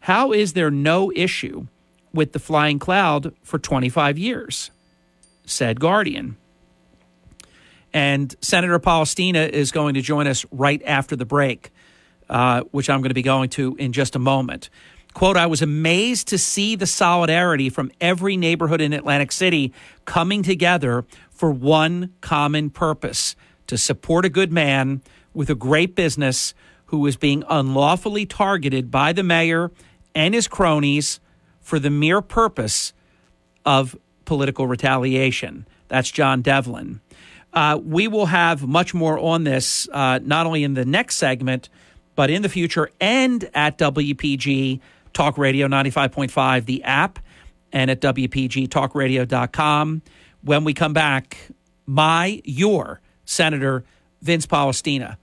[0.00, 1.66] How is there no issue
[2.12, 4.70] with the flying cloud for 25 years?
[5.44, 6.36] Said Guardian.
[7.92, 11.70] And Senator Polistina is going to join us right after the break,
[12.30, 14.70] uh, which I'm going to be going to in just a moment.
[15.12, 19.72] Quote, I was amazed to see the solidarity from every neighborhood in Atlantic City
[20.06, 23.36] coming together for one common purpose
[23.72, 25.00] to support a good man
[25.32, 26.52] with a great business
[26.84, 29.70] who is being unlawfully targeted by the mayor
[30.14, 31.20] and his cronies
[31.58, 32.92] for the mere purpose
[33.64, 33.96] of
[34.26, 35.66] political retaliation.
[35.88, 37.00] That's John Devlin.
[37.54, 41.70] Uh, we will have much more on this, uh, not only in the next segment,
[42.14, 44.80] but in the future and at WPG
[45.14, 47.20] Talk Radio 95.5, the app,
[47.72, 50.02] and at WPGTalkRadio.com.
[50.42, 51.38] When we come back,
[51.86, 53.84] my, your, Senator
[54.20, 55.16] Vince Polistina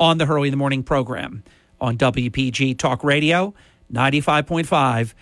[0.00, 1.42] on the Hurley in the Morning program
[1.80, 3.54] on WPG Talk Radio,
[3.92, 5.14] 95.5,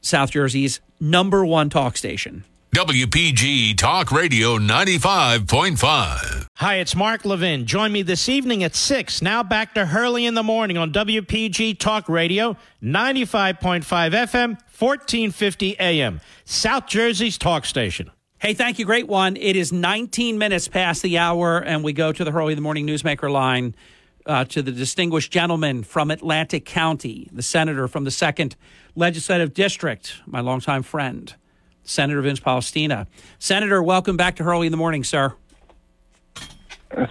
[0.00, 2.44] South Jersey's number one talk station.
[2.74, 6.46] WPG Talk Radio 95.5.
[6.56, 7.66] Hi, it's Mark Levin.
[7.66, 9.22] Join me this evening at 6.
[9.22, 16.20] Now back to Hurley in the Morning on WPG Talk Radio 95.5 FM, 1450 AM,
[16.44, 18.10] South Jersey's talk station.
[18.44, 18.84] Hey, thank you.
[18.84, 19.38] Great one.
[19.38, 22.62] It is 19 minutes past the hour, and we go to the Hurley in the
[22.62, 23.74] Morning Newsmaker line
[24.26, 28.54] uh, to the distinguished gentleman from Atlantic County, the senator from the 2nd
[28.94, 31.34] Legislative District, my longtime friend,
[31.84, 33.06] Senator Vince Polistina.
[33.38, 35.32] Senator, welcome back to Hurley in the Morning, sir.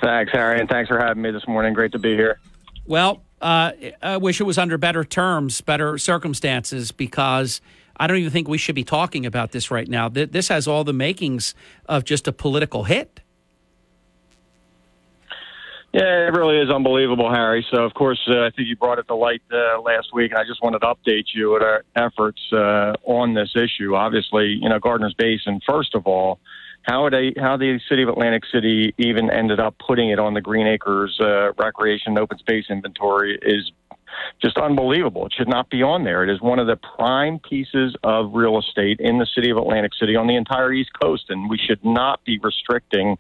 [0.04, 1.74] Thanks, Harry, and thanks for having me this morning.
[1.74, 2.40] Great to be here.
[2.86, 3.72] Well, uh,
[4.04, 7.60] I wish it was under better terms, better circumstances, because
[7.98, 10.10] I don't even think we should be talking about this right now.
[10.10, 11.54] This has all the makings
[11.88, 13.20] of just a political hit.
[15.94, 17.64] Yeah, it really is unbelievable, Harry.
[17.70, 20.40] So, of course, uh, I think you brought it to light uh, last week, and
[20.40, 23.94] I just wanted to update you at our efforts uh, on this issue.
[23.94, 26.40] Obviously, you know, Gardner's Basin, first of all,
[26.82, 30.42] how they how the city of Atlantic City even ended up putting it on the
[30.42, 33.72] Green Acres uh, Recreation Open Space Inventory is
[34.42, 35.26] just unbelievable.
[35.26, 36.24] It should not be on there.
[36.24, 39.94] It is one of the prime pieces of real estate in the city of Atlantic
[40.00, 43.18] City on the entire East Coast, and we should not be restricting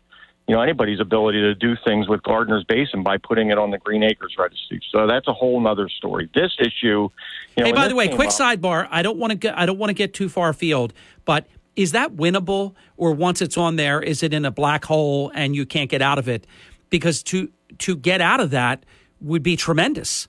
[0.48, 3.78] you know anybody's ability to do things with Gardner's Basin by putting it on the
[3.78, 4.82] Green Acres Registry.
[4.92, 6.30] So that's a whole other story.
[6.36, 7.10] This issue.
[7.56, 8.88] You know, hey, by the way, quick up, sidebar.
[8.92, 10.94] I don't want to get I don't want to get too far afield,
[11.26, 15.32] but is that winnable, or once it's on there, is it in a black hole
[15.34, 16.46] and you can't get out of it?
[16.90, 17.50] Because to
[17.80, 18.86] to get out of that
[19.22, 20.28] would be tremendous.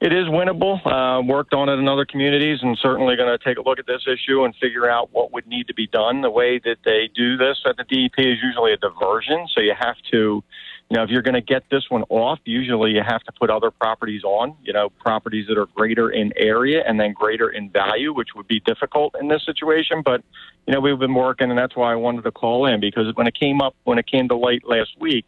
[0.00, 0.78] It is winnable.
[0.86, 3.86] Uh, worked on it in other communities, and certainly going to take a look at
[3.86, 6.20] this issue and figure out what would need to be done.
[6.20, 9.74] The way that they do this at the DEP is usually a diversion, so you
[9.76, 10.44] have to
[10.90, 13.50] you know, if you're going to get this one off, usually you have to put
[13.50, 17.68] other properties on, you know, properties that are greater in area and then greater in
[17.68, 20.00] value, which would be difficult in this situation.
[20.02, 20.22] But,
[20.66, 23.26] you know, we've been working, and that's why I wanted to call in because when
[23.26, 25.26] it came up, when it came to light last week,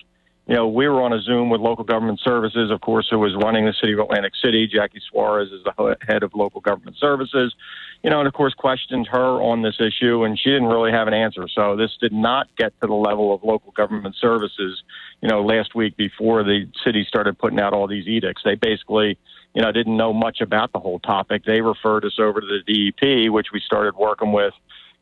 [0.51, 3.37] you know, we were on a Zoom with local government services, of course, who was
[3.37, 4.67] running the city of Atlantic City.
[4.67, 7.55] Jackie Suarez is the head of local government services,
[8.03, 11.07] you know, and of course, questioned her on this issue, and she didn't really have
[11.07, 11.47] an answer.
[11.47, 14.83] So this did not get to the level of local government services,
[15.23, 18.43] you know, last week before the city started putting out all these edicts.
[18.45, 19.19] They basically,
[19.55, 21.45] you know, didn't know much about the whole topic.
[21.45, 24.55] They referred us over to the DEP, which we started working with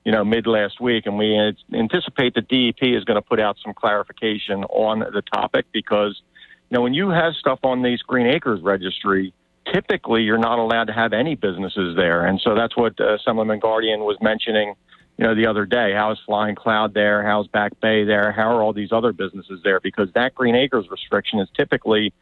[0.04, 1.36] you know, mid last week, and we
[1.72, 6.20] anticipate the DEP is going to put out some clarification on the topic because,
[6.70, 9.34] you know, when you have stuff on these Green Acres registry,
[9.72, 13.58] typically you're not allowed to have any businesses there, and so that's what uh, Assemblyman
[13.58, 14.74] Guardian was mentioning,
[15.18, 15.92] you know, the other day.
[15.92, 17.22] How is Flying Cloud there?
[17.22, 18.32] How's Back Bay there?
[18.32, 19.80] How are all these other businesses there?
[19.80, 22.12] Because that Green Acres restriction is typically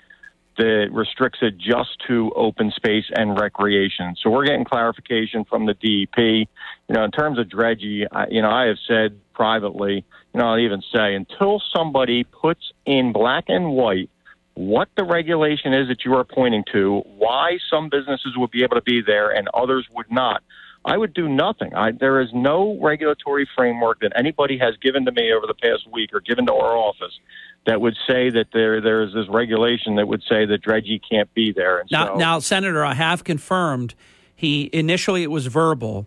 [0.58, 4.16] that restricts it just to open space and recreation.
[4.22, 6.18] So we're getting clarification from the DEP.
[6.18, 10.04] You know, in terms of dredgy, I, you know, I have said privately,
[10.34, 14.10] you know, I'll even say until somebody puts in black and white
[14.54, 18.76] what the regulation is that you are pointing to, why some businesses would be able
[18.76, 20.42] to be there and others would not.
[20.86, 21.74] I would do nothing.
[21.74, 25.86] I, there is no regulatory framework that anybody has given to me over the past
[25.92, 27.18] week or given to our office
[27.66, 31.32] that would say that there there is this regulation that would say that dredgy can't
[31.34, 31.80] be there.
[31.80, 33.94] And now, so, now, Senator, I have confirmed
[34.34, 36.06] he initially it was verbal,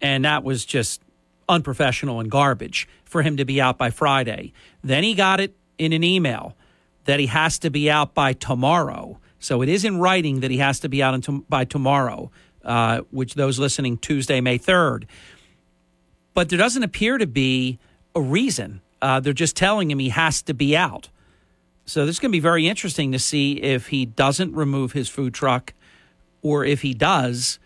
[0.00, 1.02] and that was just
[1.48, 4.52] unprofessional and garbage for him to be out by Friday.
[4.82, 6.56] Then he got it in an email
[7.04, 9.18] that he has to be out by tomorrow.
[9.40, 12.30] So it is in writing that he has to be out by tomorrow,
[12.64, 15.04] uh, which those listening Tuesday, May 3rd.
[16.32, 17.80] But there doesn't appear to be
[18.14, 21.10] a reason uh, they're just telling him he has to be out.
[21.84, 25.08] So this is going to be very interesting to see if he doesn't remove his
[25.08, 25.74] food truck,
[26.40, 27.58] or if he does.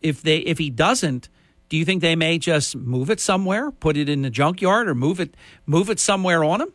[0.00, 1.28] If they if he doesn't,
[1.68, 4.94] do you think they may just move it somewhere, put it in the junkyard, or
[4.94, 5.36] move it
[5.66, 6.72] move it somewhere on him?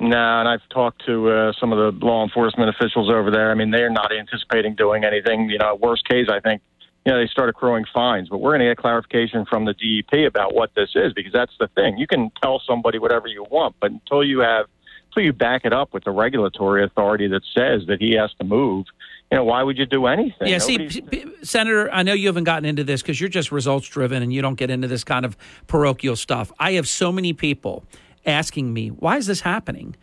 [0.00, 3.50] No, and I've talked to uh, some of the law enforcement officials over there.
[3.50, 5.50] I mean, they're not anticipating doing anything.
[5.50, 6.62] You know, worst case, I think
[7.04, 8.28] you know, they start accruing fines.
[8.28, 11.54] But we're going to get clarification from the DEP about what this is because that's
[11.58, 11.98] the thing.
[11.98, 14.66] You can tell somebody whatever you want, but until you have,
[15.08, 18.44] until you back it up with the regulatory authority that says that he has to
[18.44, 18.86] move,
[19.32, 20.48] you know, why would you do anything?
[20.48, 20.94] Yeah, Nobody's...
[20.94, 24.22] see, P- Senator, I know you haven't gotten into this because you're just results driven
[24.22, 25.36] and you don't get into this kind of
[25.68, 26.52] parochial stuff.
[26.58, 27.84] I have so many people
[28.26, 29.96] asking me, why is this happening?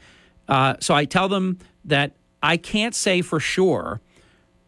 [0.47, 4.01] Uh, so I tell them that I can't say for sure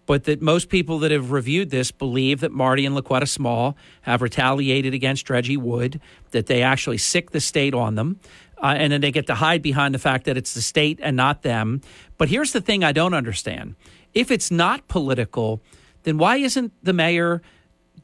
[0.10, 4.24] but that most people that have reviewed this believe that Marty and La'Quetta Small have
[4.24, 8.20] retaliated against Reggie Wood, that they actually sick the state on them.
[8.58, 11.16] Uh, and then they get to hide behind the fact that it's the state and
[11.16, 11.82] not them.
[12.18, 13.76] But here's the thing I don't understand.
[14.16, 15.62] If it's not political,
[16.02, 17.44] then why isn't the mayor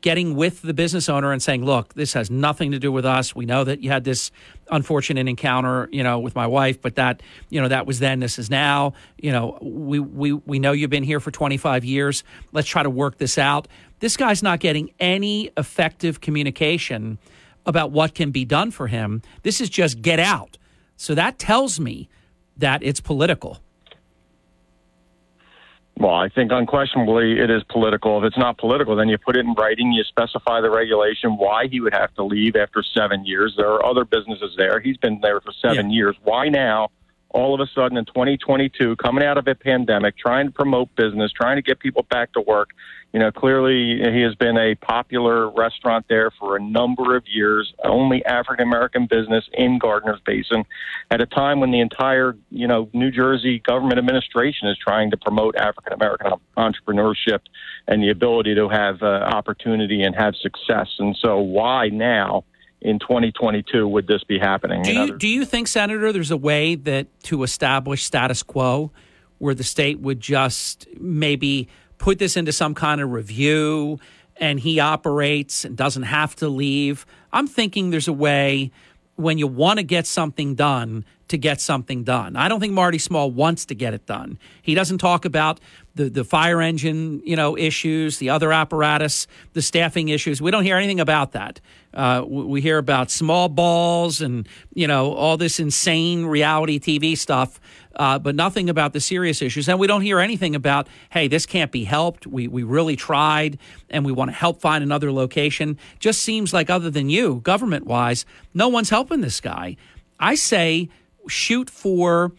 [0.06, 3.36] getting with the business owner and saying, look, this has nothing to do with us.
[3.36, 4.30] We know that you had this
[4.69, 8.38] unfortunate encounter, you know, with my wife, but that, you know, that was then, this
[8.38, 8.94] is now.
[9.18, 12.23] You know, we, we, we know you've been here for 25 years.
[12.52, 13.68] Let's try to work this out.
[13.98, 17.18] This guy's not getting any effective communication
[17.65, 19.23] about what can be done for him.
[19.41, 20.60] This is just get out.
[20.98, 22.10] So that tells me
[22.57, 23.60] that it's political.
[25.98, 28.18] Well, I think unquestionably it is political.
[28.20, 31.68] If it's not political, then you put it in writing, you specify the regulation, why
[31.68, 33.54] he would have to leave after seven years.
[33.56, 34.82] There are other businesses there.
[34.82, 35.98] He's been there for seven yeah.
[35.98, 36.16] years.
[36.24, 36.90] Why now?
[37.36, 41.34] all of a sudden in 2022, coming out of a pandemic, trying to promote business,
[41.34, 42.70] trying to get people back to work.
[43.16, 47.74] You know, clearly he has been a popular restaurant there for a number of years,
[47.86, 50.66] only African American business in Gardner's Basin
[51.10, 55.18] at a time when the entire, you know, New Jersey government administration is trying to
[55.18, 57.40] promote African American entrepreneurship
[57.88, 60.90] and the ability to have uh, opportunity and have success.
[61.00, 62.44] And so why now?
[62.82, 64.84] in 2022 would this be happening?
[64.84, 68.92] Do you, do you think, Senator, there's a way that to establish status quo
[69.40, 71.68] where the state would just maybe
[71.98, 74.00] put this into some kind of review
[74.38, 77.06] and he operates and doesn't have to leave?
[77.32, 78.72] I'm thinking there's a way
[79.16, 82.36] when you want to get something done to get something done.
[82.36, 84.38] I don't think Marty Small wants to get it done.
[84.62, 85.60] He doesn't talk about
[85.96, 90.42] the, the fire engine, you know, issues, the other apparatus, the staffing issues.
[90.42, 91.62] We don't hear anything about that.
[91.94, 97.60] Uh, we hear about small balls and you know all this insane reality TV stuff,
[97.96, 99.70] uh, but nothing about the serious issues.
[99.70, 102.28] And we don't hear anything about, hey, this can't be helped.
[102.28, 103.58] We we really tried,
[103.90, 105.80] and we want to help find another location.
[106.00, 109.78] Just seems like other than you, government wise, no one's helping this guy.
[110.20, 110.90] I say
[111.28, 112.32] shoot for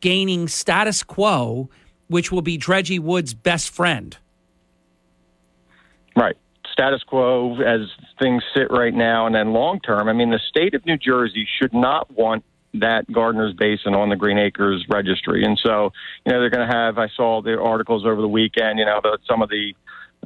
[0.00, 1.68] gaining status quo
[2.10, 4.18] which will be Dredgy Wood's best friend.
[6.16, 6.36] Right.
[6.72, 7.82] Status quo as
[8.20, 10.08] things sit right now, and then long term.
[10.08, 12.44] I mean, the state of New Jersey should not want
[12.74, 15.44] that Gardner's Basin on the Green Acres registry.
[15.44, 15.92] And so,
[16.26, 19.00] you know, they're going to have, I saw the articles over the weekend, you know,
[19.04, 19.74] that some of the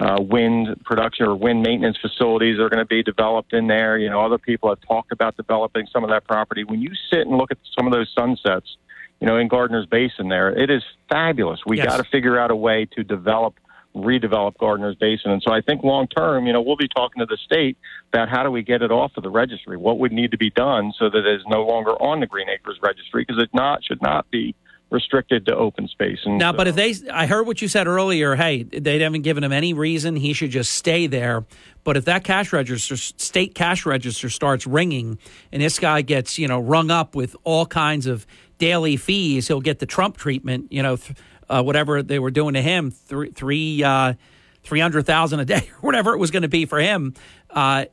[0.01, 3.97] uh, wind production or wind maintenance facilities are going to be developed in there.
[3.97, 6.65] You know, other people have talked about developing some of that property.
[6.65, 8.77] When you sit and look at some of those sunsets,
[9.21, 10.51] you know, in Gardner's Basin there.
[10.51, 11.61] It is fabulous.
[11.67, 11.87] We yes.
[11.87, 13.55] got to figure out a way to develop,
[13.95, 15.31] redevelop Gardner's Basin.
[15.31, 17.79] And so I think long term, you know, we'll be talking to the state
[18.13, 19.77] about how do we get it off of the registry?
[19.77, 22.49] What would need to be done so that it is no longer on the Green
[22.49, 24.55] Acres registry because it not should not be
[24.95, 26.21] restricted to open space.
[26.25, 28.37] And now, so, but if they, I heard what you said earlier.
[28.37, 30.17] Hey, they haven't given him any reason.
[30.17, 31.45] He should just stay there.
[31.83, 35.19] But if that cash register, state cash register, starts ringing,
[35.53, 38.27] and this guy gets, you know, rung up with all kinds of
[38.57, 40.73] daily fees, he'll get the Trump treatment.
[40.73, 41.19] You know, th-
[41.51, 44.15] uh, whatever they were doing to him, three, three, uh,
[44.63, 47.13] three hundred thousand a day, or whatever it was going to be for him.
[47.51, 47.85] Uh,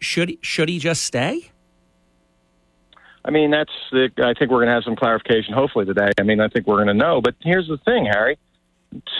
[0.00, 1.51] should should he just stay?
[3.24, 6.10] I mean, that's the, I think we're going to have some clarification hopefully today.
[6.18, 7.20] I mean, I think we're going to know.
[7.20, 8.38] But here's the thing, Harry.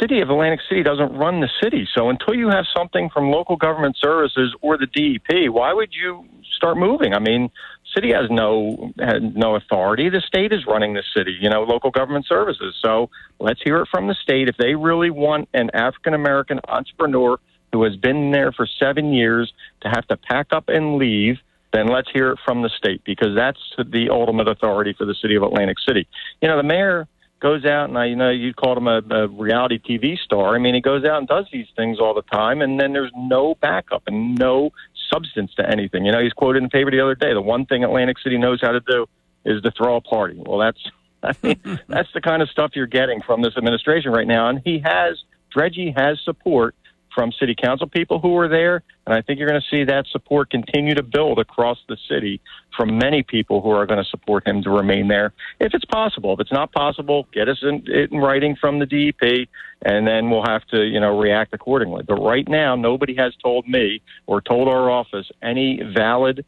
[0.00, 1.88] City of Atlantic City doesn't run the city.
[1.94, 6.26] So until you have something from local government services or the DEP, why would you
[6.56, 7.14] start moving?
[7.14, 7.50] I mean,
[7.94, 10.10] city has no has no authority.
[10.10, 12.76] The state is running the city, you know, local government services.
[12.84, 13.08] So
[13.38, 14.50] let's hear it from the state.
[14.50, 17.38] If they really want an African American entrepreneur
[17.72, 21.38] who has been there for seven years to have to pack up and leave–
[21.72, 25.34] then let's hear it from the state because that's the ultimate authority for the city
[25.34, 26.06] of Atlantic City.
[26.40, 27.08] You know, the mayor
[27.40, 30.54] goes out and I, you know, you called him a, a reality TV star.
[30.54, 33.10] I mean, he goes out and does these things all the time, and then there's
[33.16, 34.70] no backup and no
[35.12, 36.04] substance to anything.
[36.04, 37.32] You know, he's quoted in the paper the other day.
[37.34, 39.06] The one thing Atlantic City knows how to do
[39.44, 40.40] is to throw a party.
[40.44, 40.80] Well, that's
[41.22, 44.60] I mean, that's the kind of stuff you're getting from this administration right now, and
[44.64, 45.22] he has
[45.54, 46.74] Dredgy has support
[47.14, 48.82] from city council people who were there.
[49.06, 52.40] And I think you're going to see that support continue to build across the city
[52.76, 56.32] from many people who are going to support him to remain there if it's possible.
[56.34, 59.48] If it's not possible, get us in, in writing from the DEP,
[59.82, 62.04] and then we'll have to, you know, react accordingly.
[62.06, 66.44] But right now, nobody has told me or told our office any valid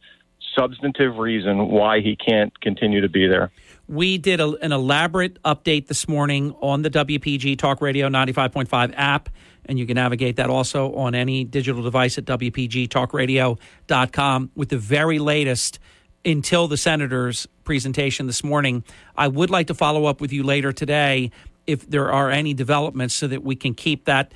[0.56, 3.50] substantive reason why he can't continue to be there.
[3.88, 9.28] We did a, an elaborate update this morning on the WPG Talk Radio 95.5 app
[9.66, 15.18] and you can navigate that also on any digital device at WPGTalkRadio.com with the very
[15.18, 15.78] latest
[16.24, 18.82] until the senator's presentation this morning.
[19.16, 21.30] I would like to follow up with you later today
[21.66, 24.32] if there are any developments so that we can keep that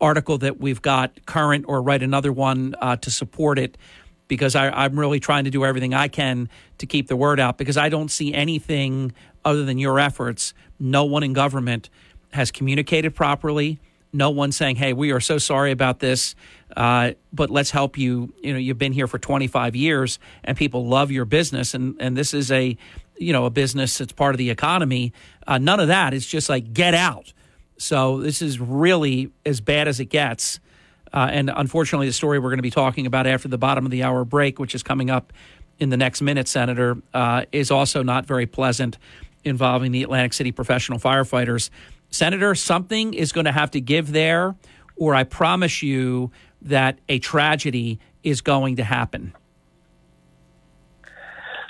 [0.00, 3.76] article that we've got current or write another one uh, to support it
[4.28, 6.48] because I, am really trying to do everything I can
[6.78, 9.12] to keep the word out because I don't see anything
[9.44, 10.54] other than your efforts.
[10.78, 11.88] No one in government
[12.32, 13.80] has communicated properly
[14.12, 16.34] no one saying, "Hey, we are so sorry about this,
[16.76, 20.86] uh, but let's help you." You know, you've been here for 25 years, and people
[20.86, 22.76] love your business, and and this is a,
[23.18, 25.12] you know, a business that's part of the economy.
[25.46, 26.14] Uh, none of that.
[26.14, 27.32] It's just like get out.
[27.78, 30.60] So this is really as bad as it gets.
[31.12, 33.90] Uh, and unfortunately, the story we're going to be talking about after the bottom of
[33.90, 35.32] the hour break, which is coming up
[35.78, 38.98] in the next minute, Senator, uh, is also not very pleasant
[39.44, 41.70] involving the Atlantic City professional firefighters.
[42.10, 44.56] Senator, something is going to have to give there,
[44.96, 46.30] or I promise you
[46.62, 49.32] that a tragedy is going to happen.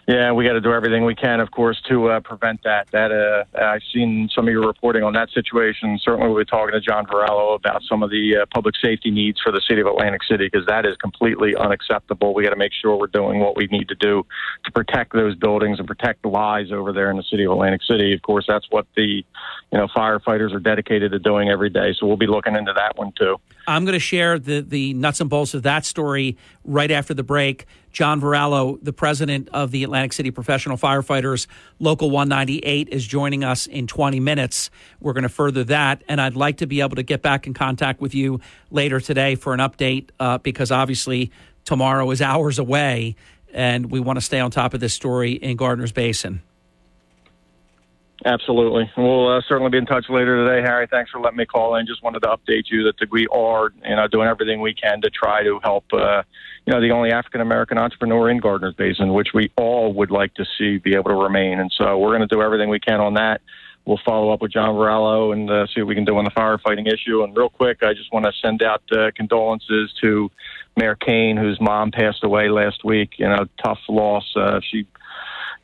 [0.09, 2.90] Yeah, we got to do everything we can, of course, to uh, prevent that.
[2.93, 6.01] That uh, I've seen some of your reporting on that situation.
[6.02, 9.52] Certainly, we're talking to John Varallo about some of the uh, public safety needs for
[9.52, 12.32] the city of Atlantic City because that is completely unacceptable.
[12.32, 14.24] We got to make sure we're doing what we need to do
[14.64, 17.82] to protect those buildings and protect the lives over there in the city of Atlantic
[17.82, 18.14] City.
[18.14, 19.02] Of course, that's what the
[19.72, 21.94] you know firefighters are dedicated to doing every day.
[22.01, 23.36] So we'll be looking into that one too.
[23.66, 27.22] I'm going to share the the nuts and bolts of that story right after the
[27.22, 27.66] break.
[27.99, 31.49] John Varallo, the president of the Atlantic City Professional Firefighters,
[31.81, 34.70] Local 198, is joining us in 20 minutes.
[35.01, 37.55] We're going to further that, and I'd like to be able to get back in
[37.55, 41.33] contact with you later today for an update uh, because obviously
[41.65, 43.16] tomorrow is hours away,
[43.53, 46.41] and we want to stay on top of this story in Gardner's Basin.
[48.25, 48.91] Absolutely.
[48.97, 50.89] We'll uh, certainly be in touch later today, Harry.
[50.89, 51.87] Thanks for letting me call in.
[51.87, 55.11] Just wanted to update you that we are, you know, doing everything we can to
[55.11, 56.23] try to help, uh,
[56.69, 60.35] you know, the only African American entrepreneur in Gardner's Basin, which we all would like
[60.35, 61.61] to see be able to remain.
[61.61, 63.40] And so we're going to do everything we can on that.
[63.86, 66.31] We'll follow up with John Varallo and uh, see what we can do on the
[66.31, 67.23] firefighting issue.
[67.23, 70.31] And real quick, I just want to send out uh, condolences to
[70.77, 73.12] Mayor Kane, whose mom passed away last week.
[73.16, 74.31] You know, tough loss.
[74.36, 74.86] Uh, she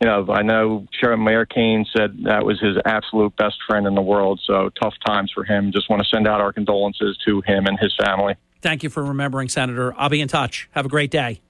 [0.01, 3.95] you know, I know Sharon Mayor Kane said that was his absolute best friend in
[3.95, 4.41] the world.
[4.43, 5.71] So tough times for him.
[5.71, 8.37] Just want to send out our condolences to him and his family.
[8.65, 9.95] Thank you for remembering, Senator.
[9.99, 10.71] I'll be in touch.
[10.71, 11.43] Have a great day.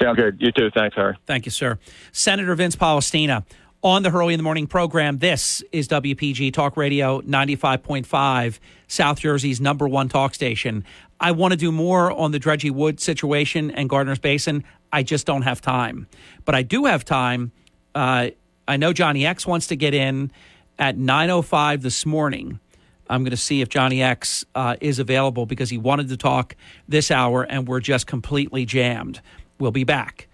[0.00, 0.40] Sound good.
[0.40, 0.70] You too.
[0.74, 1.14] Thanks, Harry.
[1.26, 1.78] Thank you, sir.
[2.10, 3.44] Senator Vince Polistina
[3.82, 5.18] on the Hurley in the Morning program.
[5.18, 10.86] This is WPG Talk Radio 95.5, South Jersey's number one talk station.
[11.20, 14.64] I want to do more on the Dredge Wood situation and Gardner's Basin.
[14.90, 16.06] I just don't have time.
[16.46, 17.52] But I do have time.
[17.94, 18.30] Uh,
[18.66, 20.32] I know Johnny X wants to get in
[20.78, 22.58] at 9.05 this morning.
[23.08, 26.56] I'm going to see if Johnny X uh, is available because he wanted to talk
[26.88, 29.20] this hour and we're just completely jammed.
[29.58, 30.28] We'll be back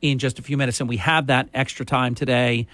[0.00, 0.80] in just a few minutes.
[0.80, 2.66] And we have that extra time today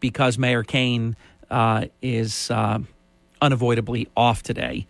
[0.00, 1.16] because Mayor Kane
[1.50, 2.78] uh, is uh,
[3.40, 4.86] unavoidably off today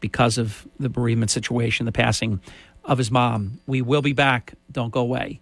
[0.00, 2.40] because of the bereavement situation, the passing
[2.84, 3.60] of his mom.
[3.66, 4.54] We will be back.
[4.70, 5.40] Don't go away.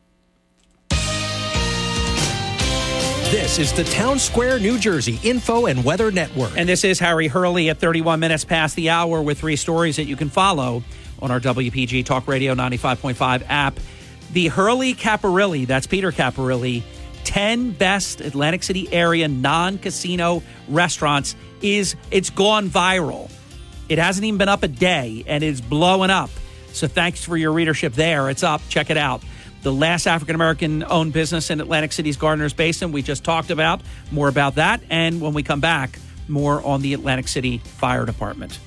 [3.31, 6.51] This is the Town Square, New Jersey Info and Weather Network.
[6.57, 10.07] And this is Harry Hurley at 31 minutes past the hour with three stories that
[10.07, 10.83] you can follow
[11.23, 13.79] on our WPG Talk Radio 95.5 app.
[14.33, 16.83] The Hurley Caparilli, that's Peter Caparilli,
[17.23, 23.31] 10 best Atlantic City area non-casino restaurants is it's gone viral.
[23.89, 26.31] It hasn't even been up a day and it's blowing up.
[26.73, 28.29] So thanks for your readership there.
[28.29, 28.61] It's up.
[28.69, 29.23] Check it out
[29.63, 32.93] the last African American owned business in Atlantic City's Gardner's Basin.
[32.93, 34.81] We just talked about more about that.
[34.91, 38.59] And when we come back, more on the Atlantic City Fire Department.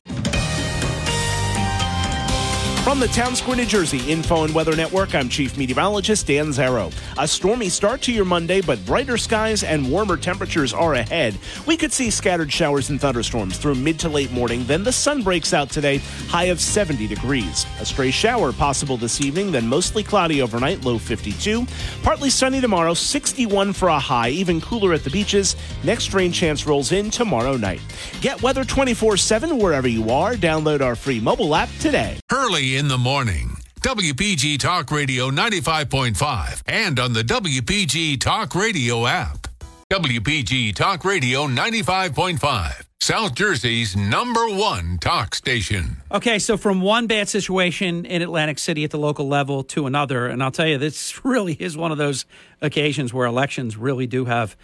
[2.84, 6.94] From the Town Square, New Jersey Info and Weather Network, I'm Chief Meteorologist Dan Zarrow.
[7.18, 11.38] A stormy start to your Monday, but brighter skies and warmer temperatures are ahead.
[11.66, 15.22] We could see scattered showers and thunderstorms through mid to late morning, then the sun
[15.22, 17.66] breaks out today, high of 70 degrees.
[17.80, 21.66] A stray shower possible this evening, then mostly cloudy overnight, low 52.
[22.04, 25.56] Partly sunny tomorrow, 61 for a high, even cooler at the beaches.
[25.86, 27.82] Next rain chance rolls in tomorrow night.
[28.20, 30.34] Get weather 24 7 wherever you are.
[30.34, 32.20] Download our free mobile app today.
[32.30, 33.58] Hurley in the morning.
[33.82, 39.48] WPG Talk Radio 95.5 and on the WPG Talk Radio app.
[39.92, 45.98] WPG Talk Radio 95.5, South Jersey's number one talk station.
[46.12, 50.28] Okay, so from one bad situation in Atlantic City at the local level to another,
[50.28, 52.26] and I'll tell you, this really is one of those
[52.62, 54.56] occasions where elections really do have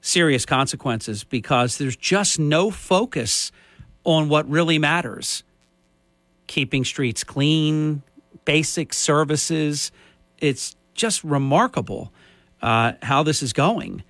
[0.00, 3.52] serious consequences because there's just no focus
[4.04, 5.44] on what really matters
[6.48, 8.02] keeping streets clean,
[8.44, 9.92] basic services.
[10.38, 12.12] It's just remarkable
[12.60, 14.02] uh, how this is going.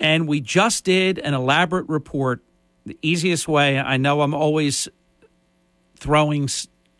[0.00, 2.42] And we just did an elaborate report.
[2.86, 4.88] The easiest way, I know I'm always
[5.96, 6.48] throwing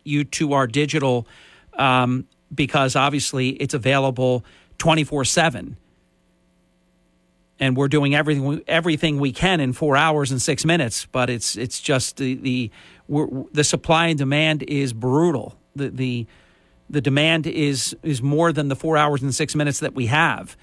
[0.03, 1.27] you to our digital
[1.73, 4.43] um, because obviously it's available
[4.77, 5.77] 24 7
[7.59, 11.05] and we're doing everything everything we can in four hours and six minutes.
[11.11, 12.71] But it's it's just the the
[13.09, 15.55] the supply and demand is brutal.
[15.75, 16.25] The the
[16.89, 20.57] the demand is is more than the four hours and six minutes that we have.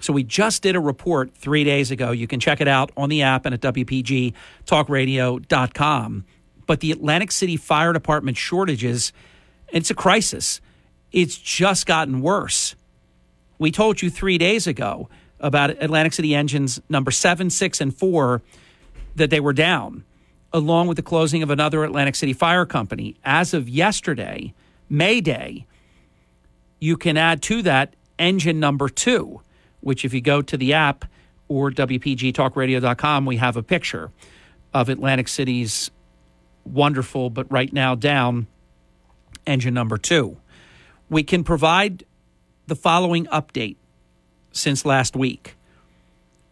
[0.00, 2.10] So we just did a report three days ago.
[2.10, 6.24] You can check it out on the app and at WPGTalkRadio.com.
[6.66, 9.12] But the Atlantic City Fire Department shortages
[9.68, 10.60] It's a crisis.
[11.12, 12.74] It's just gotten worse.
[13.58, 15.08] We told you three days ago
[15.40, 18.42] about Atlantic City engines number seven, six, and four
[19.14, 20.04] that they were down,
[20.56, 23.14] along with the closing of another Atlantic City fire company.
[23.22, 24.54] As of yesterday,
[24.88, 25.66] May Day,
[26.80, 29.42] you can add to that engine number two,
[29.80, 31.04] which if you go to the app
[31.48, 34.10] or WPGTalkRadio.com, we have a picture
[34.72, 35.90] of Atlantic City's
[36.64, 38.46] wonderful, but right now down
[39.46, 40.38] engine number two.
[41.10, 42.04] We can provide
[42.66, 43.76] the following update
[44.52, 45.54] since last week.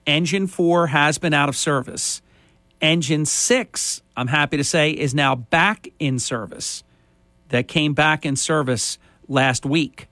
[0.06, 2.20] Engine 4 has been out of service.
[2.85, 6.85] Engine 6, I'm happy to say, is now back in service.
[7.48, 10.06] That came back in service last week.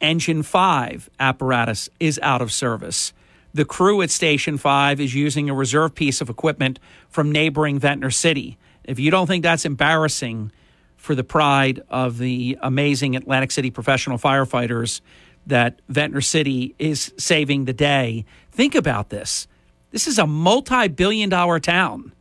[0.00, 3.12] Engine 5 apparatus is out of service.
[3.52, 6.78] The crew at Station 5 is using a reserve piece of equipment
[7.08, 8.58] from neighboring Ventnor City.
[8.84, 10.52] If you don't think that's embarrassing
[10.96, 15.00] for the pride of the amazing Atlantic City professional firefighters
[15.48, 19.48] that Ventnor City is saving the day, think about this.
[19.92, 22.12] This is a multi billion dollar town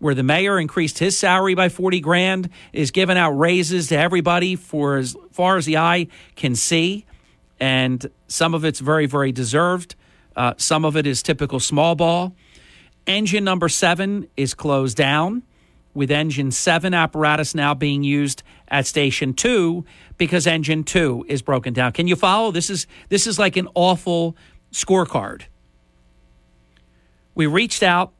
[0.00, 4.56] where the mayor increased his salary by 40 grand, is giving out raises to everybody
[4.56, 7.04] for as far as the eye can see.
[7.60, 9.94] And some of it's very, very deserved.
[10.34, 12.34] Uh, some of it is typical small ball.
[13.06, 15.42] Engine number seven is closed down,
[15.92, 19.84] with engine seven apparatus now being used at station two
[20.16, 21.92] because engine two is broken down.
[21.92, 22.52] Can you follow?
[22.52, 24.36] This is this is like an awful
[24.72, 25.42] scorecard.
[27.40, 28.12] We reached out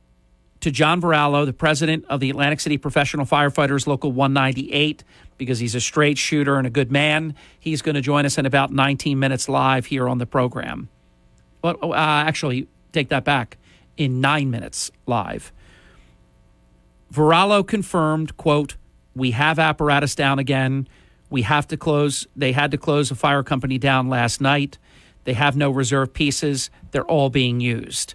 [0.60, 5.04] to John Varallo, the president of the Atlantic City Professional Firefighters Local 198,
[5.36, 7.34] because he's a straight shooter and a good man.
[7.58, 10.88] He's going to join us in about 19 minutes live here on the program.
[11.62, 13.58] Well, uh, actually, take that back
[13.98, 15.52] in nine minutes live.
[17.12, 18.76] Varallo confirmed, quote,
[19.14, 20.88] we have apparatus down again.
[21.28, 22.26] We have to close.
[22.34, 24.78] They had to close a fire company down last night.
[25.24, 26.70] They have no reserve pieces.
[26.92, 28.14] They're all being used.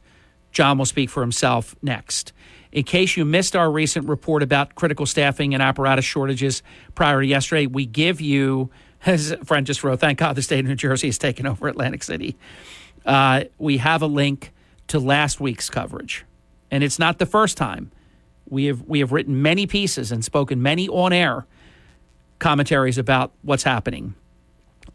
[0.56, 2.32] John will speak for himself next.
[2.72, 6.64] In case you missed our recent report about critical staffing and apparatus shortages
[6.96, 8.70] prior to yesterday, we give you,
[9.06, 11.68] as a friend just wrote, thank God the state of New Jersey has taken over
[11.68, 12.38] Atlantic City.
[13.06, 14.54] Uh, we have a link
[14.88, 16.24] to last week's coverage.
[16.72, 17.92] And it's not the first time.
[18.48, 21.46] We have, we have written many pieces and spoken many on air
[22.40, 24.16] commentaries about what's happening.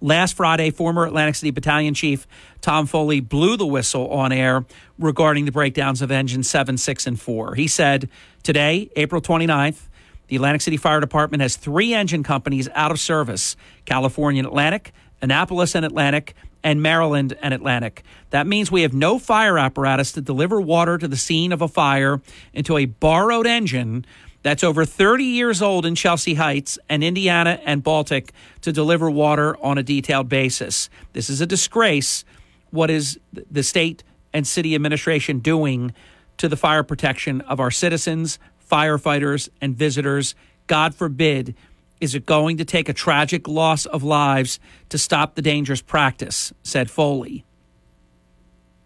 [0.02, 2.27] Last Friday, former Atlantic City Battalion Chief
[2.62, 4.64] Tom Foley blew the whistle on air
[4.98, 7.55] regarding the breakdowns of engines 7, 6, and 4.
[7.55, 8.09] He said,
[8.43, 9.89] Today, April 29th,
[10.28, 14.93] the Atlantic City Fire Department has three engine companies out of service California and Atlantic,
[15.20, 18.02] Annapolis and Atlantic, and Maryland and Atlantic.
[18.31, 21.68] That means we have no fire apparatus to deliver water to the scene of a
[21.68, 22.22] fire
[22.55, 24.06] into a borrowed engine
[24.42, 29.56] that's over 30 years old in Chelsea Heights and Indiana and Baltic to deliver water
[29.62, 30.88] on a detailed basis.
[31.12, 32.24] This is a disgrace.
[32.70, 34.02] What is the state
[34.32, 35.92] and city administration doing
[36.38, 38.38] to the fire protection of our citizens,
[38.70, 40.34] firefighters, and visitors?
[40.66, 41.54] God forbid
[42.00, 44.58] is it going to take a tragic loss of lives
[44.88, 46.50] to stop the dangerous practice?
[46.62, 47.44] said Foley.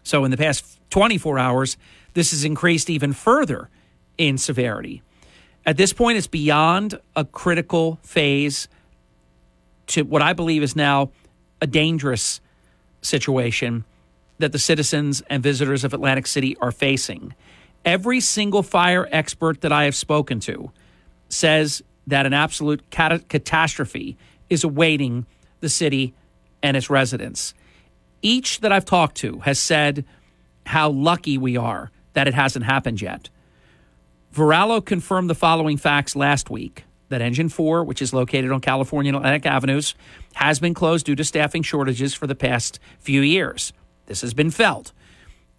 [0.03, 1.77] So, in the past 24 hours,
[2.13, 3.69] this has increased even further
[4.17, 5.01] in severity.
[5.65, 8.67] At this point, it's beyond a critical phase
[9.87, 11.11] to what I believe is now
[11.61, 12.39] a dangerous
[13.01, 13.85] situation
[14.37, 17.33] that the citizens and visitors of Atlantic City are facing.
[17.83, 20.71] Every single fire expert that I have spoken to
[21.29, 24.17] says that an absolute cat- catastrophe
[24.49, 25.25] is awaiting
[25.61, 26.13] the city
[26.61, 27.53] and its residents.
[28.21, 30.05] Each that I've talked to has said
[30.65, 33.29] how lucky we are that it hasn't happened yet.
[34.35, 39.07] Varallo confirmed the following facts last week that Engine 4, which is located on California
[39.09, 39.95] and Atlantic Avenues,
[40.33, 43.71] has been closed due to staffing shortages for the past few years.
[44.07, 44.91] This has been felt.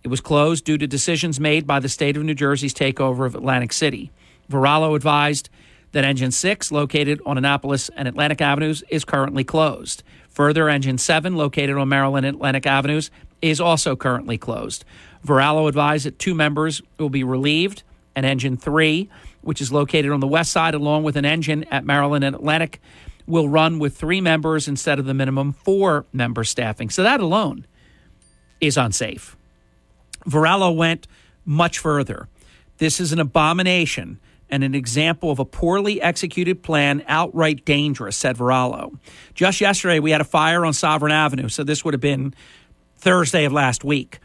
[0.04, 3.34] It was closed due to decisions made by the state of New Jersey's takeover of
[3.34, 4.10] Atlantic City.
[4.50, 5.48] Varallo advised
[5.92, 10.02] that Engine 6, located on Annapolis and Atlantic Avenues, is currently closed.
[10.28, 14.84] Further, Engine 7, located on Maryland and Atlantic Avenues, is also currently closed.
[15.24, 17.82] Varallo advised that two members will be relieved,
[18.16, 19.08] and Engine 3,
[19.42, 22.80] which is located on the west side, along with an engine at Maryland and Atlantic,
[23.26, 26.90] will run with three members instead of the minimum four member staffing.
[26.90, 27.66] So that alone
[28.60, 29.36] is unsafe.
[30.26, 31.06] Varallo went
[31.44, 32.28] much further.
[32.78, 34.18] This is an abomination
[34.48, 38.98] and an example of a poorly executed plan, outright dangerous, said Varallo.
[39.34, 42.32] Just yesterday, we had a fire on Sovereign Avenue, so this would have been
[42.96, 44.20] Thursday of last week.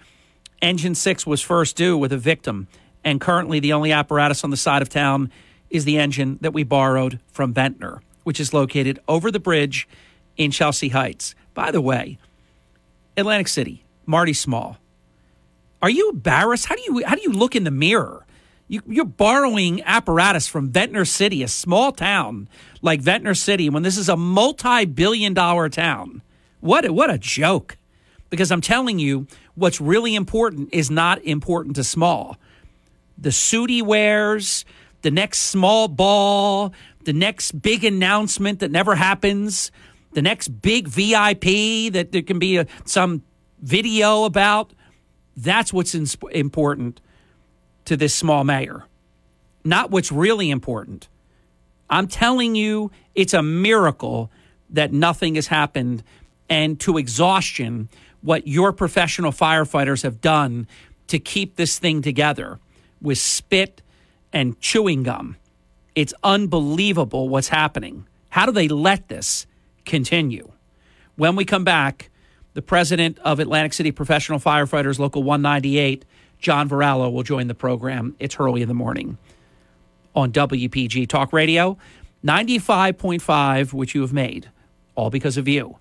[0.61, 2.67] Engine 6 was first due with a victim,
[3.03, 5.31] and currently the only apparatus on the side of town
[5.69, 8.01] is the engine that we borrowed from Ventnor.
[8.23, 9.87] which is located over the bridge
[10.37, 11.35] in Chelsea Heights.
[11.53, 12.17] By the way,
[13.17, 14.77] Atlantic City, Marty Small.
[15.81, 16.67] Are you embarrassed?
[16.67, 18.25] How do you how do you look in the mirror?
[18.67, 22.47] You, you're borrowing apparatus from Ventnor City, a small town
[22.81, 26.21] like Ventnor City, when this is a multi-billion-dollar town.
[26.61, 27.77] What what a joke!
[28.29, 32.37] Because I'm telling you, what's really important is not important to small.
[33.21, 34.65] The suit he wears,
[35.03, 36.73] the next small ball,
[37.03, 39.71] the next big announcement that never happens,
[40.13, 43.21] the next big VIP that there can be a, some
[43.61, 44.73] video about.
[45.37, 46.99] That's what's in, important
[47.85, 48.85] to this small mayor,
[49.63, 51.07] not what's really important.
[51.89, 54.31] I'm telling you, it's a miracle
[54.69, 56.03] that nothing has happened
[56.49, 57.89] and to exhaustion
[58.21, 60.67] what your professional firefighters have done
[61.07, 62.59] to keep this thing together
[63.01, 63.81] with spit
[64.31, 65.37] and chewing gum.
[65.95, 68.07] It's unbelievable what's happening.
[68.29, 69.45] How do they let this
[69.85, 70.51] continue?
[71.15, 72.09] When we come back,
[72.53, 76.05] the president of Atlantic City Professional Firefighters Local 198,
[76.39, 78.15] John Varallo, will join the program.
[78.19, 79.17] It's early in the morning
[80.15, 81.77] on WPG Talk Radio,
[82.25, 84.49] 95.5, which you have made,
[84.95, 85.77] all because of you.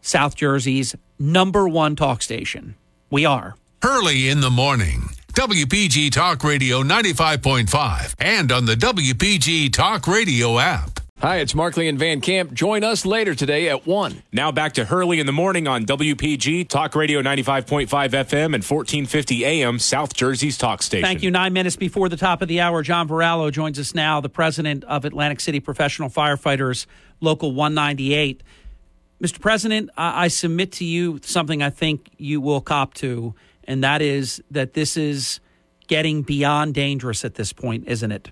[0.00, 2.74] South Jersey's number one talk station.
[3.10, 3.54] We are.
[3.84, 5.10] Early in the morning.
[5.34, 11.00] WPG Talk Radio 95.5 and on the WPG Talk Radio app.
[11.20, 12.52] Hi, it's Markley and Van Camp.
[12.52, 14.22] Join us later today at 1.
[14.30, 19.46] Now back to Hurley in the morning on WPG Talk Radio 95.5 FM and 1450
[19.46, 21.06] AM, South Jersey's talk station.
[21.06, 21.30] Thank you.
[21.30, 24.84] Nine minutes before the top of the hour, John Varallo joins us now, the president
[24.84, 26.84] of Atlantic City Professional Firefighters,
[27.22, 28.42] Local 198.
[29.22, 29.40] Mr.
[29.40, 33.34] President, I, I submit to you something I think you will cop to
[33.64, 35.40] and that is that this is
[35.88, 38.30] getting beyond dangerous at this point, isn't it?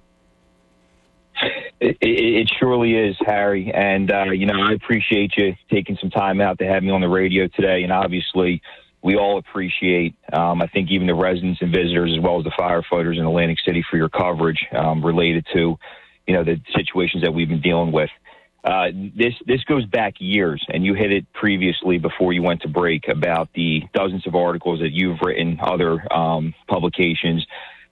[1.81, 3.73] It, it, it surely is, Harry.
[3.73, 7.01] And, uh, you know, I appreciate you taking some time out to have me on
[7.01, 7.82] the radio today.
[7.82, 8.61] And obviously,
[9.02, 12.51] we all appreciate, um, I think, even the residents and visitors, as well as the
[12.51, 15.78] firefighters in Atlantic City, for your coverage um, related to,
[16.27, 18.11] you know, the situations that we've been dealing with.
[18.62, 22.68] Uh, this this goes back years, and you hit it previously before you went to
[22.68, 27.46] break about the dozens of articles that you've written, other um, publications,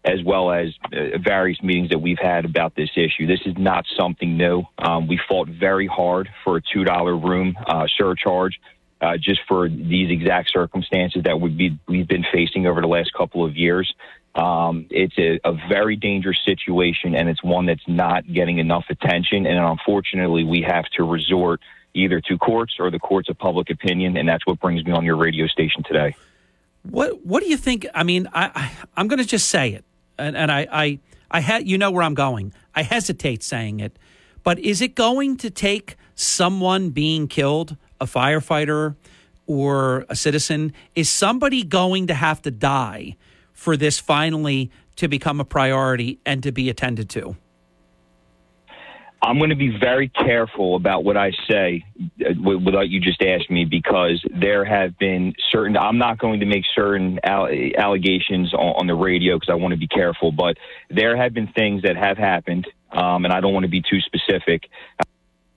[0.04, 3.26] as well as uh, various meetings that we've had about this issue.
[3.26, 4.64] This is not something new.
[4.78, 8.60] Um, we fought very hard for a two dollar room uh, surcharge.
[9.00, 13.12] Uh, just for these exact circumstances that we be, we've been facing over the last
[13.12, 13.94] couple of years.
[14.34, 19.46] Um, it's a, a, very dangerous situation, and it's one that's not getting enough attention.
[19.46, 21.60] And unfortunately, we have to resort
[21.94, 25.05] either to courts or the courts of public opinion, and that's what brings me on
[25.05, 26.14] your radio station today.
[26.82, 27.86] What What do you think?
[27.94, 29.84] I mean, I, I am going to just say it,
[30.18, 30.98] and, and I I
[31.30, 32.52] I had you know where I'm going.
[32.74, 33.98] I hesitate saying it,
[34.44, 38.94] but is it going to take someone being killed, a firefighter
[39.46, 40.72] or a citizen?
[40.94, 43.16] Is somebody going to have to die?
[43.59, 47.36] For this finally to become a priority and to be attended to?
[49.20, 51.85] I'm going to be very careful about what I say
[52.24, 56.47] uh, without you just asking me because there have been certain, I'm not going to
[56.47, 60.56] make certain allegations on, the radio because I want to be careful, but
[60.89, 64.01] there have been things that have happened, um, and I don't want to be too
[64.02, 64.70] specific.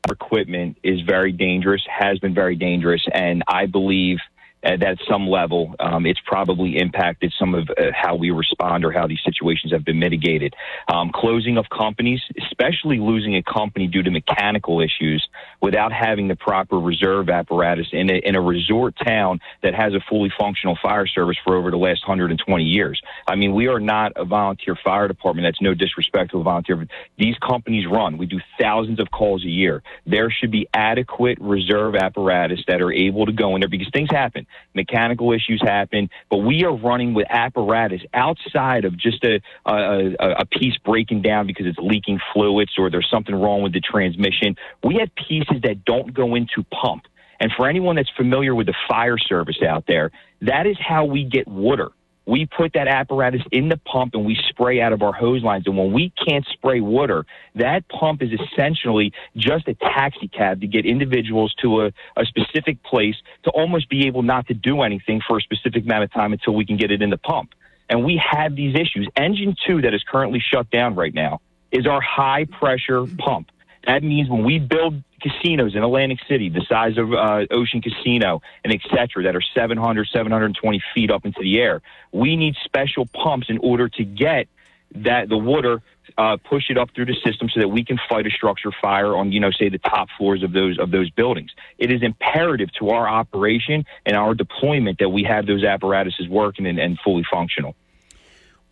[0.08, 4.18] Our equipment is very dangerous, has been very dangerous, and I believe
[4.64, 8.92] at, at some level, um, it's probably impacted some of uh, how we respond or
[8.92, 10.54] how these situations have been mitigated.
[10.88, 15.28] Um, closing of companies, especially losing a company due to mechanical issues
[15.62, 20.00] without having the proper reserve apparatus in a, in a resort town that has a
[20.10, 23.02] fully functional fire service for over the last 120 years.
[23.28, 25.46] I mean, we are not a volunteer fire department.
[25.48, 26.88] That's no disrespect to a volunteer.
[27.18, 28.18] These companies run.
[28.18, 29.82] We do thousands of calls a year.
[30.06, 34.10] There should be adequate reserve apparatus that are able to go in there because things
[34.12, 40.14] happen mechanical issues happen, but we are running with apparatus outside of just a, a,
[40.40, 44.56] a piece breaking down because it's leaking fluids or there's something wrong with the transmission.
[44.84, 47.04] We have pieces that don't go into pump.
[47.40, 50.12] And for anyone that's familiar with the fire service out there,
[50.42, 51.90] that is how we get water
[52.32, 55.68] we put that apparatus in the pump and we spray out of our hose lines.
[55.68, 57.26] And when we can't spray water,
[57.56, 62.82] that pump is essentially just a taxi cab to get individuals to a, a specific
[62.84, 66.32] place to almost be able not to do anything for a specific amount of time
[66.32, 67.54] until we can get it in the pump.
[67.90, 69.10] And we have these issues.
[69.18, 73.52] Engine two that is currently shut down right now is our high pressure pump.
[73.86, 78.42] That means when we build casinos in Atlantic City, the size of uh, Ocean Casino
[78.64, 81.82] and et cetera, that are 700, 720 feet up into the air,
[82.12, 84.48] we need special pumps in order to get
[84.94, 85.82] that the water
[86.18, 89.16] uh, push it up through the system so that we can fight a structure fire
[89.16, 91.52] on, you know, say the top floors of those of those buildings.
[91.78, 96.66] It is imperative to our operation and our deployment that we have those apparatuses working
[96.66, 97.76] and, and fully functional.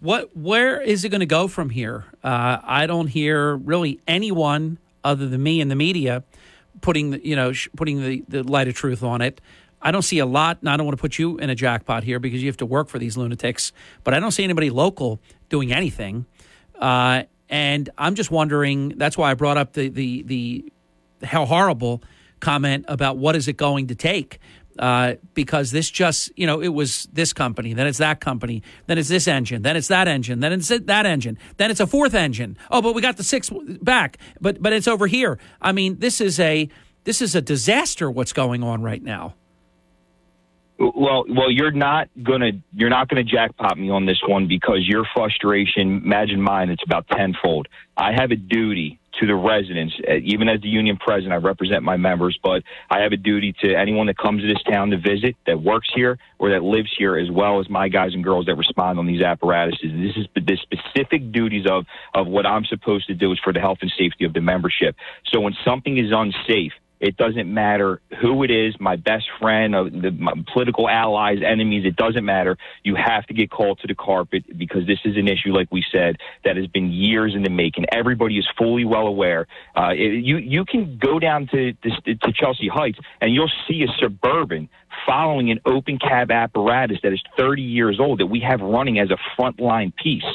[0.02, 0.36] What?
[0.36, 2.06] Where is it going to go from here?
[2.24, 6.24] Uh, I don't hear really anyone other than me and the media
[6.82, 9.42] putting the, you know sh- putting the, the light of truth on it.
[9.82, 12.04] I don't see a lot, and I don't want to put you in a jackpot
[12.04, 13.72] here because you have to work for these lunatics.
[14.04, 16.26] But I don't see anybody local doing anything.
[16.78, 18.90] Uh, and I'm just wondering.
[18.98, 20.72] That's why I brought up the the the
[21.24, 22.04] how horrible
[22.40, 24.40] comment about what is it going to take.
[24.80, 28.98] Uh, because this just, you know, it was this company, then it's that company, then
[28.98, 32.14] it's this engine, then it's that engine, then it's that engine, then it's a fourth
[32.14, 32.58] engine.
[32.72, 33.52] Oh, but we got the sixth
[33.84, 35.38] back, but but it's over here.
[35.62, 36.70] I mean, this is a
[37.04, 38.10] this is a disaster.
[38.10, 39.36] What's going on right now?
[40.78, 45.06] Well, well, you're not gonna you're not gonna jackpot me on this one because your
[45.14, 46.02] frustration.
[46.06, 47.68] Imagine mine; it's about tenfold.
[47.98, 51.34] I have a duty to the residents, uh, even as the union president.
[51.34, 54.62] I represent my members, but I have a duty to anyone that comes to this
[54.64, 58.14] town to visit, that works here, or that lives here, as well as my guys
[58.14, 59.92] and girls that respond on these apparatuses.
[59.94, 63.60] This is the specific duties of of what I'm supposed to do is for the
[63.60, 64.96] health and safety of the membership.
[65.26, 69.84] So when something is unsafe it doesn't matter who it is, my best friend, uh,
[69.84, 71.86] the, my political allies, enemies.
[71.86, 72.58] It doesn't matter.
[72.84, 75.84] You have to get called to the carpet because this is an issue, like we
[75.92, 77.86] said, that has been years in the making.
[77.92, 79.48] Everybody is fully well aware.
[79.76, 83.84] Uh, it, you you can go down to, to to Chelsea Heights and you'll see
[83.84, 84.68] a suburban
[85.06, 89.10] following an open cab apparatus that is 30 years old that we have running as
[89.10, 90.26] a frontline piece.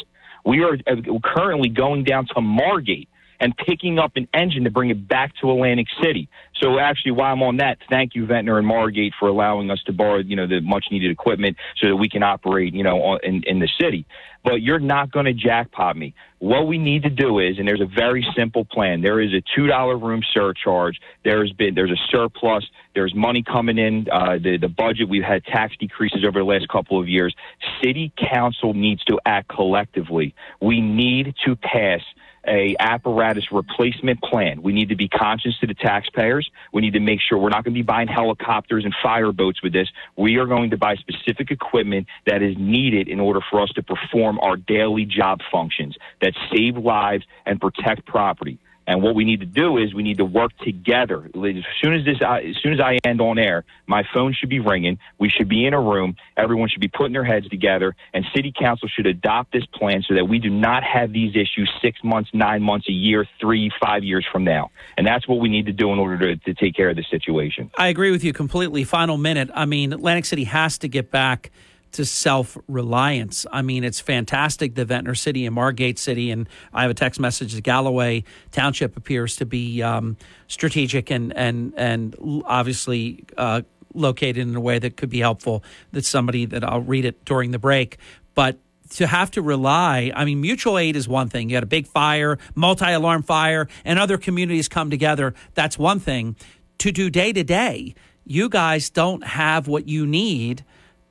[0.46, 3.08] We are uh, currently going down to Margate
[3.40, 6.28] and picking up an engine to bring it back to Atlantic City.
[6.62, 9.92] So actually, while I'm on that, thank you, Ventnor and Margate, for allowing us to
[9.92, 13.42] borrow, you know, the much needed equipment so that we can operate, you know, in,
[13.44, 14.06] in the city.
[14.44, 16.14] But you're not going to jackpot me.
[16.38, 19.00] What we need to do is, and there's a very simple plan.
[19.00, 21.00] There is a two dollar room surcharge.
[21.24, 22.66] There's been there's a surplus.
[22.94, 24.06] There's money coming in.
[24.12, 27.34] Uh, the the budget we've had tax decreases over the last couple of years.
[27.82, 30.34] City council needs to act collectively.
[30.60, 32.02] We need to pass
[32.46, 34.62] a apparatus replacement plan.
[34.62, 36.48] We need to be conscious to the taxpayers.
[36.72, 39.72] We need to make sure we're not going to be buying helicopters and fireboats with
[39.72, 39.88] this.
[40.16, 43.82] We are going to buy specific equipment that is needed in order for us to
[43.82, 48.58] perform our daily job functions that save lives and protect property.
[48.86, 51.24] And what we need to do is we need to work together.
[51.24, 54.60] As soon as this, as soon as I end on air, my phone should be
[54.60, 54.98] ringing.
[55.18, 56.16] We should be in a room.
[56.36, 60.14] Everyone should be putting their heads together, and City Council should adopt this plan so
[60.14, 64.04] that we do not have these issues six months, nine months, a year, three, five
[64.04, 64.70] years from now.
[64.96, 67.04] And that's what we need to do in order to, to take care of the
[67.10, 67.70] situation.
[67.78, 68.84] I agree with you completely.
[68.84, 69.50] Final minute.
[69.54, 71.50] I mean, Atlantic City has to get back
[71.94, 73.46] to self reliance.
[73.50, 77.18] I mean, it's fantastic that Ventnor City and Margate City, and I have a text
[77.18, 80.16] message that Galloway Township appears to be um,
[80.48, 83.62] strategic and and and obviously uh,
[83.94, 85.64] located in a way that could be helpful.
[85.92, 87.98] That somebody that I'll read it during the break,
[88.34, 88.58] but
[88.90, 91.48] to have to rely, I mean, mutual aid is one thing.
[91.48, 95.34] You had a big fire, multi alarm fire, and other communities come together.
[95.54, 96.36] That's one thing.
[96.78, 97.94] To do day to day,
[98.24, 100.64] you guys don't have what you need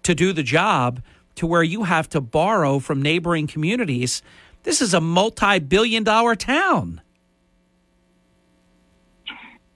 [0.04, 1.02] to do the job
[1.36, 4.22] to where you have to borrow from neighboring communities.
[4.64, 7.02] This is a multi billion dollar town.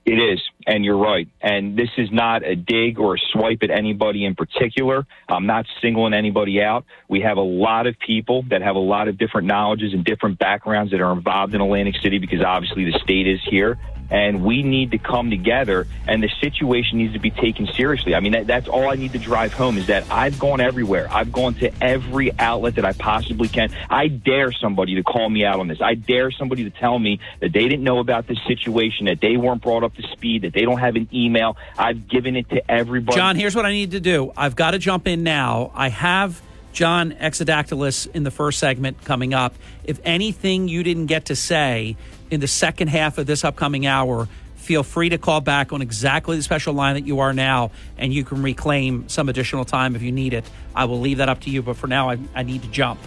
[0.05, 1.27] It is, and you're right.
[1.41, 5.05] And this is not a dig or a swipe at anybody in particular.
[5.27, 6.85] I'm not singling anybody out.
[7.09, 10.39] We have a lot of people that have a lot of different knowledges and different
[10.39, 13.77] backgrounds that are involved in Atlantic City because obviously the state is here
[14.09, 18.15] and we need to come together and the situation needs to be taken seriously.
[18.15, 21.07] I mean, that, that's all I need to drive home is that I've gone everywhere.
[21.11, 23.69] I've gone to every outlet that I possibly can.
[23.89, 25.81] I dare somebody to call me out on this.
[25.81, 29.37] I dare somebody to tell me that they didn't know about this situation, that they
[29.37, 31.57] weren't brought up to speed, that they don't have an email.
[31.77, 33.17] I've given it to everybody.
[33.17, 34.31] John, here's what I need to do.
[34.37, 35.71] I've got to jump in now.
[35.73, 36.41] I have
[36.73, 39.55] John Exodactylus in the first segment coming up.
[39.83, 41.97] If anything you didn't get to say,
[42.29, 46.35] in the second half of this upcoming hour, feel free to call back on exactly
[46.35, 50.01] the special line that you are now, and you can reclaim some additional time if
[50.01, 50.43] you need it.
[50.75, 52.99] I will leave that up to you, but for now, I, I need to jump.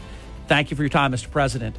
[0.49, 1.31] Thank you for your time, Mr.
[1.31, 1.77] President.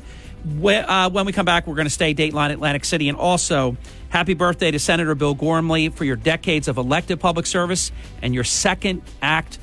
[0.57, 3.09] When, uh, when we come back, we're going to stay Dateline Atlantic City.
[3.09, 3.75] And also,
[4.09, 7.91] happy birthday to Senator Bill Gormley for your decades of elected public service
[8.21, 9.59] and your second act,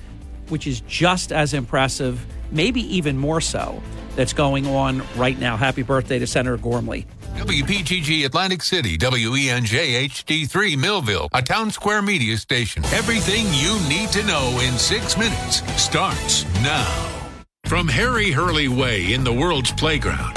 [0.49, 3.83] which is just as impressive, maybe even more so,
[4.15, 5.57] that's going on right now.
[5.57, 7.07] Happy birthday to Senator Gormley.
[7.39, 12.85] WPGG Atlantic City, WENJ HD3 Millville, a town square media station.
[12.87, 17.31] Everything you need to know in six minutes starts now.
[17.67, 20.37] From Harry Hurley Way in the world's playground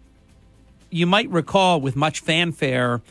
[0.91, 3.01] you might recall with much fanfare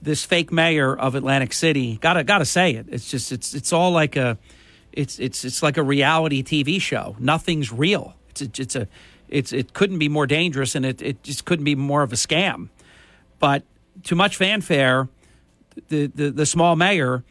[0.00, 1.98] this fake mayor of Atlantic City.
[2.00, 2.86] Gotta gotta say it.
[2.88, 4.38] It's just it's it's all like a
[4.92, 7.16] it's it's it's like a reality TV show.
[7.18, 8.14] Nothing's real.
[8.30, 8.88] It's a, it's a
[9.28, 12.16] it's it couldn't be more dangerous and it it just couldn't be more of a
[12.16, 12.68] scam.
[13.38, 13.62] But
[14.02, 15.08] too much fanfare.
[15.88, 17.24] The the, the small mayor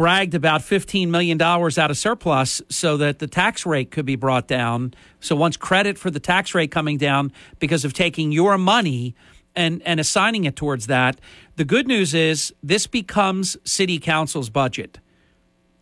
[0.00, 4.48] bragged about $15 million out of surplus so that the tax rate could be brought
[4.48, 4.94] down.
[5.20, 9.14] So, once credit for the tax rate coming down because of taking your money
[9.54, 11.20] and, and assigning it towards that,
[11.56, 15.00] the good news is this becomes city council's budget.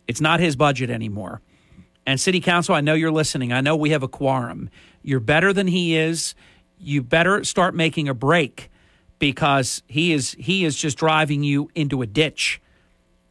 [0.05, 1.41] It's not his budget anymore.
[2.05, 3.53] And city council, I know you're listening.
[3.53, 4.69] I know we have a quorum.
[5.01, 6.35] You're better than he is.
[6.77, 8.69] You better start making a break
[9.17, 12.61] because he is he is just driving you into a ditch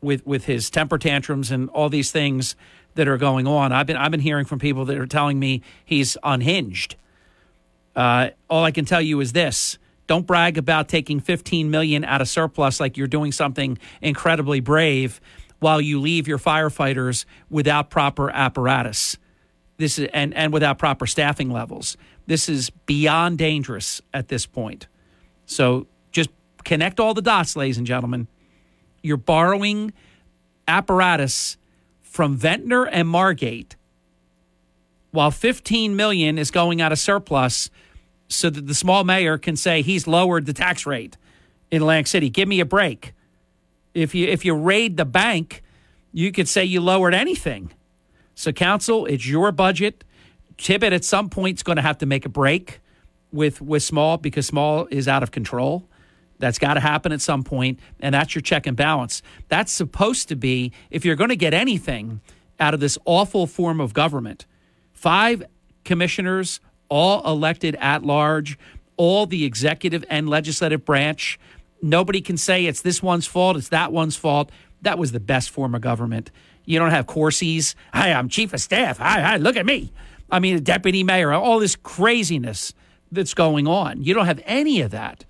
[0.00, 2.56] with with his temper tantrums and all these things
[2.94, 3.72] that are going on.
[3.72, 6.96] I've been I've been hearing from people that are telling me he's unhinged.
[7.94, 12.20] Uh, all I can tell you is this: don't brag about taking 15 million out
[12.20, 15.20] of surplus like you're doing something incredibly brave,
[15.58, 19.16] while you leave your firefighters without proper apparatus.
[19.76, 21.96] This is and and without proper staffing levels.
[22.26, 24.86] This is beyond dangerous at this point.
[25.46, 26.30] So just
[26.64, 28.28] connect all the dots, ladies and gentlemen
[29.02, 29.92] you're borrowing
[30.66, 31.56] apparatus
[32.02, 33.76] from Ventnor and Margate
[35.10, 37.70] while 15 million is going out of surplus
[38.28, 41.16] so that the small mayor can say he's lowered the tax rate
[41.70, 42.28] in Atlantic City.
[42.28, 43.14] Give me a break.
[43.94, 45.62] If you if you raid the bank,
[46.12, 47.72] you could say you lowered anything.
[48.34, 50.04] So council, it's your budget.
[50.58, 52.80] Tibbitt at some point is going to have to make a break
[53.32, 55.88] with with small because small is out of control.
[56.39, 59.23] That's got to happen at some point, and that's your check and balance.
[59.48, 62.20] That's supposed to be, if you're going to get anything
[62.60, 64.47] out of this awful form of government,
[64.93, 65.44] five
[65.85, 68.59] commissioners, all elected at large,
[68.97, 71.39] all the executive and legislative branch.
[71.81, 74.51] Nobody can say it's this one's fault, it's that one's fault.
[74.82, 76.31] That was the best form of government.
[76.65, 77.74] You don't have Corsies.
[77.94, 78.98] Hi, I'm chief of staff.
[78.98, 79.93] Hi, hi, look at me.
[80.31, 82.74] I mean, a deputy mayor, all this craziness
[83.10, 84.02] that's going on.
[84.02, 85.24] You don't have any of that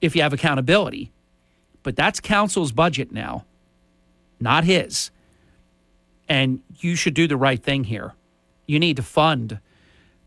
[0.00, 1.12] if you have accountability.
[1.82, 3.44] But that's council's budget now,
[4.40, 5.10] not his.
[6.28, 8.14] And you should do the right thing here.
[8.66, 9.60] You need to fund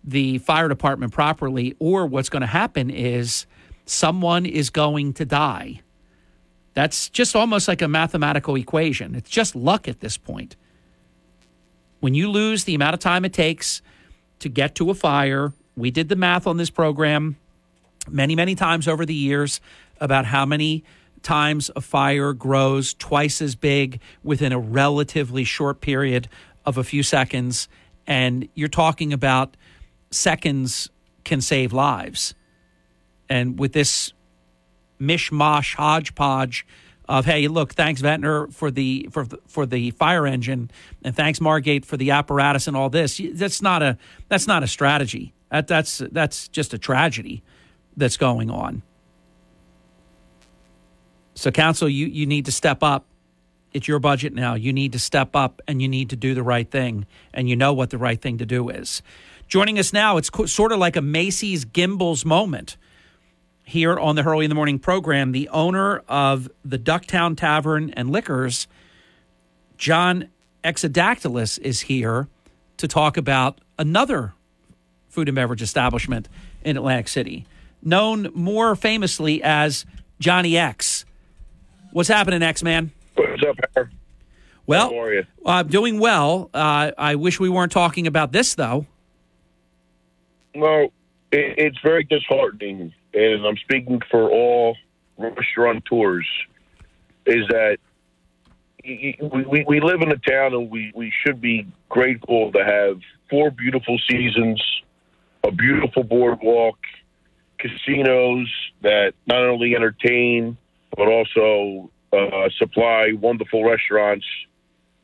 [0.04, 3.46] the fire department properly, or what's going to happen is
[3.86, 5.82] someone is going to die.
[6.74, 9.14] That's just almost like a mathematical equation.
[9.14, 10.56] It's just luck at this point.
[12.00, 13.82] When you lose the amount of time it takes
[14.40, 17.38] to get to a fire, we did the math on this program
[18.12, 19.62] many, many times over the years
[20.00, 20.84] about how many
[21.24, 26.28] times a fire grows twice as big within a relatively short period
[26.66, 27.68] of a few seconds.
[28.08, 29.56] And you're talking about
[30.10, 30.90] seconds
[31.24, 32.34] can save lives.
[33.30, 34.14] And with this
[35.00, 36.66] mishmash hodgepodge
[37.10, 40.70] of hey look thanks Ventnor for the for for the fire engine
[41.04, 43.98] and thanks Margate for the apparatus and all this that's not a
[44.30, 47.44] that's not a strategy that that's that's just a tragedy
[47.96, 48.82] that's going on.
[51.36, 53.06] So, council, you, you need to step up.
[53.74, 54.56] It's your budget now.
[54.56, 57.06] You need to step up and you need to do the right thing.
[57.34, 59.02] And you know what the right thing to do is.
[59.48, 62.78] Joining us now, it's sort of like a Macy's Gimbels moment
[63.64, 65.32] here on the Hurley in the Morning program.
[65.32, 68.68] The owner of the Ducktown Tavern and Liquors,
[69.78, 70.28] John
[70.64, 72.28] Exodactylus, is here
[72.78, 74.34] to talk about another
[75.10, 76.28] food and beverage establishment
[76.64, 77.46] in Atlantic City
[77.82, 79.86] known more famously as
[80.20, 81.06] Johnny X.
[81.92, 82.92] What's happening, X Man?
[83.16, 83.88] What's up?
[84.68, 85.26] Well, How are you?
[85.46, 86.50] I'm doing well.
[86.54, 88.86] Uh, I wish we weren't talking about this, though.
[90.56, 90.92] Well,
[91.32, 94.78] it, it's very disheartening, and I'm speaking for all
[95.18, 96.28] restaurateurs,
[97.26, 97.78] is that
[98.84, 103.00] we, we, we live in a town and we, we should be grateful to have
[103.30, 104.64] four beautiful seasons,
[105.44, 106.78] a beautiful boardwalk,
[107.62, 108.48] casinos
[108.82, 110.58] that not only entertain
[110.98, 114.26] but also uh, supply wonderful restaurants.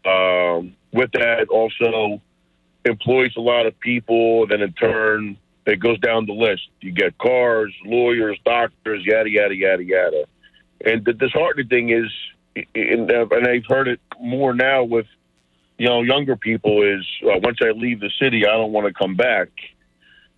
[0.06, 2.22] Um, with that, also
[2.86, 4.48] employs a lot of people.
[4.48, 6.70] Then in turn, It goes down the list.
[6.80, 10.24] You get cars, lawyers, doctors, yada yada yada yada.
[10.86, 12.10] And the disheartening thing is,
[12.74, 15.08] and, I've heard it more now with
[15.78, 18.94] you know younger people is uh, once I leave the city, I don't want to
[18.94, 19.50] come back.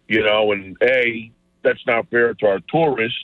[0.07, 1.31] You know, and a
[1.63, 3.17] that's not fair to our tourists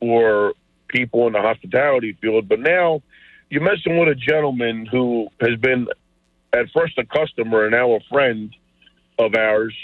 [0.00, 0.54] or
[0.88, 2.48] people in the hospitality field.
[2.48, 3.02] But now
[3.50, 5.88] you're messing with a gentleman who has been
[6.52, 8.54] at first a customer and now a friend
[9.18, 9.74] of ours.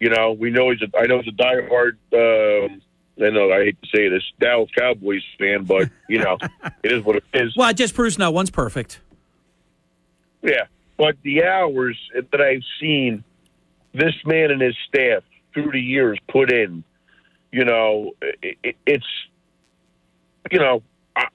[0.00, 1.96] You know, we know he's a, I know he's a diehard.
[2.12, 2.82] Um,
[3.22, 6.36] I know I hate to say this, Dallas Cowboys fan, but you know,
[6.82, 7.56] it is what it is.
[7.56, 9.00] Well, it just proves no one's perfect.
[10.42, 13.24] Yeah, but the hours that I've seen
[13.92, 15.22] this man and his staff
[15.54, 16.84] through the years put in,
[17.54, 19.06] you know, it, it's,
[20.50, 20.82] you know,
[21.14, 21.26] I,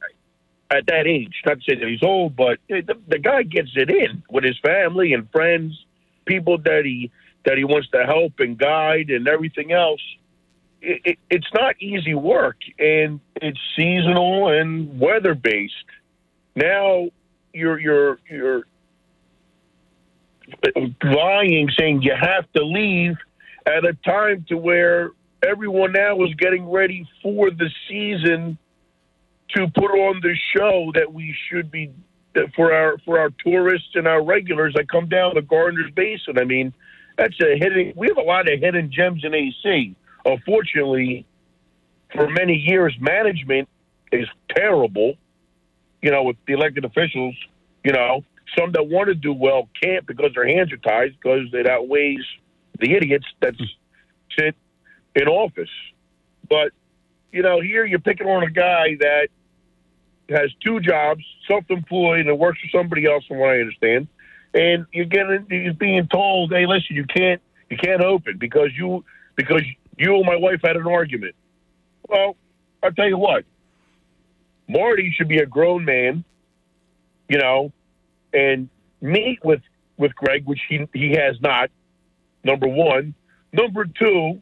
[0.70, 3.90] at that age, not to say that he's old, but the, the guy gets it
[3.90, 5.86] in with his family and friends,
[6.26, 7.10] people that he
[7.46, 10.02] that he wants to help and guide and everything else.
[10.82, 15.74] It, it, it's not easy work, and it's seasonal and weather based.
[16.54, 17.12] Now
[17.54, 18.64] you're you're you're
[21.02, 23.16] lying, saying you have to leave
[23.66, 25.12] at a time to where
[25.44, 28.58] everyone now is getting ready for the season
[29.56, 31.92] to put on the show that we should be
[32.56, 36.38] for our for our tourists and our regulars that come down the Gardner's Basin.
[36.38, 36.74] I mean,
[37.18, 37.94] that's a hidden.
[37.96, 39.96] We have a lot of hidden gems in AC.
[40.26, 41.26] Unfortunately,
[42.14, 43.68] for many years, management
[44.12, 45.16] is terrible.
[46.02, 47.36] You know, with the elected officials,
[47.84, 48.24] you know,
[48.58, 52.26] some that want to do well can't because their hands are tied because it outweighs
[52.80, 53.66] the idiots that hmm.
[54.38, 54.56] sit
[55.16, 55.70] in office.
[56.50, 56.72] But
[57.32, 59.28] you know, here you're picking on a guy that
[60.30, 64.08] has two jobs, self-employed, and works for somebody else, from what I understand.
[64.54, 69.04] And you're getting, you're being told, "Hey, listen, you can't, you can't open because you,
[69.36, 69.64] because
[69.98, 71.36] you and my wife had an argument."
[72.08, 72.36] Well,
[72.82, 73.46] I'll tell you what,
[74.68, 76.24] Marty should be a grown man,
[77.28, 77.72] you know,
[78.34, 78.70] and
[79.02, 79.62] meet with
[79.98, 81.70] with Greg, which he he has not.
[82.44, 83.14] Number one,
[83.52, 84.42] number two,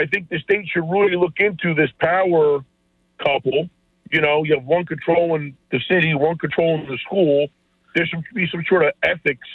[0.00, 2.64] I think the state should really look into this power
[3.22, 3.68] couple
[4.10, 7.48] you know, you have one controlling the city, one controlling the school.
[7.94, 9.46] There should be some sort of ethics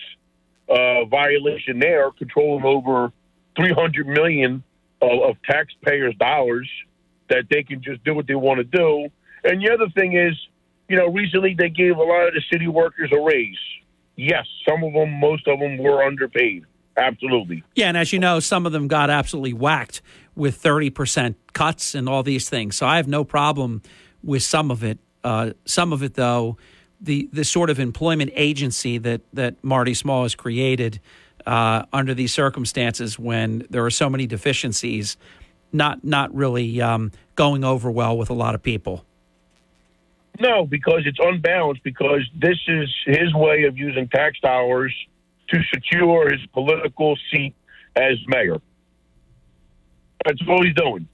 [0.70, 3.12] uh, violation there, controlling over
[3.58, 4.64] 300 million
[5.02, 6.70] of, of taxpayers' dollars
[7.30, 9.10] that they can just do what they want to do.
[9.44, 10.34] And the other thing is,
[10.88, 13.58] you know, recently they gave a lot of the city workers a raise.
[14.16, 16.66] Yes, some of them, most of them were underpaid.
[16.98, 17.62] Absolutely.
[17.76, 20.02] Yeah, and as you know, some of them got absolutely whacked
[20.36, 22.76] with 30% cuts and all these things.
[22.76, 23.82] So I have no problem
[24.24, 25.00] with some of it.
[25.24, 26.58] Uh, some of it, though,
[27.02, 31.00] the the sort of employment agency that that Marty Small has created
[31.46, 35.18] uh, under these circumstances, when there are so many deficiencies,
[35.72, 39.06] not not really um, going over well with a lot of people.
[40.40, 41.84] No, because it's unbalanced.
[41.84, 44.94] Because this is his way of using tax dollars
[45.50, 47.54] to secure his political seat
[47.96, 48.60] as mayor.
[50.26, 51.08] That's all he's doing.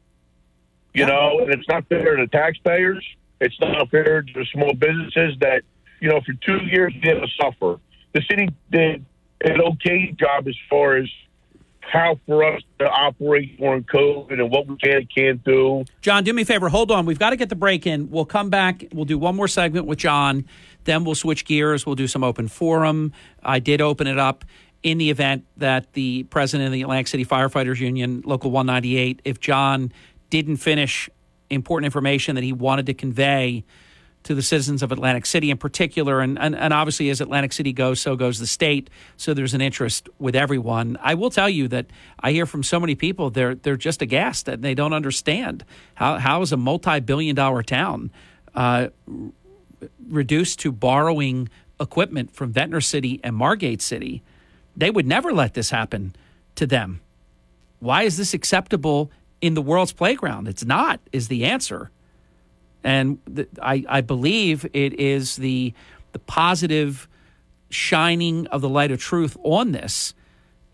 [0.93, 3.05] You know, and it's not fair to taxpayers.
[3.39, 5.63] It's not fair to small businesses that,
[5.99, 7.79] you know, for two years they had to suffer.
[8.13, 9.05] The city did
[9.43, 11.09] an okay job as far as
[11.79, 15.83] how for us to operate during COVID and what we can and can't do.
[16.01, 16.69] John, do me a favor.
[16.69, 17.05] Hold on.
[17.05, 18.11] We've got to get the break in.
[18.11, 18.85] We'll come back.
[18.93, 20.45] We'll do one more segment with John.
[20.83, 21.85] Then we'll switch gears.
[21.85, 23.13] We'll do some open forum.
[23.43, 24.45] I did open it up
[24.83, 29.39] in the event that the president of the Atlantic City Firefighters Union, Local 198, if
[29.39, 29.91] John
[30.29, 31.09] didn't finish
[31.49, 33.63] important information that he wanted to convey
[34.23, 36.21] to the citizens of Atlantic City in particular.
[36.21, 38.89] And, and, and, obviously, as Atlantic City goes, so goes the state.
[39.17, 40.97] So there's an interest with everyone.
[41.01, 41.87] I will tell you that
[42.19, 46.17] I hear from so many people, they're, they're just aghast and they don't understand how,
[46.17, 48.11] how is a multi billion dollar town
[48.53, 48.89] uh,
[50.07, 51.49] reduced to borrowing
[51.79, 54.21] equipment from Ventnor City and Margate City.
[54.75, 56.15] They would never let this happen
[56.55, 57.01] to them.
[57.79, 59.11] Why is this acceptable
[59.41, 60.47] in the world's playground.
[60.47, 61.89] It's not, is the answer.
[62.83, 65.73] And the, I, I believe it is the,
[66.13, 67.07] the positive
[67.69, 70.13] shining of the light of truth on this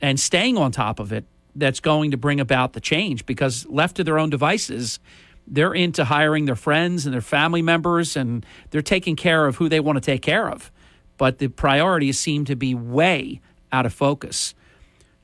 [0.01, 1.25] and staying on top of it
[1.55, 4.99] that's going to bring about the change because left to their own devices,
[5.47, 9.69] they're into hiring their friends and their family members and they're taking care of who
[9.69, 10.71] they want to take care of.
[11.17, 13.41] But the priorities seem to be way
[13.71, 14.53] out of focus.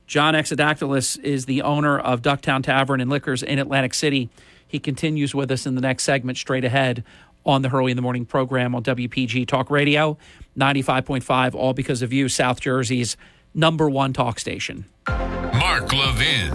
[0.06, 4.28] John Exodactylus is the owner of Ducktown Tavern and Liquors in Atlantic City.
[4.66, 7.04] He continues with us in the next segment straight ahead
[7.46, 10.18] on the Hurley in the Morning program on WPG Talk Radio,
[10.58, 13.16] 95.5, all because of you, South Jersey's
[13.54, 14.86] number one talk station.
[15.06, 16.52] Mark Levin.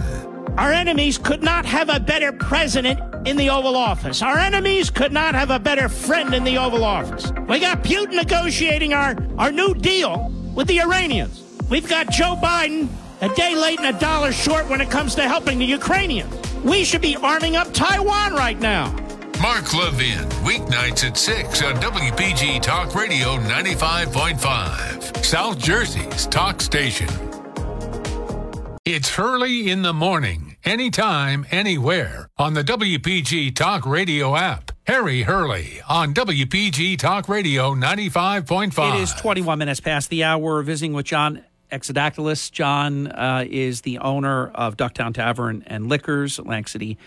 [0.58, 4.20] Our enemies could not have a better president in the Oval Office.
[4.20, 7.32] Our enemies could not have a better friend in the Oval Office.
[7.48, 11.49] We got Putin negotiating our, our new deal with the Iranians.
[11.70, 12.88] We've got Joe Biden
[13.20, 16.34] a day late and a dollar short when it comes to helping the Ukrainians.
[16.64, 18.90] We should be arming up Taiwan right now.
[19.40, 27.08] Mark Levin, weeknights at 6 on WPG Talk Radio 95.5, South Jersey's talk station.
[28.84, 34.72] It's Hurley in the morning, anytime, anywhere, on the WPG Talk Radio app.
[34.86, 38.94] Harry Hurley on WPG Talk Radio 95.5.
[38.96, 40.42] It is 21 minutes past the hour.
[40.42, 42.50] We're visiting with John Exadactylis.
[42.50, 46.98] John uh, is the owner of Ducktown Tavern and Liquors, Atlantic City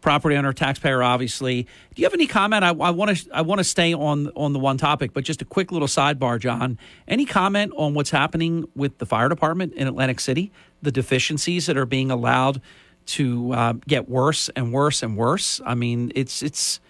[0.00, 1.62] property owner, taxpayer, obviously.
[1.62, 2.64] Do you have any comment?
[2.64, 5.44] I want to I want to stay on on the one topic, but just a
[5.44, 6.78] quick little sidebar, John.
[7.06, 10.52] Any comment on what's happening with the fire department in Atlantic City?
[10.82, 12.60] The deficiencies that are being allowed
[13.06, 15.60] to uh, get worse and worse and worse.
[15.64, 16.80] I mean, it's it's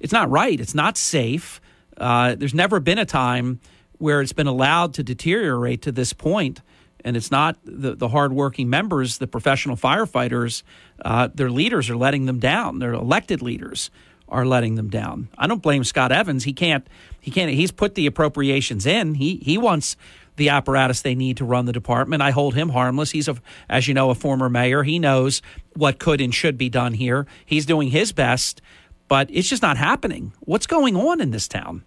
[0.00, 0.58] it's not right.
[0.58, 1.60] It's not safe.
[1.96, 3.60] Uh, there's never been a time
[3.98, 6.60] where it's been allowed to deteriorate to this point
[7.04, 10.62] and it's not the, the hardworking members, the professional firefighters,
[11.04, 12.78] uh, their leaders are letting them down.
[12.78, 13.90] Their elected leaders
[14.28, 15.28] are letting them down.
[15.36, 16.44] I don't blame Scott Evans.
[16.44, 16.86] He can't.
[17.20, 17.50] He can't.
[17.50, 19.14] He's put the appropriations in.
[19.14, 19.96] He he wants
[20.36, 22.22] the apparatus they need to run the department.
[22.22, 23.10] I hold him harmless.
[23.10, 23.36] He's a,
[23.68, 24.82] as you know, a former mayor.
[24.82, 25.42] He knows
[25.74, 27.26] what could and should be done here.
[27.44, 28.60] He's doing his best,
[29.06, 30.32] but it's just not happening.
[30.40, 31.84] What's going on in this town?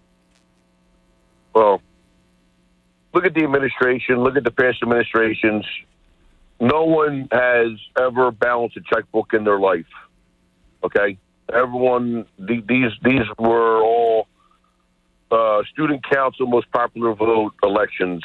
[1.54, 1.82] Well,
[3.18, 5.66] look at the administration, look at the past administrations.
[6.60, 9.86] No one has ever balanced a checkbook in their life.
[10.84, 11.18] Okay,
[11.52, 14.28] everyone the, these these were all
[15.32, 18.22] uh, student council most popular vote elections.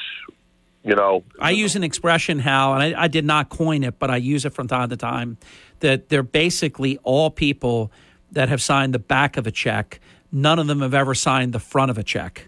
[0.84, 4.12] You know, I use an expression, Hal, and I, I did not coin it, but
[4.12, 5.38] I use it from time to time.
[5.80, 7.92] That they're basically all people
[8.32, 10.00] that have signed the back of a check.
[10.32, 12.48] None of them have ever signed the front of a check.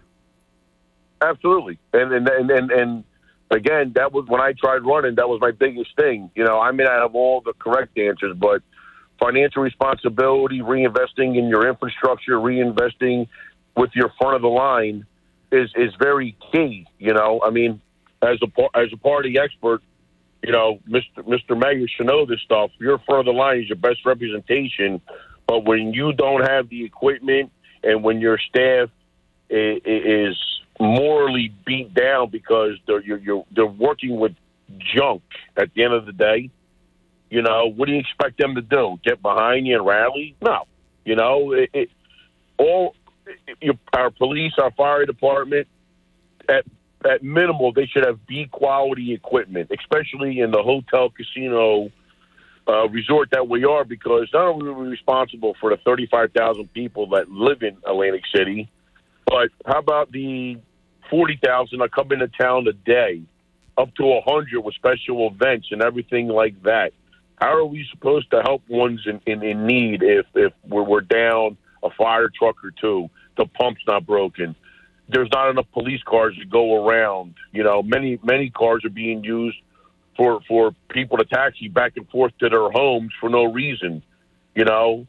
[1.29, 3.03] Absolutely, and and and and, and
[3.49, 5.15] again, that was when I tried running.
[5.15, 6.29] That was my biggest thing.
[6.35, 8.61] You know, I may not have all the correct answers, but
[9.19, 13.27] financial responsibility, reinvesting in your infrastructure, reinvesting
[13.75, 15.05] with your front of the line
[15.51, 16.85] is is very key.
[16.99, 17.81] You know, I mean,
[18.21, 19.81] as a as a party expert,
[20.43, 21.23] you know, Mr.
[21.27, 21.59] Mr.
[21.59, 22.71] Mayor should know this stuff.
[22.79, 25.01] Your front of the line is your best representation,
[25.47, 27.51] but when you don't have the equipment
[27.83, 28.89] and when your staff
[29.49, 30.35] is
[30.79, 34.33] morally beat down because they're you're, you're they're working with
[34.77, 35.23] junk
[35.57, 36.49] at the end of the day.
[37.29, 38.97] You know, what do you expect them to do?
[39.03, 40.35] Get behind you and rally?
[40.41, 40.65] No.
[41.03, 41.89] You know, it, it,
[42.57, 42.95] all
[43.61, 45.67] it, our police, our fire department,
[46.47, 46.65] at
[47.03, 51.91] at minimal, they should have B quality equipment, especially in the hotel casino
[52.67, 57.09] uh, resort that we are, because not only are we responsible for the 35,000 people
[57.09, 58.69] that live in Atlantic City,
[59.25, 60.57] but how about the
[61.09, 63.21] forty thousand that come into town a day,
[63.77, 66.93] up to a hundred with special events and everything like that?
[67.37, 71.01] How are we supposed to help ones in, in, in need if if we're, we're
[71.01, 74.55] down a fire truck or two, the pump's not broken,
[75.09, 77.35] there's not enough police cars to go around.
[77.51, 79.57] You know, many many cars are being used
[80.17, 84.01] for for people to taxi back and forth to their homes for no reason.
[84.55, 85.05] You know,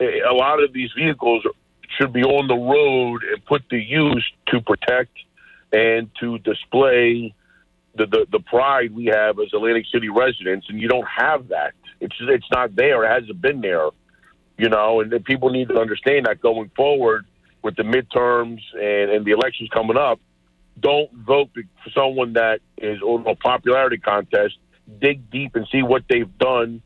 [0.00, 1.44] a lot of these vehicles
[1.98, 5.16] should be on the road and put to use to protect
[5.72, 7.34] and to display
[7.96, 11.74] the, the, the pride we have as Atlantic City residents, and you don't have that.
[12.00, 13.04] It's it's not there.
[13.04, 13.88] It hasn't been there,
[14.56, 15.00] you know.
[15.00, 17.26] And people need to understand that going forward
[17.62, 20.18] with the midterms and, and the elections coming up,
[20.78, 24.56] don't vote for someone that is on a popularity contest.
[25.00, 26.82] Dig deep and see what they've done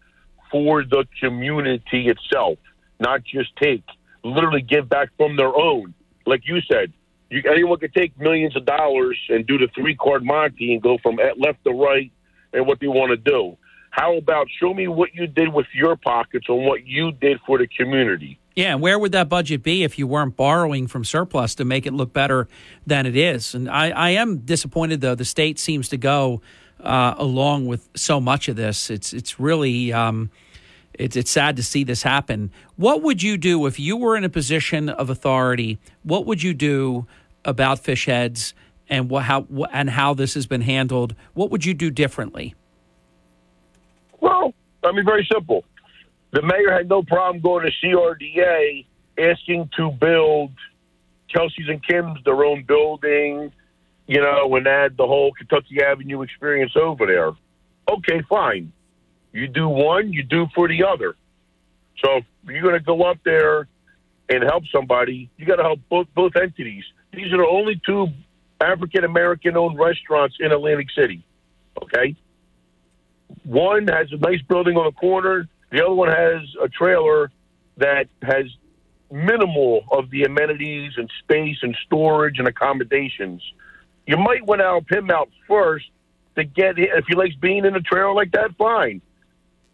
[0.50, 2.58] for the community itself,
[2.98, 3.84] not just take
[4.24, 5.94] literally give back from their own.
[6.26, 6.92] Like you said,
[7.30, 10.98] you, anyone could take millions of dollars and do the three card Monte and go
[10.98, 12.10] from left to right
[12.52, 13.56] and what they want to do.
[13.90, 17.58] How about show me what you did with your pockets and what you did for
[17.58, 18.38] the community?
[18.56, 21.92] Yeah, where would that budget be if you weren't borrowing from surplus to make it
[21.92, 22.48] look better
[22.86, 23.54] than it is?
[23.54, 25.14] And I, I am disappointed though.
[25.14, 26.40] The state seems to go
[26.80, 28.90] uh, along with so much of this.
[28.90, 30.30] It's it's really um,
[30.98, 32.50] it's, it's sad to see this happen.
[32.76, 35.78] What would you do if you were in a position of authority?
[36.02, 37.06] What would you do
[37.44, 38.54] about fish heads
[38.88, 41.14] and what, how and how this has been handled?
[41.34, 42.54] What would you do differently?
[44.20, 44.54] Well,
[44.84, 45.64] I mean, very simple.
[46.32, 48.86] The mayor had no problem going to CRDA
[49.18, 50.52] asking to build
[51.32, 53.52] Kelsey's and Kim's their own building,
[54.06, 57.32] you know, and add the whole Kentucky Avenue experience over there.
[57.88, 58.72] Okay, fine
[59.34, 61.16] You do one, you do for the other.
[62.02, 63.66] So if you're going to go up there
[64.28, 66.84] and help somebody, you got to help both both entities.
[67.12, 68.06] These are the only two
[68.60, 71.24] African American owned restaurants in Atlantic City.
[71.82, 72.14] Okay,
[73.42, 75.48] one has a nice building on the corner.
[75.72, 77.32] The other one has a trailer
[77.78, 78.46] that has
[79.10, 83.42] minimal of the amenities and space and storage and accommodations.
[84.06, 85.86] You might want to help him out first
[86.36, 88.56] to get if he likes being in a trailer like that.
[88.56, 89.00] Fine,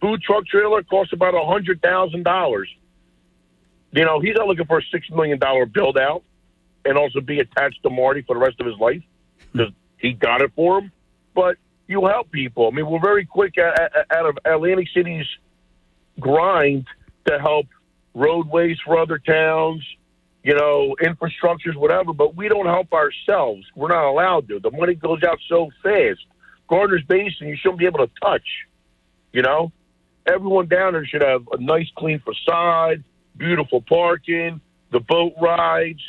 [0.00, 2.68] food truck trailer costs about a hundred thousand dollars.
[3.92, 6.22] You know, he's not looking for a six million dollar build out
[6.84, 9.02] and also be attached to Marty for the rest of his life
[9.52, 9.58] hmm.
[9.58, 10.92] because he got it for him.
[11.34, 11.56] But
[11.86, 12.68] you help people.
[12.68, 15.26] I mean, we're very quick out of Atlantic City's
[16.18, 16.86] grind
[17.26, 17.66] to help
[18.14, 19.84] roadways for other towns,
[20.42, 22.12] you know, infrastructures, whatever.
[22.12, 23.66] But we don't help ourselves.
[23.74, 24.60] We're not allowed to.
[24.60, 26.20] The money goes out so fast.
[26.68, 28.46] Gardner's Basin, you shouldn't be able to touch.
[29.32, 29.72] You know,
[30.30, 33.02] everyone down there should have a nice, clean facade,
[33.36, 34.60] beautiful parking,
[34.92, 36.02] the boat rides,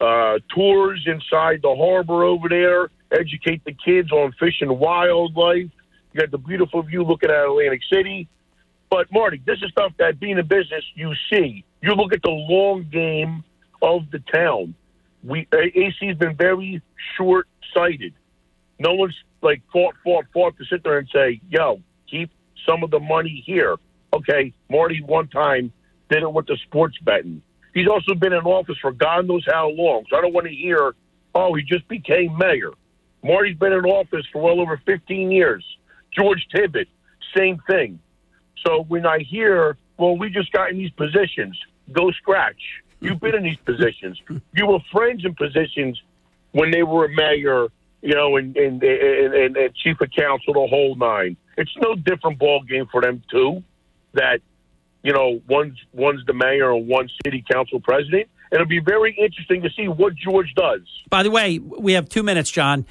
[0.00, 5.70] uh, tours inside the harbor over there, educate the kids on fish and wildlife.
[6.12, 8.28] You got the beautiful view looking at Atlantic City.
[8.90, 11.64] But Marty, this is stuff that being in business you see.
[11.80, 13.42] You look at the long game
[13.80, 14.74] of the town.
[15.24, 16.82] We AC's been very
[17.16, 18.12] short sighted.
[18.78, 21.80] No one's like fought, fought, fought to sit there and say, "Yo,
[22.10, 22.30] keep
[22.66, 23.76] some of the money here."
[24.14, 25.72] Okay, Marty one time
[26.10, 27.42] did it with the sports betting.
[27.74, 30.04] He's also been in office for God knows how long.
[30.10, 30.94] So I don't want to hear,
[31.34, 32.72] "Oh, he just became mayor."
[33.22, 35.64] Marty's been in office for well over 15 years.
[36.10, 36.88] George Tibbitt,
[37.36, 37.98] same thing.
[38.66, 41.58] So when I hear, well, we just got in these positions,
[41.92, 42.60] go scratch.
[43.00, 44.20] You've been in these positions.
[44.54, 46.00] You were friends in positions
[46.52, 47.68] when they were a mayor,
[48.00, 51.36] you know, and, and, and, and, and chief of council, the whole nine.
[51.56, 53.62] It's no different ball game for them too.
[54.14, 54.40] That
[55.02, 58.28] you know, one's one's the mayor and one city council president.
[58.52, 60.82] It'll be very interesting to see what George does.
[61.08, 62.86] By the way, we have two minutes, John.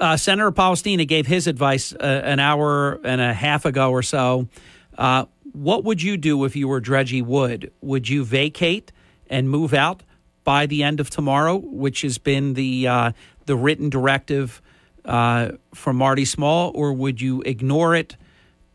[0.00, 4.48] Uh, Senator Polistina gave his advice uh, an hour and a half ago or so.
[4.96, 7.72] Uh, what would you do if you were Dredgy Wood?
[7.80, 8.92] Would you vacate
[9.28, 10.04] and move out
[10.44, 13.12] by the end of tomorrow, which has been the uh,
[13.46, 14.62] the written directive
[15.10, 18.16] uh, from Marty Small, or would you ignore it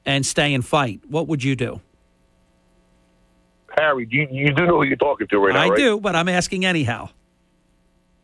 [0.06, 1.00] and stay and fight?
[1.08, 1.80] What would you do?
[3.78, 5.78] Harry, you, you do know who you're talking to right now, I right?
[5.78, 7.10] do, but I'm asking anyhow.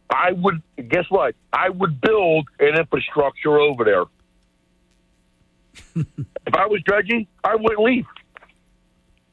[0.09, 1.35] I would guess what?
[1.53, 4.03] I would build an infrastructure over there.
[5.95, 8.05] if I was Dredgy, I wouldn't leave.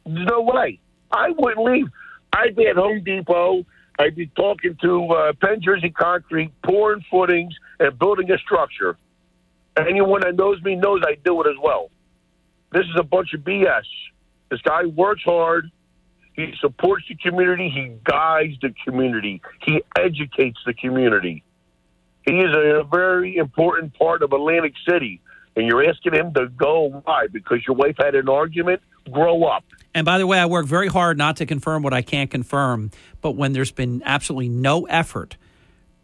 [0.07, 0.79] There's no way.
[1.11, 1.87] I wouldn't leave.
[2.33, 3.65] I'd be at Home Depot.
[3.99, 8.97] I'd be talking to uh, Penn Jersey Concrete, pouring footings and building a structure.
[9.77, 11.91] Anyone that knows me knows I do it as well.
[12.73, 13.85] This is a bunch of BS.
[14.51, 15.71] This guy works hard.
[16.35, 17.71] He supports the community.
[17.71, 19.43] He guides the community.
[19.65, 21.43] He educates the community.
[22.25, 25.21] He is a very important part of Atlantic City.
[25.59, 27.27] And you're asking him to go why?
[27.27, 28.81] Because your wife had an argument?
[29.11, 29.65] Grow up.
[29.93, 32.93] And by the way, I work very hard not to confirm what I can't confirm.
[33.23, 35.37] But when there's been absolutely no effort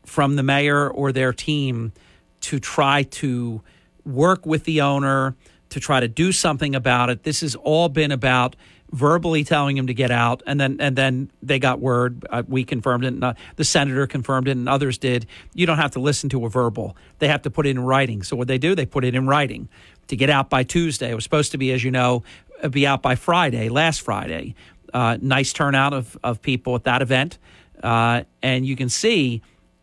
[0.05, 1.92] from the mayor or their team
[2.41, 3.62] to try to
[4.05, 5.36] work with the owner,
[5.68, 8.57] to try to do something about it, this has all been about
[8.94, 12.24] verbally telling him to get out, and then and then they got word.
[12.31, 15.26] Uh, we confirmed it, and uh, the senator confirmed it, and others did.
[15.52, 18.23] You don't have to listen to a verbal; they have to put it in writing.
[18.23, 19.68] So what they do, they put it in writing
[20.06, 21.10] to get out by Tuesday.
[21.10, 22.23] It was supposed to be, as you know,
[22.62, 24.55] uh, be out by Friday, last Friday.
[24.92, 27.39] Uh, nice turnout of of people at that event,
[27.82, 29.42] uh, and you can see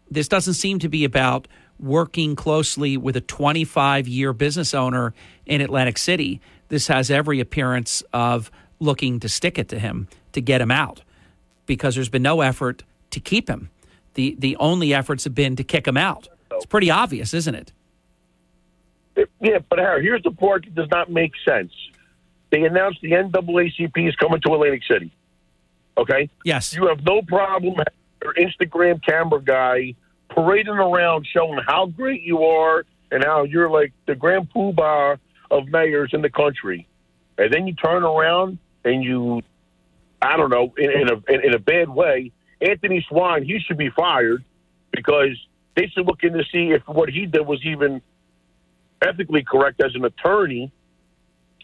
[0.09, 1.49] this doesn't seem to be about
[1.79, 5.13] working closely with a 25 year business owner
[5.45, 6.39] in Atlantic City.
[6.69, 8.49] This has every appearance of
[8.81, 11.01] looking to stick it to him to get him out
[11.65, 13.69] because there's been no effort to keep him.
[14.15, 16.27] The the only efforts have been to kick him out.
[16.51, 17.71] It's pretty obvious, isn't it?
[19.39, 21.71] Yeah, but Harry, here's the part that does not make sense.
[22.49, 25.13] They announced the NAACP is coming to Atlantic City.
[25.97, 26.29] Okay?
[26.43, 26.73] Yes.
[26.73, 27.75] You have no problem
[28.23, 29.95] your Instagram camera guy
[30.29, 35.17] parading around showing how great you are and how you're like the grand poobah
[35.49, 36.87] of mayors in the country.
[37.37, 39.41] And then you turn around and you,
[40.21, 43.77] I don't know, in, in a in, in a bad way, Anthony Swan, he should
[43.77, 44.43] be fired
[44.91, 45.37] because
[45.75, 48.01] they should look in to see if what he did was even
[49.01, 50.71] ethically correct as an attorney,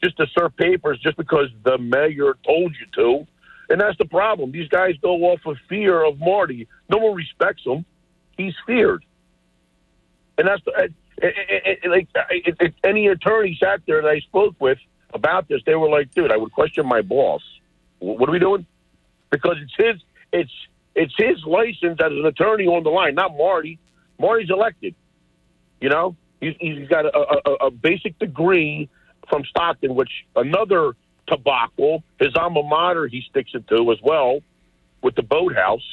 [0.01, 3.27] just to serve papers just because the mayor told you to.
[3.69, 4.51] And that's the problem.
[4.51, 6.67] These guys go off of fear of Marty.
[6.89, 7.85] No one respects him.
[8.37, 9.03] He's feared.
[10.37, 14.55] And that's the, it, it, it, like it, any attorney sat there that I spoke
[14.59, 14.77] with
[15.13, 17.41] about this, they were like, "Dude, I would question my boss.
[17.99, 18.65] What are we doing?"
[19.29, 20.51] Because it's his it's
[20.95, 23.79] it's his license as an attorney on the line, not Marty.
[24.19, 24.95] Marty's elected.
[25.79, 28.89] You know, he's, he's got a, a, a basic degree
[29.29, 30.93] from Stockton, which another
[31.27, 34.39] tobacco, his alma mater, he sticks it to as well
[35.03, 35.85] with the boathouse.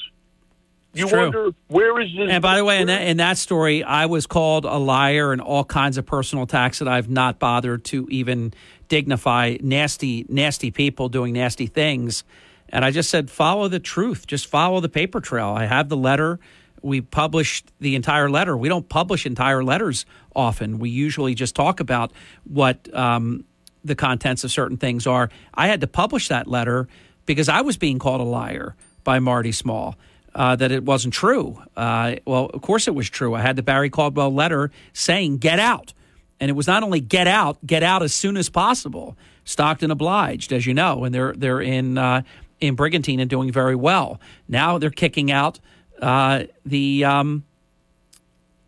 [0.94, 1.22] You true.
[1.22, 2.28] wonder where is this?
[2.30, 5.40] And by the way, in that, in that story, I was called a liar and
[5.40, 8.54] all kinds of personal attacks that I've not bothered to even
[8.88, 9.56] dignify.
[9.60, 12.24] Nasty, nasty people doing nasty things.
[12.68, 14.26] And I just said, follow the truth.
[14.26, 15.48] Just follow the paper trail.
[15.48, 16.40] I have the letter.
[16.82, 18.56] We published the entire letter.
[18.56, 20.78] We don't publish entire letters often.
[20.78, 22.12] We usually just talk about
[22.44, 23.44] what um,
[23.84, 25.30] the contents of certain things are.
[25.54, 26.88] I had to publish that letter
[27.26, 29.96] because I was being called a liar by Marty Small.
[30.36, 31.62] Uh, that it wasn't true.
[31.76, 33.34] Uh, well, of course it was true.
[33.34, 35.92] I had the Barry Caldwell letter saying "get out,"
[36.40, 39.16] and it was not only "get out," get out as soon as possible.
[39.44, 42.22] Stockton obliged, as you know, and they're they're in uh,
[42.60, 44.20] in Brigantine and doing very well.
[44.48, 45.60] Now they're kicking out
[46.00, 47.44] uh, the um,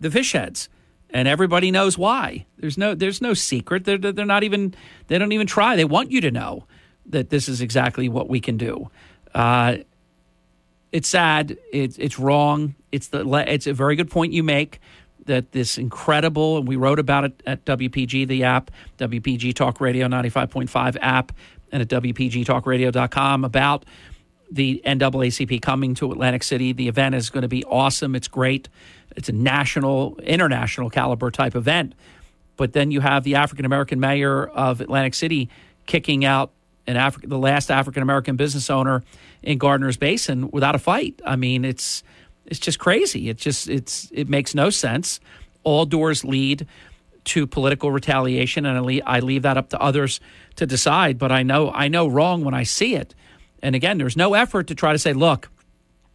[0.00, 0.68] the fish heads,
[1.10, 2.46] and everybody knows why.
[2.58, 3.84] There's no there's no secret.
[3.84, 4.74] They're they're not even
[5.08, 5.76] they don't even try.
[5.76, 6.64] They want you to know
[7.06, 8.90] that this is exactly what we can do.
[9.34, 9.78] Uh,
[10.92, 11.56] it's sad.
[11.72, 12.74] It's it's wrong.
[12.92, 14.80] It's the it's a very good point you make
[15.26, 20.08] that this incredible and we wrote about it at WPG the app, WPG Talk Radio
[20.08, 21.32] 95.5 app
[21.72, 23.84] and at WPGtalkradio.com about
[24.50, 26.72] the NAACP coming to Atlantic City.
[26.72, 28.14] The event is going to be awesome.
[28.14, 28.68] It's great.
[29.16, 31.94] It's a national, international caliber type event.
[32.56, 35.50] But then you have the African American mayor of Atlantic City
[35.86, 36.52] kicking out
[36.86, 39.02] an Afri- the last African American business owner
[39.42, 41.20] in Gardner's Basin without a fight.
[41.24, 42.02] I mean, it's
[42.46, 43.28] it's just crazy.
[43.28, 45.20] It just it's it makes no sense.
[45.64, 46.66] All doors lead
[47.24, 50.20] to political retaliation, and I leave, I leave that up to others
[50.56, 51.18] to decide.
[51.18, 53.14] But I know I know wrong when I see it.
[53.62, 55.50] And again, there's no effort to try to say, look,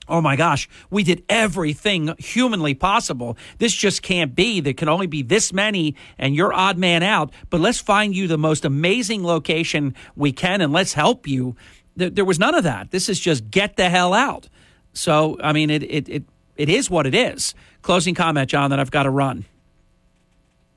[0.07, 3.37] oh my gosh, we did everything humanly possible.
[3.57, 4.59] This just can't be.
[4.59, 7.31] There can only be this many, and you're odd man out.
[7.49, 11.55] But let's find you the most amazing location we can, and let's help you.
[11.95, 12.91] There, there was none of that.
[12.91, 14.47] This is just get the hell out.
[14.93, 16.23] So, I mean, it it it,
[16.57, 17.53] it is what it is.
[17.81, 18.69] Closing comment, John.
[18.69, 19.45] That I've got to run.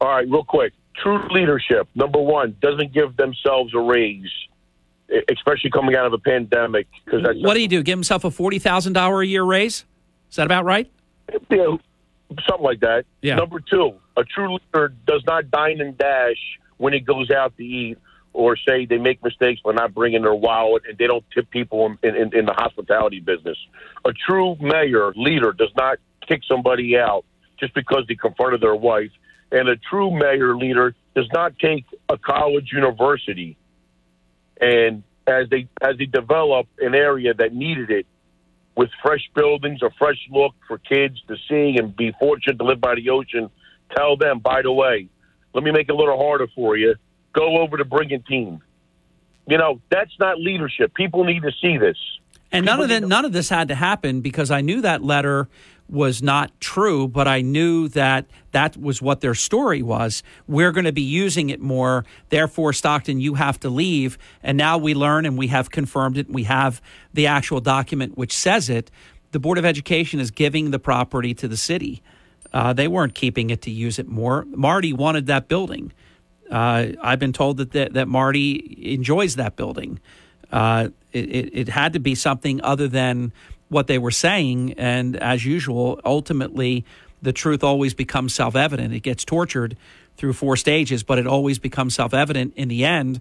[0.01, 0.73] All right, real quick.
[0.97, 4.31] True leadership, number one, doesn't give themselves a raise,
[5.28, 6.86] especially coming out of a pandemic.
[7.05, 7.83] Because that's What do you do?
[7.83, 9.84] Give himself a forty thousand dollar a year raise?
[10.31, 10.91] Is that about right?
[11.51, 11.76] Yeah,
[12.49, 13.07] something like that.
[13.23, 13.36] Yeah.
[13.36, 17.65] Number two, a true leader does not dine and dash when he goes out to
[17.65, 17.99] eat,
[18.35, 21.97] or say they make mistakes by not bringing their wallet and they don't tip people
[22.03, 23.57] in, in, in the hospitality business.
[24.05, 25.99] A true mayor leader does not
[26.29, 27.25] kick somebody out
[27.59, 29.13] just because they confronted their wife,
[29.51, 33.57] and a true mayor leader does not take a college university
[34.61, 38.07] and as they as they develop an area that needed it
[38.77, 42.81] with fresh buildings, a fresh look for kids to see and be fortunate to live
[42.81, 43.49] by the ocean,
[43.97, 45.09] tell them, by the way,
[45.55, 46.95] let me make it a little harder for you.
[47.35, 48.63] Go over to Brigantine.
[49.47, 50.95] You know, that's not leadership.
[50.95, 51.99] People need to see this.
[52.51, 55.49] And none of that, none of this had to happen because I knew that letter
[55.89, 60.23] was not true, but I knew that that was what their story was.
[60.47, 62.05] We're going to be using it more.
[62.31, 64.17] Therefore, Stockton, you have to leave.
[64.43, 66.31] And now we learn and we have confirmed it.
[66.31, 66.81] We have
[67.13, 68.91] the actual document which says it.
[69.33, 72.03] The Board of Education is giving the property to the city.
[72.53, 74.45] Uh, they weren't keeping it to use it more.
[74.45, 75.93] Marty wanted that building.
[76.55, 79.99] Uh, I've been told that, that that Marty enjoys that building.
[80.52, 83.33] Uh, it, it, it had to be something other than
[83.70, 84.74] what they were saying.
[84.74, 86.84] And as usual, ultimately,
[87.20, 88.94] the truth always becomes self evident.
[88.94, 89.76] It gets tortured
[90.16, 93.20] through four stages, but it always becomes self evident in the end.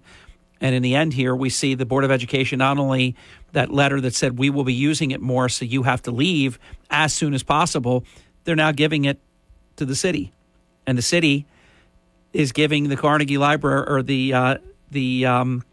[0.62, 3.16] And in the end, here we see the Board of Education not only
[3.54, 6.60] that letter that said we will be using it more, so you have to leave
[6.92, 8.06] as soon as possible,
[8.44, 9.20] they're now giving it
[9.78, 10.32] to the city.
[10.86, 11.48] And the city
[12.34, 14.58] is giving the Carnegie Library or the uh,
[14.92, 15.64] the um,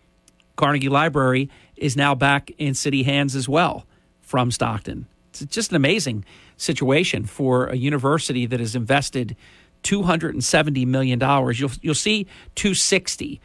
[0.57, 3.87] Carnegie Library is now back in city hands as well
[4.21, 5.07] from Stockton.
[5.31, 6.25] It's just an amazing
[6.57, 9.37] situation for a university that has invested
[9.83, 11.59] two hundred and seventy million dollars.
[11.59, 13.41] You'll you'll see two sixty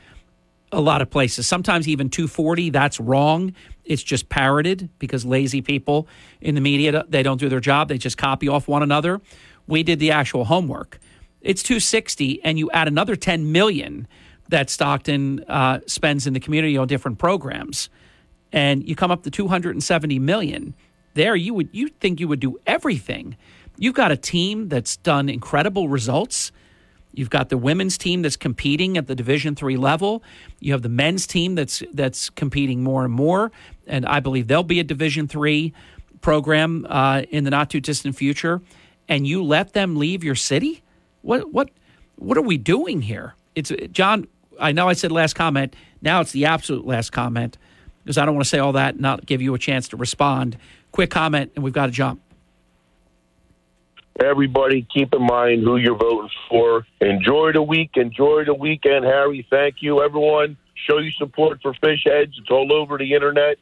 [0.72, 1.48] a lot of places.
[1.48, 3.54] Sometimes even 240, that's wrong.
[3.86, 6.08] It's just parroted because lazy people
[6.42, 7.88] in the media they don't do their job.
[7.88, 9.22] They just copy off one another.
[9.68, 11.00] We did the actual homework.
[11.46, 14.08] It's 260 and you add another 10 million
[14.50, 17.90] that Stockton uh, spends in the community on different programs
[18.52, 20.74] and you come up to 270 million.
[21.14, 23.38] There you would you think you would do everything.
[23.78, 26.52] You've got a team that's done incredible results
[27.16, 30.22] You've got the women's team that's competing at the Division three level.
[30.60, 33.52] You have the men's team that's that's competing more and more,
[33.88, 35.74] and I believe they'll be a Division three
[36.22, 38.62] program uh, in the not too distant future.
[39.08, 40.84] And you let them leave your city?
[41.26, 41.72] What what
[42.18, 43.34] what are we doing here?
[43.56, 44.28] It's John.
[44.60, 45.76] I know I said last comment.
[46.02, 47.58] Now it's the absolute last comment
[48.04, 49.98] because I don't want to say all that and not give you a chance to
[49.98, 50.56] respond.
[50.92, 52.22] Quick comment, and we've got to jump.
[54.24, 56.86] Everybody, keep in mind who you're voting for.
[57.02, 57.92] Enjoy the week.
[57.96, 59.46] Enjoy the weekend, Harry.
[59.50, 60.56] Thank you, everyone.
[60.88, 62.34] Show your support for Fish Heads.
[62.38, 63.58] It's all over the internet.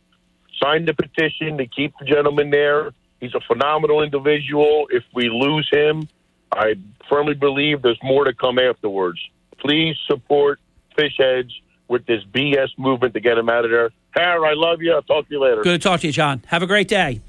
[0.62, 2.92] Sign the petition to keep the gentleman there.
[3.22, 4.88] He's a phenomenal individual.
[4.92, 6.10] If we lose him,
[6.54, 6.76] I
[7.10, 9.20] firmly believe there's more to come afterwards.
[9.60, 10.60] Please support
[10.96, 11.52] Fish Heads
[11.88, 13.92] with this BS movement to get him out of there.
[14.12, 14.94] Harry, I love you.
[14.94, 15.62] I'll talk to you later.
[15.64, 16.42] Good to talk to you, John.
[16.48, 17.22] Have a great day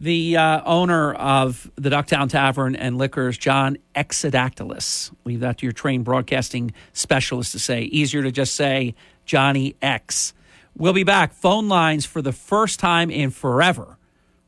[0.00, 5.12] the uh, owner of the Ducktown Tavern and Liquors, John Exodactylus.
[5.26, 7.82] Leave that to your trained broadcasting specialist to say.
[7.82, 8.94] Easier to just say
[9.26, 10.32] Johnny X.
[10.74, 11.34] We'll be back.
[11.34, 13.98] Phone lines for the first time in forever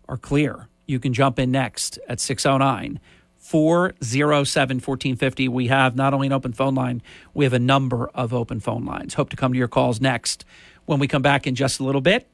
[0.08, 0.68] are clear.
[0.86, 2.98] You can jump in next at 609
[3.42, 5.48] 407 1450.
[5.48, 7.02] We have not only an open phone line,
[7.34, 9.14] we have a number of open phone lines.
[9.14, 10.44] Hope to come to your calls next.
[10.86, 12.28] When we come back in just a little bit,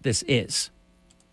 [0.00, 0.70] this is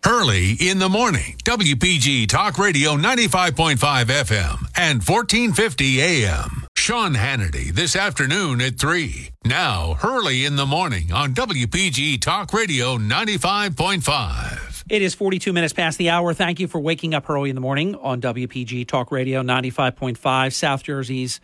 [0.04, 1.38] Hurley in the morning.
[1.44, 6.66] WPG Talk Radio 95.5 FM and 1450 AM.
[6.76, 9.30] Sean Hannity this afternoon at 3.
[9.46, 14.73] Now, Hurley in the morning on WPG Talk Radio 95.5.
[14.86, 16.34] It is 42 minutes past the hour.
[16.34, 20.82] Thank you for waking up early in the morning on WPG Talk Radio 95.5, South
[20.82, 21.40] Jersey's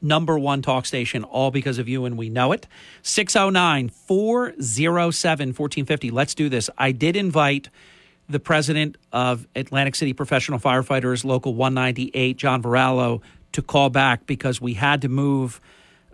[0.00, 2.68] number one talk station, all because of you, and we know it.
[3.02, 6.10] 609 407 1450.
[6.12, 6.70] Let's do this.
[6.78, 7.68] I did invite
[8.28, 14.60] the president of Atlantic City Professional Firefighters Local 198, John Varallo, to call back because
[14.60, 15.60] we had to move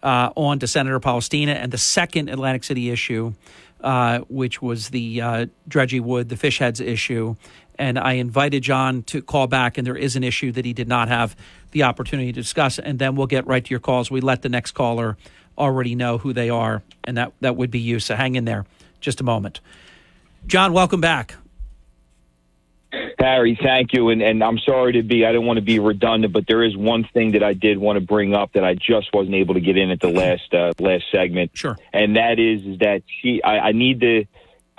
[0.02, 3.34] uh, on to Senator Polistina and the second Atlantic City issue,
[3.83, 7.36] uh, which was the uh, Dredgy Wood, the fish heads issue.
[7.78, 10.89] And I invited John to call back, and there is an issue that he did
[10.89, 11.34] not have
[11.70, 12.78] the opportunity to discuss.
[12.78, 14.10] And then we'll get right to your calls.
[14.10, 15.17] We let the next caller
[15.57, 17.99] already know who they are, and that, that would be you.
[18.00, 18.67] So hang in there
[19.00, 19.60] just a moment.
[20.47, 21.36] John, welcome back.
[23.19, 24.09] Harry, thank you.
[24.09, 26.77] And, and I'm sorry to be, I don't want to be redundant, but there is
[26.77, 29.60] one thing that I did want to bring up that I just wasn't able to
[29.60, 31.52] get in at the last, uh, last segment.
[31.55, 31.77] Sure.
[31.93, 34.25] And that is, is that she, I, I need to,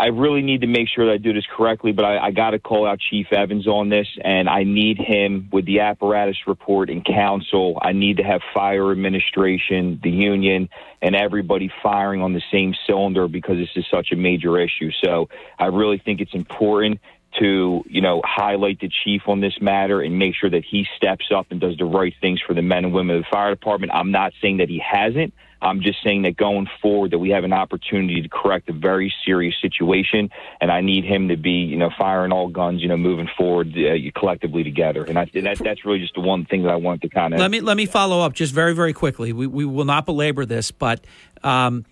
[0.01, 2.51] I really need to make sure that I do this correctly, but I, I got
[2.51, 6.90] to call out Chief Evans on this, and I need him with the apparatus report
[6.90, 7.77] and council.
[7.80, 10.69] I need to have fire administration, the union,
[11.03, 14.90] and everybody firing on the same cylinder because this is such a major issue.
[15.03, 16.99] So I really think it's important
[17.39, 21.25] to, you know, highlight the chief on this matter and make sure that he steps
[21.33, 23.93] up and does the right things for the men and women of the fire department.
[23.93, 25.33] I'm not saying that he hasn't.
[25.63, 29.13] I'm just saying that going forward that we have an opportunity to correct a very
[29.23, 32.97] serious situation, and I need him to be, you know, firing all guns, you know,
[32.97, 35.03] moving forward uh, collectively together.
[35.03, 37.39] And I, that, that's really just the one thing that I want to kind of
[37.39, 39.33] let me let me follow up just very very quickly.
[39.33, 41.05] We we will not belabor this, but
[41.43, 41.85] um,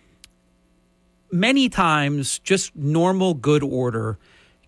[1.31, 4.17] many times just normal good order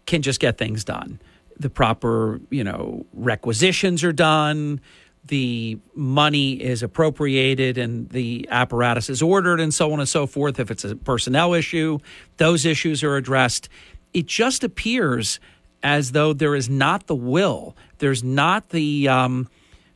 [0.06, 1.20] can just get things done.
[1.60, 4.82] The proper, you know, requisitions are done,
[5.26, 10.60] the money is appropriated and the apparatus is ordered and so on and so forth.
[10.60, 12.00] If it's a personnel issue,
[12.38, 13.70] those issues are addressed.
[14.14, 15.40] It just appears
[15.84, 19.48] as though there is not the will, there's not the um,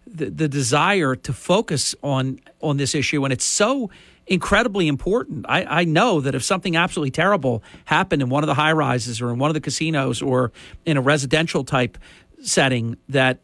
[0.07, 3.89] the, the desire to focus on on this issue, and it's so
[4.27, 5.45] incredibly important.
[5.47, 9.21] I, I know that if something absolutely terrible happened in one of the high rises
[9.21, 10.51] or in one of the casinos or
[10.85, 11.97] in a residential type
[12.41, 13.39] setting, that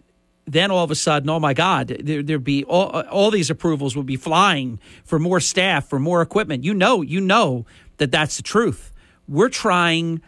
[0.46, 3.96] then all of a sudden, oh my God, there, would be all, all these approvals
[3.96, 6.64] would be flying for more staff, for more equipment.
[6.64, 7.66] You know, you know
[7.98, 8.92] that that's the truth.
[9.28, 10.22] We're trying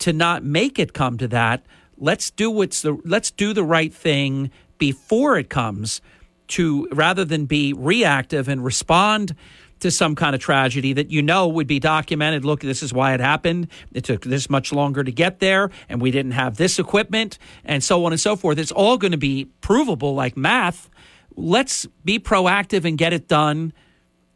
[0.00, 1.64] to not make it come to that.
[1.96, 6.00] Let's do what's the let's do the right thing before it comes
[6.48, 9.36] to rather than be reactive and respond
[9.82, 12.44] to some kind of tragedy that you know would be documented.
[12.44, 13.68] Look, this is why it happened.
[13.92, 17.84] It took this much longer to get there, and we didn't have this equipment, and
[17.84, 18.58] so on and so forth.
[18.58, 20.88] It's all going to be provable like math.
[21.36, 23.72] Let's be proactive and get it done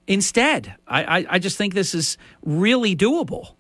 [0.07, 0.75] instead.
[0.87, 3.55] I, I, I just think this is really doable.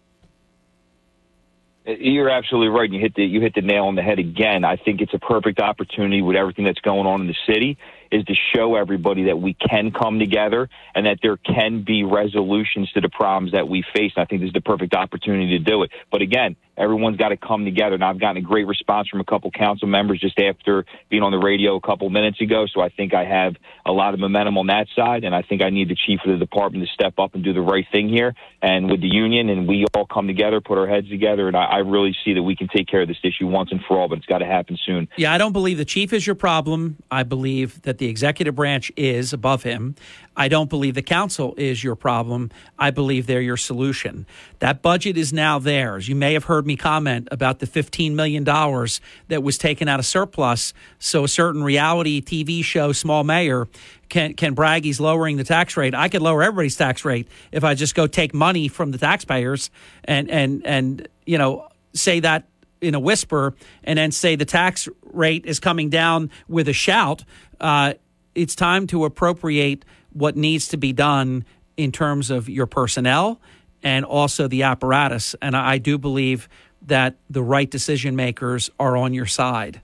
[1.86, 2.90] Uh, you're absolutely right.
[2.90, 4.65] You hit the you hit the nail on the head again.
[4.65, 7.78] I think it's a perfect opportunity with everything that's going on in the city
[8.10, 12.90] is to show everybody that we can come together and that there can be resolutions
[12.92, 14.12] to the problems that we face.
[14.16, 15.90] And I think this is the perfect opportunity to do it.
[16.10, 17.94] But again, everyone's got to come together.
[17.94, 21.32] And I've gotten a great response from a couple council members just after being on
[21.32, 22.66] the radio a couple minutes ago.
[22.72, 25.24] So I think I have a lot of momentum on that side.
[25.24, 27.52] And I think I need the chief of the department to step up and do
[27.52, 28.34] the right thing here.
[28.62, 31.48] And with the union, and we all come together, put our heads together.
[31.48, 33.80] And I, I really see that we can take care of this issue once and
[33.86, 35.08] for all, but it's got to happen soon.
[35.16, 36.96] Yeah, I don't believe the chief is your problem.
[37.10, 39.94] I believe that the executive branch is above him.
[40.36, 42.50] I don't believe the council is your problem.
[42.78, 44.26] I believe they're your solution.
[44.58, 46.08] That budget is now theirs.
[46.08, 50.06] You may have heard me comment about the $15 million that was taken out of
[50.06, 50.74] surplus.
[50.98, 53.66] So a certain reality TV show, Small Mayor,
[54.08, 55.94] can, can brag he's lowering the tax rate.
[55.94, 59.70] I could lower everybody's tax rate if I just go take money from the taxpayers
[60.05, 62.47] and, and, and you know, say that
[62.81, 67.24] in a whisper and then say the tax rate is coming down with a shout.
[67.58, 67.94] Uh,
[68.34, 69.84] it's time to appropriate
[70.16, 71.44] what needs to be done
[71.76, 73.38] in terms of your personnel
[73.82, 75.34] and also the apparatus.
[75.42, 76.48] And I do believe
[76.82, 79.82] that the right decision makers are on your side,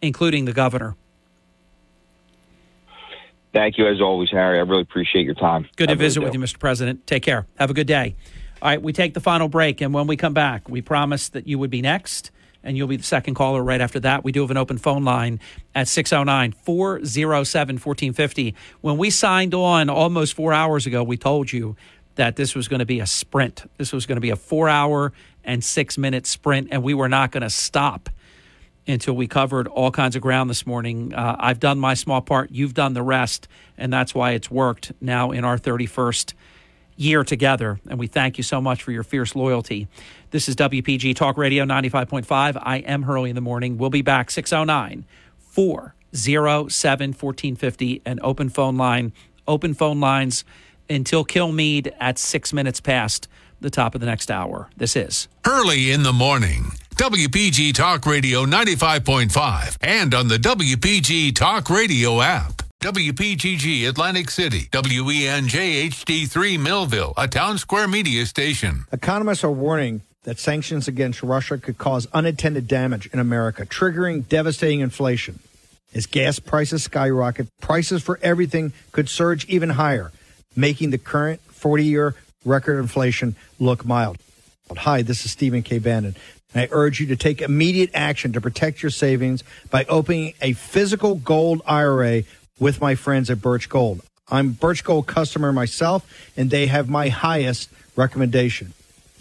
[0.00, 0.96] including the governor.
[3.52, 4.58] Thank you, as always, Harry.
[4.58, 5.68] I really appreciate your time.
[5.76, 6.58] Good I to visit with you, Mr.
[6.58, 7.06] President.
[7.06, 7.46] Take care.
[7.56, 8.16] Have a good day.
[8.62, 11.46] All right, we take the final break, and when we come back, we promised that
[11.46, 12.30] you would be next,
[12.64, 14.24] and you'll be the second caller right after that.
[14.24, 15.38] We do have an open phone line
[15.74, 18.54] at 609 407 1450.
[18.80, 21.76] When we signed on almost four hours ago, we told you
[22.16, 23.70] that this was going to be a sprint.
[23.76, 25.12] This was going to be a four hour
[25.44, 28.08] and six minute sprint, and we were not going to stop
[28.86, 31.14] until we covered all kinds of ground this morning.
[31.14, 34.92] Uh, I've done my small part, you've done the rest, and that's why it's worked
[35.00, 36.34] now in our 31st
[36.96, 37.80] year together.
[37.88, 39.88] And we thank you so much for your fierce loyalty.
[40.30, 42.60] This is WPG Talk Radio 95.5.
[42.62, 43.78] I am Hurley in the morning.
[43.78, 45.04] We'll be back 609
[45.38, 49.12] 407 1450, an open phone line.
[49.46, 50.44] Open phone lines
[50.88, 53.28] until Kilmeade at six minutes past
[53.60, 54.68] the top of the next hour.
[54.76, 56.72] This is Hurley in the morning.
[56.96, 62.63] WPG Talk Radio 95.5 and on the WPG Talk Radio app.
[62.84, 68.84] WPGG Atlantic City, WENJ HD3 Millville, a Townsquare Media station.
[68.92, 74.80] Economists are warning that sanctions against Russia could cause unintended damage in America, triggering devastating
[74.80, 75.38] inflation.
[75.94, 80.12] As gas prices skyrocket, prices for everything could surge even higher,
[80.54, 82.14] making the current 40 year
[82.44, 84.18] record inflation look mild.
[84.76, 85.78] Hi, this is Stephen K.
[85.78, 86.16] Bannon.
[86.52, 90.52] And I urge you to take immediate action to protect your savings by opening a
[90.52, 92.24] physical gold IRA
[92.58, 94.02] with my friends at Birch Gold.
[94.30, 98.72] I'm Birch Gold customer myself, and they have my highest recommendation.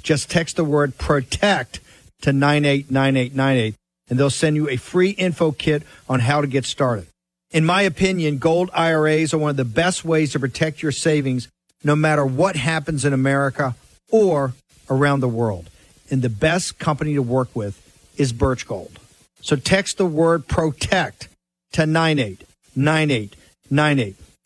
[0.02, 1.80] Just text the word protect
[2.22, 3.76] to 989898
[4.10, 7.08] and they'll send you a free info kit on how to get started.
[7.52, 11.48] In my opinion, gold IRAs are one of the best ways to protect your savings
[11.84, 13.76] no matter what happens in America
[14.10, 14.54] or
[14.90, 15.70] around the world.
[16.10, 17.80] And the best company to work with
[18.18, 19.00] is Birch Gold.
[19.42, 21.28] So text the word protect
[21.74, 22.53] to 989898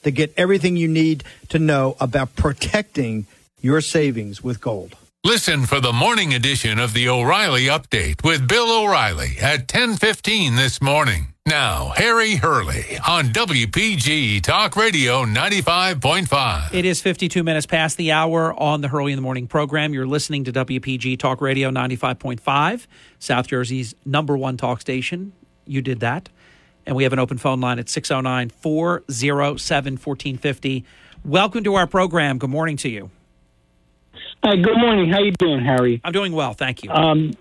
[0.03, 3.25] to get everything you need to know about protecting
[3.61, 4.95] your savings with gold.
[5.23, 10.81] Listen for the morning edition of the O'Reilly Update with Bill O'Reilly at 10:15 this
[10.81, 11.33] morning.
[11.45, 16.73] Now, Harry Hurley on WPG Talk Radio 95.5.
[16.73, 19.93] It is 52 minutes past the hour on the Hurley in the Morning program.
[19.93, 22.85] You're listening to WPG Talk Radio 95.5,
[23.19, 25.31] South Jersey's number one talk station.
[25.65, 26.29] You did that.
[26.87, 30.85] And we have an open phone line at 609 407 1450.
[31.25, 32.37] Welcome to our program.
[32.37, 33.11] Good morning to you.
[34.41, 35.11] Hi, good morning.
[35.11, 35.99] How you doing, Harry?
[36.05, 36.89] I'm doing well, thank you.
[36.89, 37.33] Um,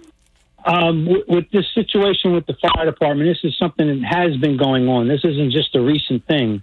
[0.65, 4.57] um, w- with this situation with the fire department, this is something that has been
[4.57, 5.07] going on.
[5.07, 6.63] This isn't just a recent thing.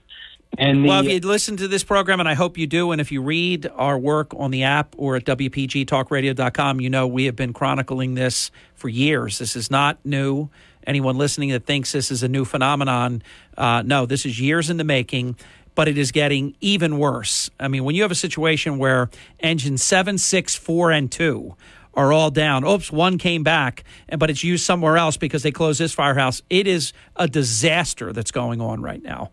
[0.58, 3.00] And the, well, if you listen to this program, and I hope you do, and
[3.00, 7.36] if you read our work on the app or at WPGTalkRadio.com, you know we have
[7.38, 9.40] been chronicling this for years.
[9.40, 10.50] This is not new.
[10.86, 13.24] Anyone listening that thinks this is a new phenomenon,
[13.58, 15.36] uh, no, this is years in the making
[15.76, 17.50] but it is getting even worse.
[17.60, 21.56] I mean, when you have a situation where engine seven, six, four, and two
[21.94, 22.66] are all down.
[22.66, 23.84] Oops, one came back,
[24.18, 26.42] but it's used somewhere else because they closed this firehouse.
[26.50, 29.32] It is a disaster that's going on right now.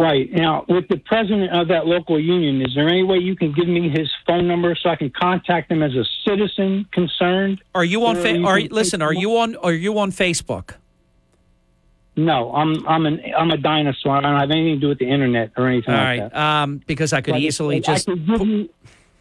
[0.00, 3.52] Right now, with the president of that local union, is there any way you can
[3.52, 7.62] give me his phone number so I can contact him as a citizen concerned?
[7.74, 8.16] Are you on?
[8.16, 9.02] Fa- are can- listen?
[9.02, 9.56] Are you on?
[9.56, 10.74] Are you on Facebook?
[12.16, 14.16] No, I'm I'm an I'm a dinosaur.
[14.16, 16.82] I don't have anything to do with the internet or anything All like right, um,
[16.86, 18.06] because I could Like, easily I just.
[18.06, 18.68] could give you,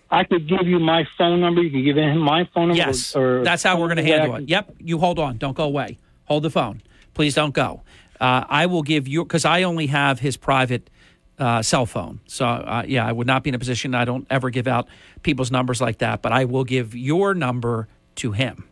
[0.09, 1.61] I could give you my phone number.
[1.61, 2.77] You could give him my phone number.
[2.83, 4.49] Yes, or, or that's how we're going to handle can- it.
[4.49, 5.37] Yep, you hold on.
[5.37, 5.97] Don't go away.
[6.25, 6.81] Hold the phone.
[7.13, 7.81] Please don't go.
[8.19, 10.89] Uh, I will give you because I only have his private
[11.37, 12.19] uh, cell phone.
[12.27, 13.95] So uh, yeah, I would not be in a position.
[13.95, 14.87] I don't ever give out
[15.23, 16.21] people's numbers like that.
[16.21, 18.65] But I will give your number to him.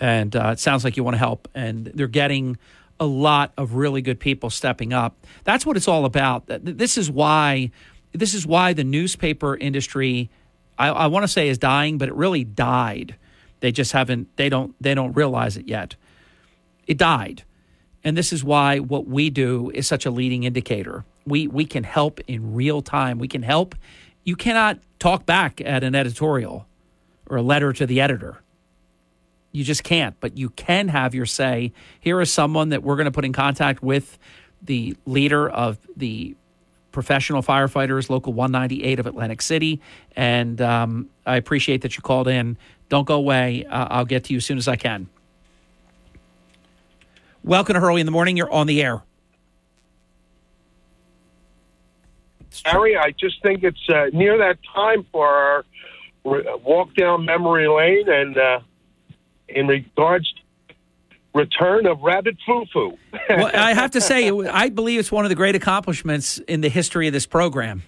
[0.00, 2.58] And uh, it sounds like you want to help, and they're getting
[3.00, 5.16] a lot of really good people stepping up.
[5.44, 6.44] That's what it's all about.
[6.46, 7.70] This is why
[8.12, 10.30] this is why the newspaper industry
[10.78, 13.16] I, I want to say is dying, but it really died.
[13.60, 15.96] They just haven't they don't they don't realize it yet.
[16.86, 17.42] It died.
[18.06, 21.04] And this is why what we do is such a leading indicator.
[21.26, 23.18] We we can help in real time.
[23.18, 23.74] We can help.
[24.22, 26.68] You cannot talk back at an editorial
[27.28, 28.38] or a letter to the editor.
[29.50, 31.72] You just can't, but you can have your say.
[31.98, 34.20] Here is someone that we're going to put in contact with
[34.62, 36.36] the leader of the
[36.92, 39.80] professional firefighters, Local 198 of Atlantic City.
[40.14, 42.56] And um, I appreciate that you called in.
[42.88, 43.66] Don't go away.
[43.66, 45.08] Uh, I'll get to you as soon as I can.
[47.46, 48.36] Welcome to Hurley in the Morning.
[48.36, 49.04] You're on the air.
[52.64, 55.64] Harry, I just think it's uh, near that time for our
[56.24, 58.60] walk down memory lane, and uh,
[59.48, 60.74] in regards to
[61.34, 62.98] return of Rabbit Fufu.
[63.30, 66.68] well, I have to say, I believe it's one of the great accomplishments in the
[66.68, 67.84] history of this program.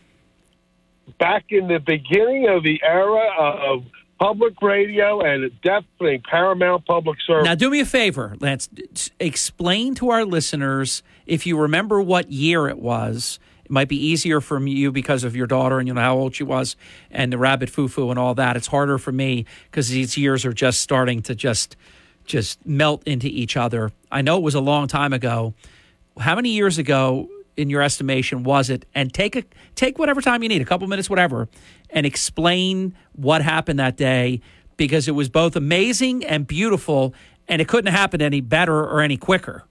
[1.18, 3.82] Back in the beginning of the era of
[4.18, 7.44] public radio and definitely paramount public service.
[7.44, 8.68] Now, do me a favor, Lance.
[9.20, 13.38] Explain to our listeners if you remember what year it was.
[13.64, 16.34] It might be easier for you because of your daughter and you know how old
[16.34, 16.74] she was
[17.10, 18.56] and the rabbit foo-foo and all that.
[18.56, 21.76] It's harder for me because these years are just starting to just
[22.24, 23.90] just melt into each other.
[24.10, 25.54] I know it was a long time ago.
[26.18, 28.86] How many years ago, in your estimation, was it?
[28.94, 31.48] And take a take whatever time you need, a couple minutes, whatever,
[31.90, 34.40] and explain what happened that day
[34.76, 37.12] because it was both amazing and beautiful,
[37.48, 39.64] and it couldn't have happened any better or any quicker.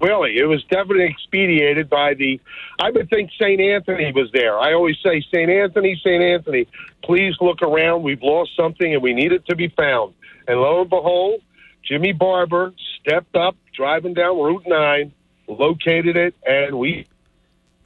[0.00, 2.40] Really, it was definitely expedited by the.
[2.80, 3.60] I would think St.
[3.60, 4.58] Anthony was there.
[4.58, 5.50] I always say, St.
[5.50, 6.22] Anthony, St.
[6.22, 6.66] Anthony,
[7.02, 8.02] please look around.
[8.02, 10.12] We've lost something and we need it to be found.
[10.48, 11.40] And lo and behold,
[11.82, 15.12] Jimmy Barber stepped up, driving down Route 9,
[15.48, 17.06] located it, and we.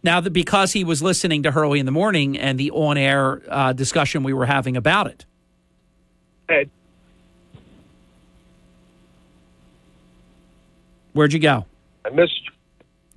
[0.02, 3.72] Now, that because he was listening to Hurley in the morning and the on-air uh,
[3.74, 5.26] discussion we were having about it.
[6.48, 6.70] Ed,
[11.12, 11.66] Where'd you go?
[12.04, 12.40] I missed.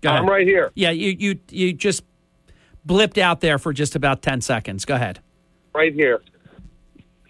[0.01, 0.29] Go I'm ahead.
[0.29, 0.71] right here.
[0.75, 2.03] Yeah, you you you just
[2.85, 4.83] blipped out there for just about ten seconds.
[4.85, 5.19] Go ahead.
[5.73, 6.21] Right here.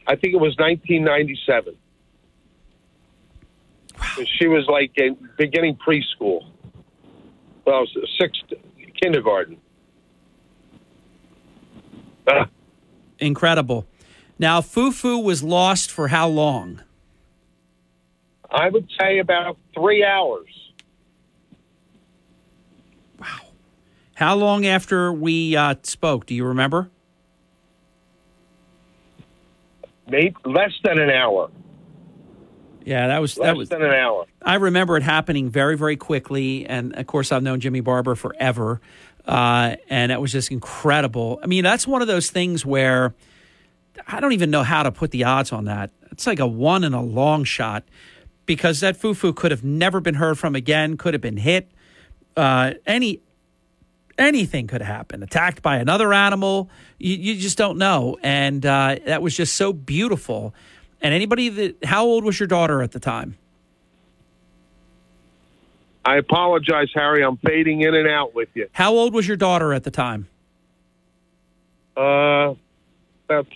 [0.08, 1.76] I think it was 1997.
[4.38, 6.46] She was like in beginning preschool.
[7.66, 7.86] Well,
[8.20, 8.42] sixth
[9.02, 9.58] kindergarten.
[12.28, 12.48] Ah,
[13.20, 13.86] Incredible.
[14.40, 16.82] Now, Fufu was lost for how long?
[18.50, 20.48] I would say about three hours.
[23.20, 23.28] Wow.
[24.16, 26.26] How long after we uh, spoke?
[26.26, 26.90] Do you remember?
[30.08, 31.50] Maybe less than an hour.
[32.86, 33.70] Yeah, that was Less that was.
[33.70, 34.26] than an hour.
[34.42, 38.82] I remember it happening very, very quickly, and of course, I've known Jimmy Barber forever,
[39.26, 41.40] uh, and it was just incredible.
[41.44, 43.14] I mean, that's one of those things where
[44.08, 45.92] I don't even know how to put the odds on that.
[46.12, 47.84] It's like a one in a long shot
[48.46, 51.72] because that fufu could have never been heard from again, could have been hit.
[52.36, 53.22] Uh, any
[54.18, 55.24] anything could happen.
[55.24, 58.18] Attacked by another animal, you, you just don't know.
[58.22, 60.54] And uh, that was just so beautiful.
[61.04, 63.38] And anybody that, how old was your daughter at the time?
[66.06, 67.24] I apologize, Harry.
[67.24, 68.68] I'm fading in and out with you.
[68.72, 70.28] How old was your daughter at the time?
[71.96, 72.56] Uh,
[73.30, 73.48] about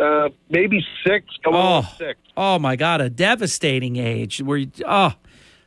[0.00, 1.26] uh, maybe six.
[1.44, 2.18] Going on Oh, six.
[2.36, 4.42] oh my God, a devastating age.
[4.42, 5.14] Where you, oh,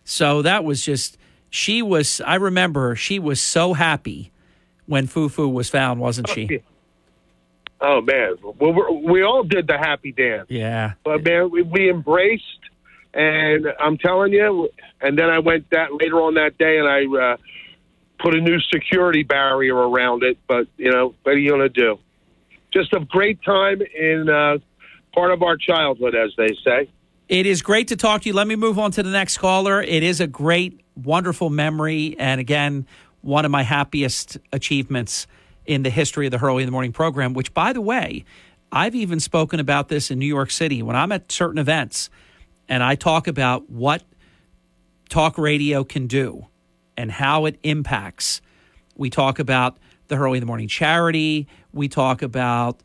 [0.04, 1.18] so that was just
[1.50, 2.22] she was.
[2.22, 4.32] I remember she was so happy
[4.86, 6.62] when Fufu was found, wasn't she?
[6.62, 6.64] Oh
[7.82, 10.48] man, well, we all did the happy dance.
[10.50, 10.94] Yeah.
[11.04, 12.44] But man, we, we embraced,
[13.14, 14.70] and I'm telling you.
[15.02, 17.38] And then I went that later on that day, and I uh,
[18.20, 20.38] put a new security barrier around it.
[20.48, 22.00] But you know, what are you going to do?
[22.74, 24.58] Just a great time in uh,
[25.14, 26.90] part of our childhood, as they say.
[27.30, 28.34] It is great to talk to you.
[28.34, 29.82] Let me move on to the next caller.
[29.82, 32.16] It is a great, wonderful memory.
[32.18, 32.88] And again,
[33.22, 35.28] one of my happiest achievements
[35.68, 38.26] in the history of the Hurley in the Morning program, which, by the way,
[38.72, 42.10] I've even spoken about this in New York City when I'm at certain events
[42.68, 44.04] and I talk about what
[45.10, 46.48] talk radio can do
[46.98, 48.42] and how it impacts.
[48.96, 51.48] We talk about the Hurley in the Morning charity.
[51.72, 52.82] We talk about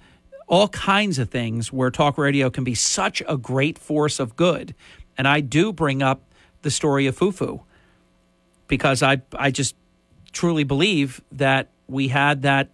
[0.47, 4.75] all kinds of things where talk radio can be such a great force of good.
[5.17, 6.23] And I do bring up
[6.63, 7.63] the story of Fufu
[8.69, 9.75] because I I just
[10.33, 12.71] truly believe that we had that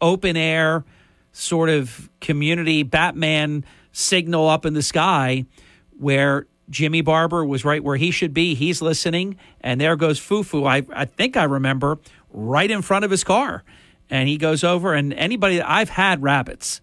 [0.00, 0.84] open air
[1.32, 5.44] sort of community Batman signal up in the sky
[5.98, 8.54] where Jimmy Barber was right where he should be.
[8.54, 10.66] He's listening, and there goes Fufu.
[10.68, 11.98] I, I think I remember
[12.32, 13.64] right in front of his car.
[14.08, 16.80] And he goes over, and anybody I've had rabbits,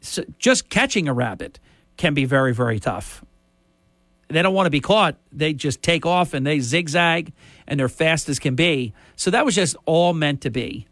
[0.00, 1.58] so just catching a rabbit
[1.96, 3.24] can be very, very tough.
[4.28, 5.16] They don't want to be caught.
[5.32, 7.32] They just take off and they zigzag
[7.66, 8.92] and they're fast as can be.
[9.16, 10.86] So that was just all meant to be.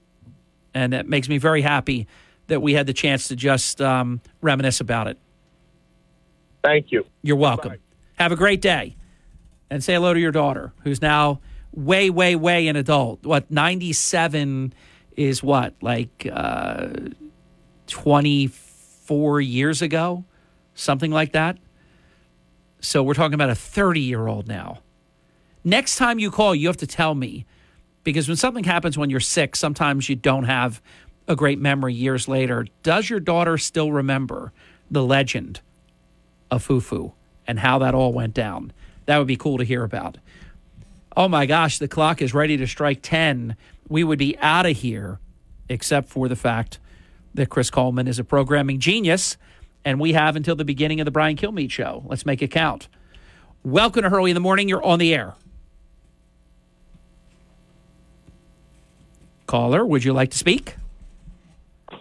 [0.72, 2.06] And that makes me very happy
[2.48, 5.18] that we had the chance to just um, reminisce about it.
[6.62, 7.04] Thank you.
[7.22, 7.72] You're welcome.
[7.72, 7.78] Bye.
[8.14, 8.96] Have a great day.
[9.70, 11.40] And say hello to your daughter, who's now
[11.72, 13.24] way, way, way an adult.
[13.24, 14.72] What, 97
[15.16, 16.88] is what, like uh,
[17.86, 20.24] 24 years ago?
[20.74, 21.58] Something like that.
[22.80, 24.80] So we're talking about a 30 year old now.
[25.66, 27.46] Next time you call, you have to tell me
[28.02, 30.82] because when something happens when you're sick, sometimes you don't have
[31.26, 32.66] a great memory years later.
[32.82, 34.52] Does your daughter still remember
[34.90, 35.62] the legend
[36.50, 37.14] of Fufu
[37.46, 38.74] and how that all went down?
[39.06, 40.18] That would be cool to hear about.
[41.16, 43.56] Oh my gosh, the clock is ready to strike 10.
[43.88, 45.18] We would be out of here,
[45.70, 46.78] except for the fact
[47.32, 49.38] that Chris Coleman is a programming genius,
[49.82, 52.02] and we have until the beginning of the Brian Kilmeade show.
[52.06, 52.88] Let's make it count.
[53.62, 54.68] Welcome to Hurley in the Morning.
[54.68, 55.34] You're on the air.
[59.46, 60.76] Caller, would you like to speak?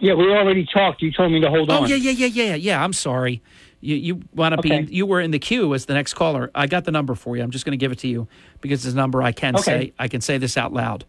[0.00, 1.02] Yeah, we already talked.
[1.02, 1.82] You told me to hold oh, on.
[1.84, 2.82] Oh yeah, yeah, yeah, yeah, yeah.
[2.82, 3.42] I'm sorry.
[3.80, 4.82] You you want to okay.
[4.82, 6.50] be you were in the queue as the next caller.
[6.54, 7.42] I got the number for you.
[7.42, 8.28] I'm just going to give it to you
[8.60, 9.62] because it's a number I can okay.
[9.62, 9.92] say.
[9.98, 11.04] I can say this out loud.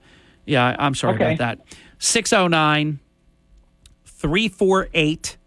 [0.45, 1.33] Yeah, I'm sorry okay.
[1.33, 1.59] about that.
[1.99, 2.99] 609
[4.05, 5.37] 348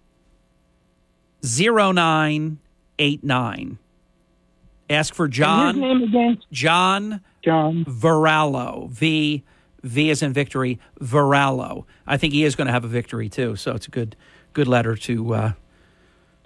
[1.42, 3.78] 0989.
[4.90, 5.74] Ask for John.
[5.74, 6.38] his name again?
[6.50, 7.20] John.
[7.42, 7.84] John.
[7.84, 8.90] Varallo.
[8.90, 9.44] V
[9.82, 11.84] V is in victory, Varallo.
[12.06, 13.56] I think he is going to have a victory too.
[13.56, 14.16] So it's a good
[14.52, 15.52] good letter to uh,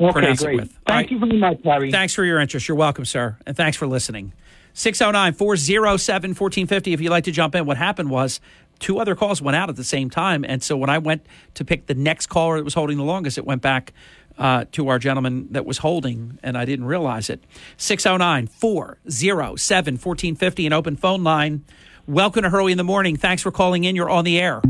[0.01, 0.55] okay, pronounce great.
[0.55, 0.73] it with.
[0.87, 1.11] Thank right.
[1.11, 1.91] you very much, Larry.
[1.91, 2.69] Thanks for your interest.
[2.69, 3.39] You're welcome, sir.
[3.47, 4.33] And thanks for listening.
[4.75, 6.93] 609 407 1450.
[6.93, 8.41] If you'd like to jump in, what happened was
[8.79, 10.45] two other calls went out at the same time.
[10.45, 13.39] And so when I went to pick the next caller that was holding the longest,
[13.39, 13.93] it went back
[14.39, 17.45] uh, to our gentleman that was holding, and I didn't realize it.
[17.77, 21.65] 609 407 1450, an open phone line.
[22.09, 23.17] Welcome to Hurley in the Morning.
[23.17, 23.95] Thanks for calling in.
[23.95, 24.61] You're on the air.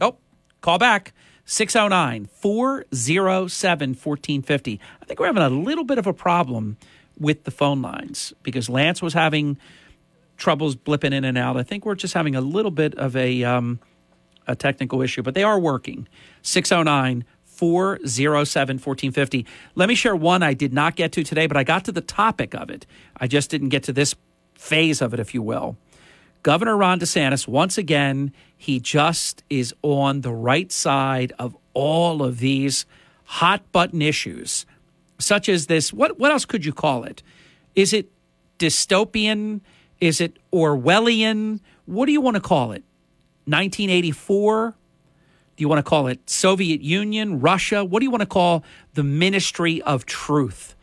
[0.00, 0.16] Oh,
[0.60, 1.12] call back.
[1.44, 4.80] 609 407 1450.
[5.00, 6.76] I think we're having a little bit of a problem
[7.16, 9.56] with the phone lines because Lance was having
[10.36, 11.56] troubles blipping in and out.
[11.56, 13.78] I think we're just having a little bit of a, um,
[14.48, 16.08] a technical issue, but they are working.
[16.42, 19.46] 609 407 1450.
[19.76, 22.00] Let me share one I did not get to today, but I got to the
[22.00, 22.84] topic of it.
[23.16, 24.16] I just didn't get to this
[24.54, 25.76] phase of it, if you will.
[26.44, 32.38] Governor Ron DeSantis, once again, he just is on the right side of all of
[32.38, 32.84] these
[33.24, 34.66] hot button issues,
[35.18, 35.90] such as this.
[35.90, 37.22] What, what else could you call it?
[37.74, 38.10] Is it
[38.58, 39.62] dystopian?
[40.02, 41.60] Is it Orwellian?
[41.86, 42.84] What do you want to call it?
[43.46, 44.74] 1984?
[45.56, 47.82] Do you want to call it Soviet Union, Russia?
[47.86, 50.74] What do you want to call the Ministry of Truth?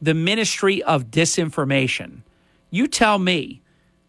[0.00, 2.22] The Ministry of Disinformation?
[2.70, 3.60] You tell me.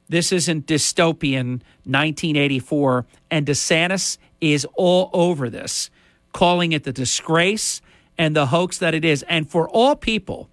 [0.08, 3.06] This isn't dystopian 1984.
[3.32, 5.90] And DeSantis is all over this,
[6.34, 7.82] calling it the disgrace
[8.18, 9.24] and the hoax that it is.
[9.24, 10.50] And for all people,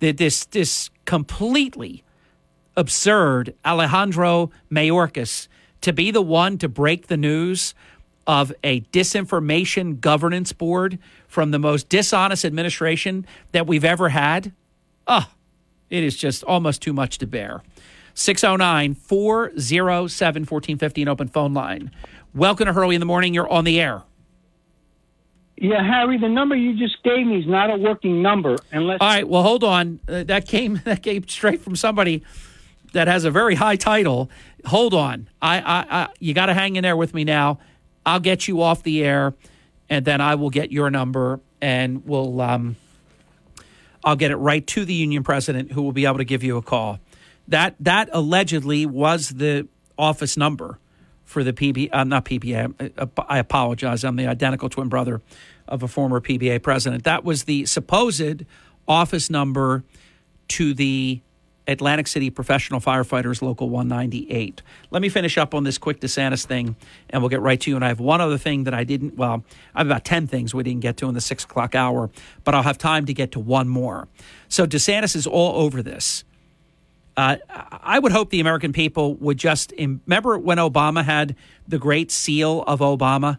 [0.00, 2.02] that this this completely
[2.76, 5.48] absurd Alejandro Mayorkas
[5.80, 7.74] to be the one to break the news
[8.26, 14.52] of a disinformation governance board from the most dishonest administration that we've ever had.
[15.06, 15.34] Ah, oh,
[15.90, 17.62] it is just almost too much to bear.
[18.16, 21.90] 609 407 1450, an open phone line.
[22.34, 23.34] Welcome to Hurley in the Morning.
[23.34, 24.02] You're on the air.
[25.58, 28.98] Yeah, Harry, the number you just gave me is not a working number unless.
[29.00, 30.00] All right, well, hold on.
[30.08, 32.22] Uh, that came that came straight from somebody
[32.92, 34.30] that has a very high title.
[34.64, 37.58] Hold on, I, I, I you got to hang in there with me now.
[38.06, 39.34] I'll get you off the air,
[39.90, 42.76] and then I will get your number, and we'll um,
[44.04, 46.56] I'll get it right to the union president, who will be able to give you
[46.56, 46.98] a call.
[47.48, 49.68] That that allegedly was the
[49.98, 50.78] office number
[51.24, 51.90] for the PB.
[51.92, 52.92] I'm uh, not PBA.
[52.98, 54.04] I, I apologize.
[54.04, 55.20] I'm the identical twin brother
[55.68, 57.04] of a former PBA president.
[57.04, 58.44] That was the supposed
[58.86, 59.84] office number
[60.48, 61.20] to the
[61.68, 64.62] Atlantic City Professional Firefighters Local 198.
[64.90, 66.76] Let me finish up on this quick DeSantis thing,
[67.10, 67.76] and we'll get right to you.
[67.76, 69.44] And I have one other thing that I didn't, well,
[69.74, 72.10] I have about 10 things we didn't get to in the six o'clock hour,
[72.44, 74.06] but I'll have time to get to one more.
[74.48, 76.24] So DeSantis is all over this.
[77.16, 81.34] Uh, I would hope the American people would just remember when Obama had
[81.66, 83.38] the great seal of Obama.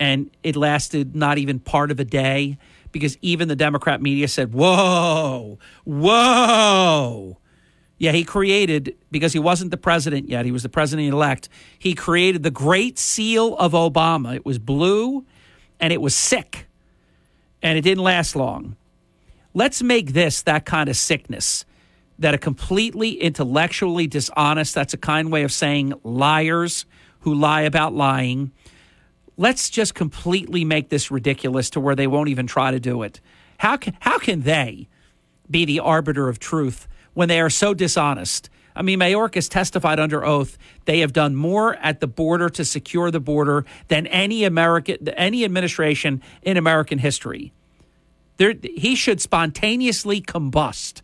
[0.00, 2.58] and it lasted not even part of a day
[2.90, 7.36] because even the Democrat media said, Whoa, whoa.
[7.98, 11.94] Yeah, he created, because he wasn't the president yet, he was the president elect, he
[11.94, 14.34] created the Great Seal of Obama.
[14.34, 15.26] It was blue
[15.78, 16.66] and it was sick
[17.62, 18.76] and it didn't last long.
[19.52, 21.66] Let's make this that kind of sickness
[22.20, 24.74] that are completely intellectually dishonest.
[24.74, 26.86] That's a kind way of saying liars
[27.20, 28.52] who lie about lying.
[29.36, 33.20] Let's just completely make this ridiculous to where they won't even try to do it.
[33.58, 34.86] How can, how can they
[35.50, 38.50] be the arbiter of truth when they are so dishonest?
[38.76, 43.10] I mean, Mayorkas testified under oath they have done more at the border to secure
[43.10, 47.52] the border than any American any administration in American history.
[48.36, 51.02] There, he should spontaneously combust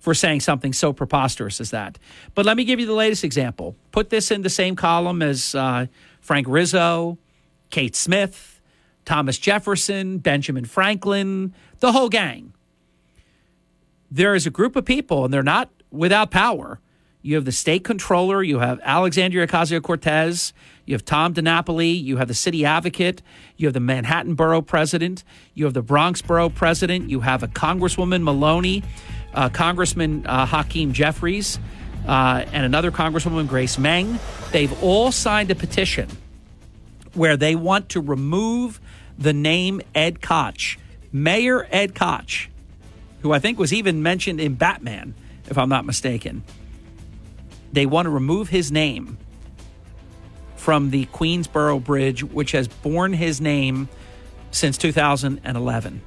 [0.00, 1.98] for saying something so preposterous as that.
[2.34, 3.76] But let me give you the latest example.
[3.92, 5.86] Put this in the same column as uh,
[6.20, 7.18] Frank Rizzo,
[7.68, 8.60] Kate Smith,
[9.04, 12.52] Thomas Jefferson, Benjamin Franklin, the whole gang.
[14.10, 16.80] There is a group of people, and they're not without power.
[17.22, 20.54] You have the state controller, you have Alexandria Ocasio Cortez,
[20.86, 23.20] you have Tom DiNapoli, you have the city advocate,
[23.56, 25.22] you have the Manhattan borough president,
[25.52, 28.82] you have the Bronx borough president, you have a Congresswoman Maloney,
[29.34, 31.58] uh, Congressman uh, Hakeem Jeffries,
[32.06, 34.18] uh, and another Congresswoman Grace Meng.
[34.52, 36.08] They've all signed a petition
[37.14, 38.80] where they want to remove
[39.18, 40.78] the name Ed Koch,
[41.12, 42.48] Mayor Ed Koch,
[43.20, 45.14] who I think was even mentioned in Batman,
[45.48, 46.42] if I'm not mistaken.
[47.72, 49.18] They want to remove his name
[50.56, 53.88] from the Queensboro Bridge, which has borne his name
[54.50, 56.02] since 2011.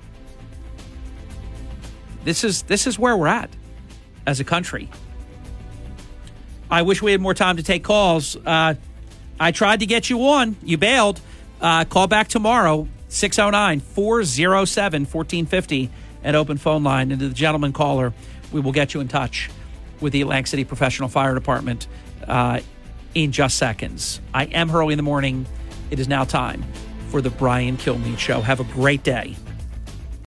[2.23, 3.49] This is this is where we're at
[4.25, 4.89] as a country.
[6.71, 8.35] I wish we had more time to take calls.
[8.35, 8.75] Uh,
[9.39, 10.55] I tried to get you on.
[10.63, 11.21] You bailed.
[11.61, 15.89] Uh, call back tomorrow, 609 407 1450
[16.23, 17.11] at open phone line.
[17.11, 18.13] And to the gentleman caller,
[18.51, 19.49] we will get you in touch
[20.01, 21.87] with the Atlantic City Professional Fire Department
[22.27, 22.59] uh,
[23.13, 24.19] in just seconds.
[24.33, 25.45] I am Hurley in the morning.
[25.91, 26.63] It is now time
[27.09, 28.41] for the Brian Kilmeade Show.
[28.41, 29.35] Have a great day.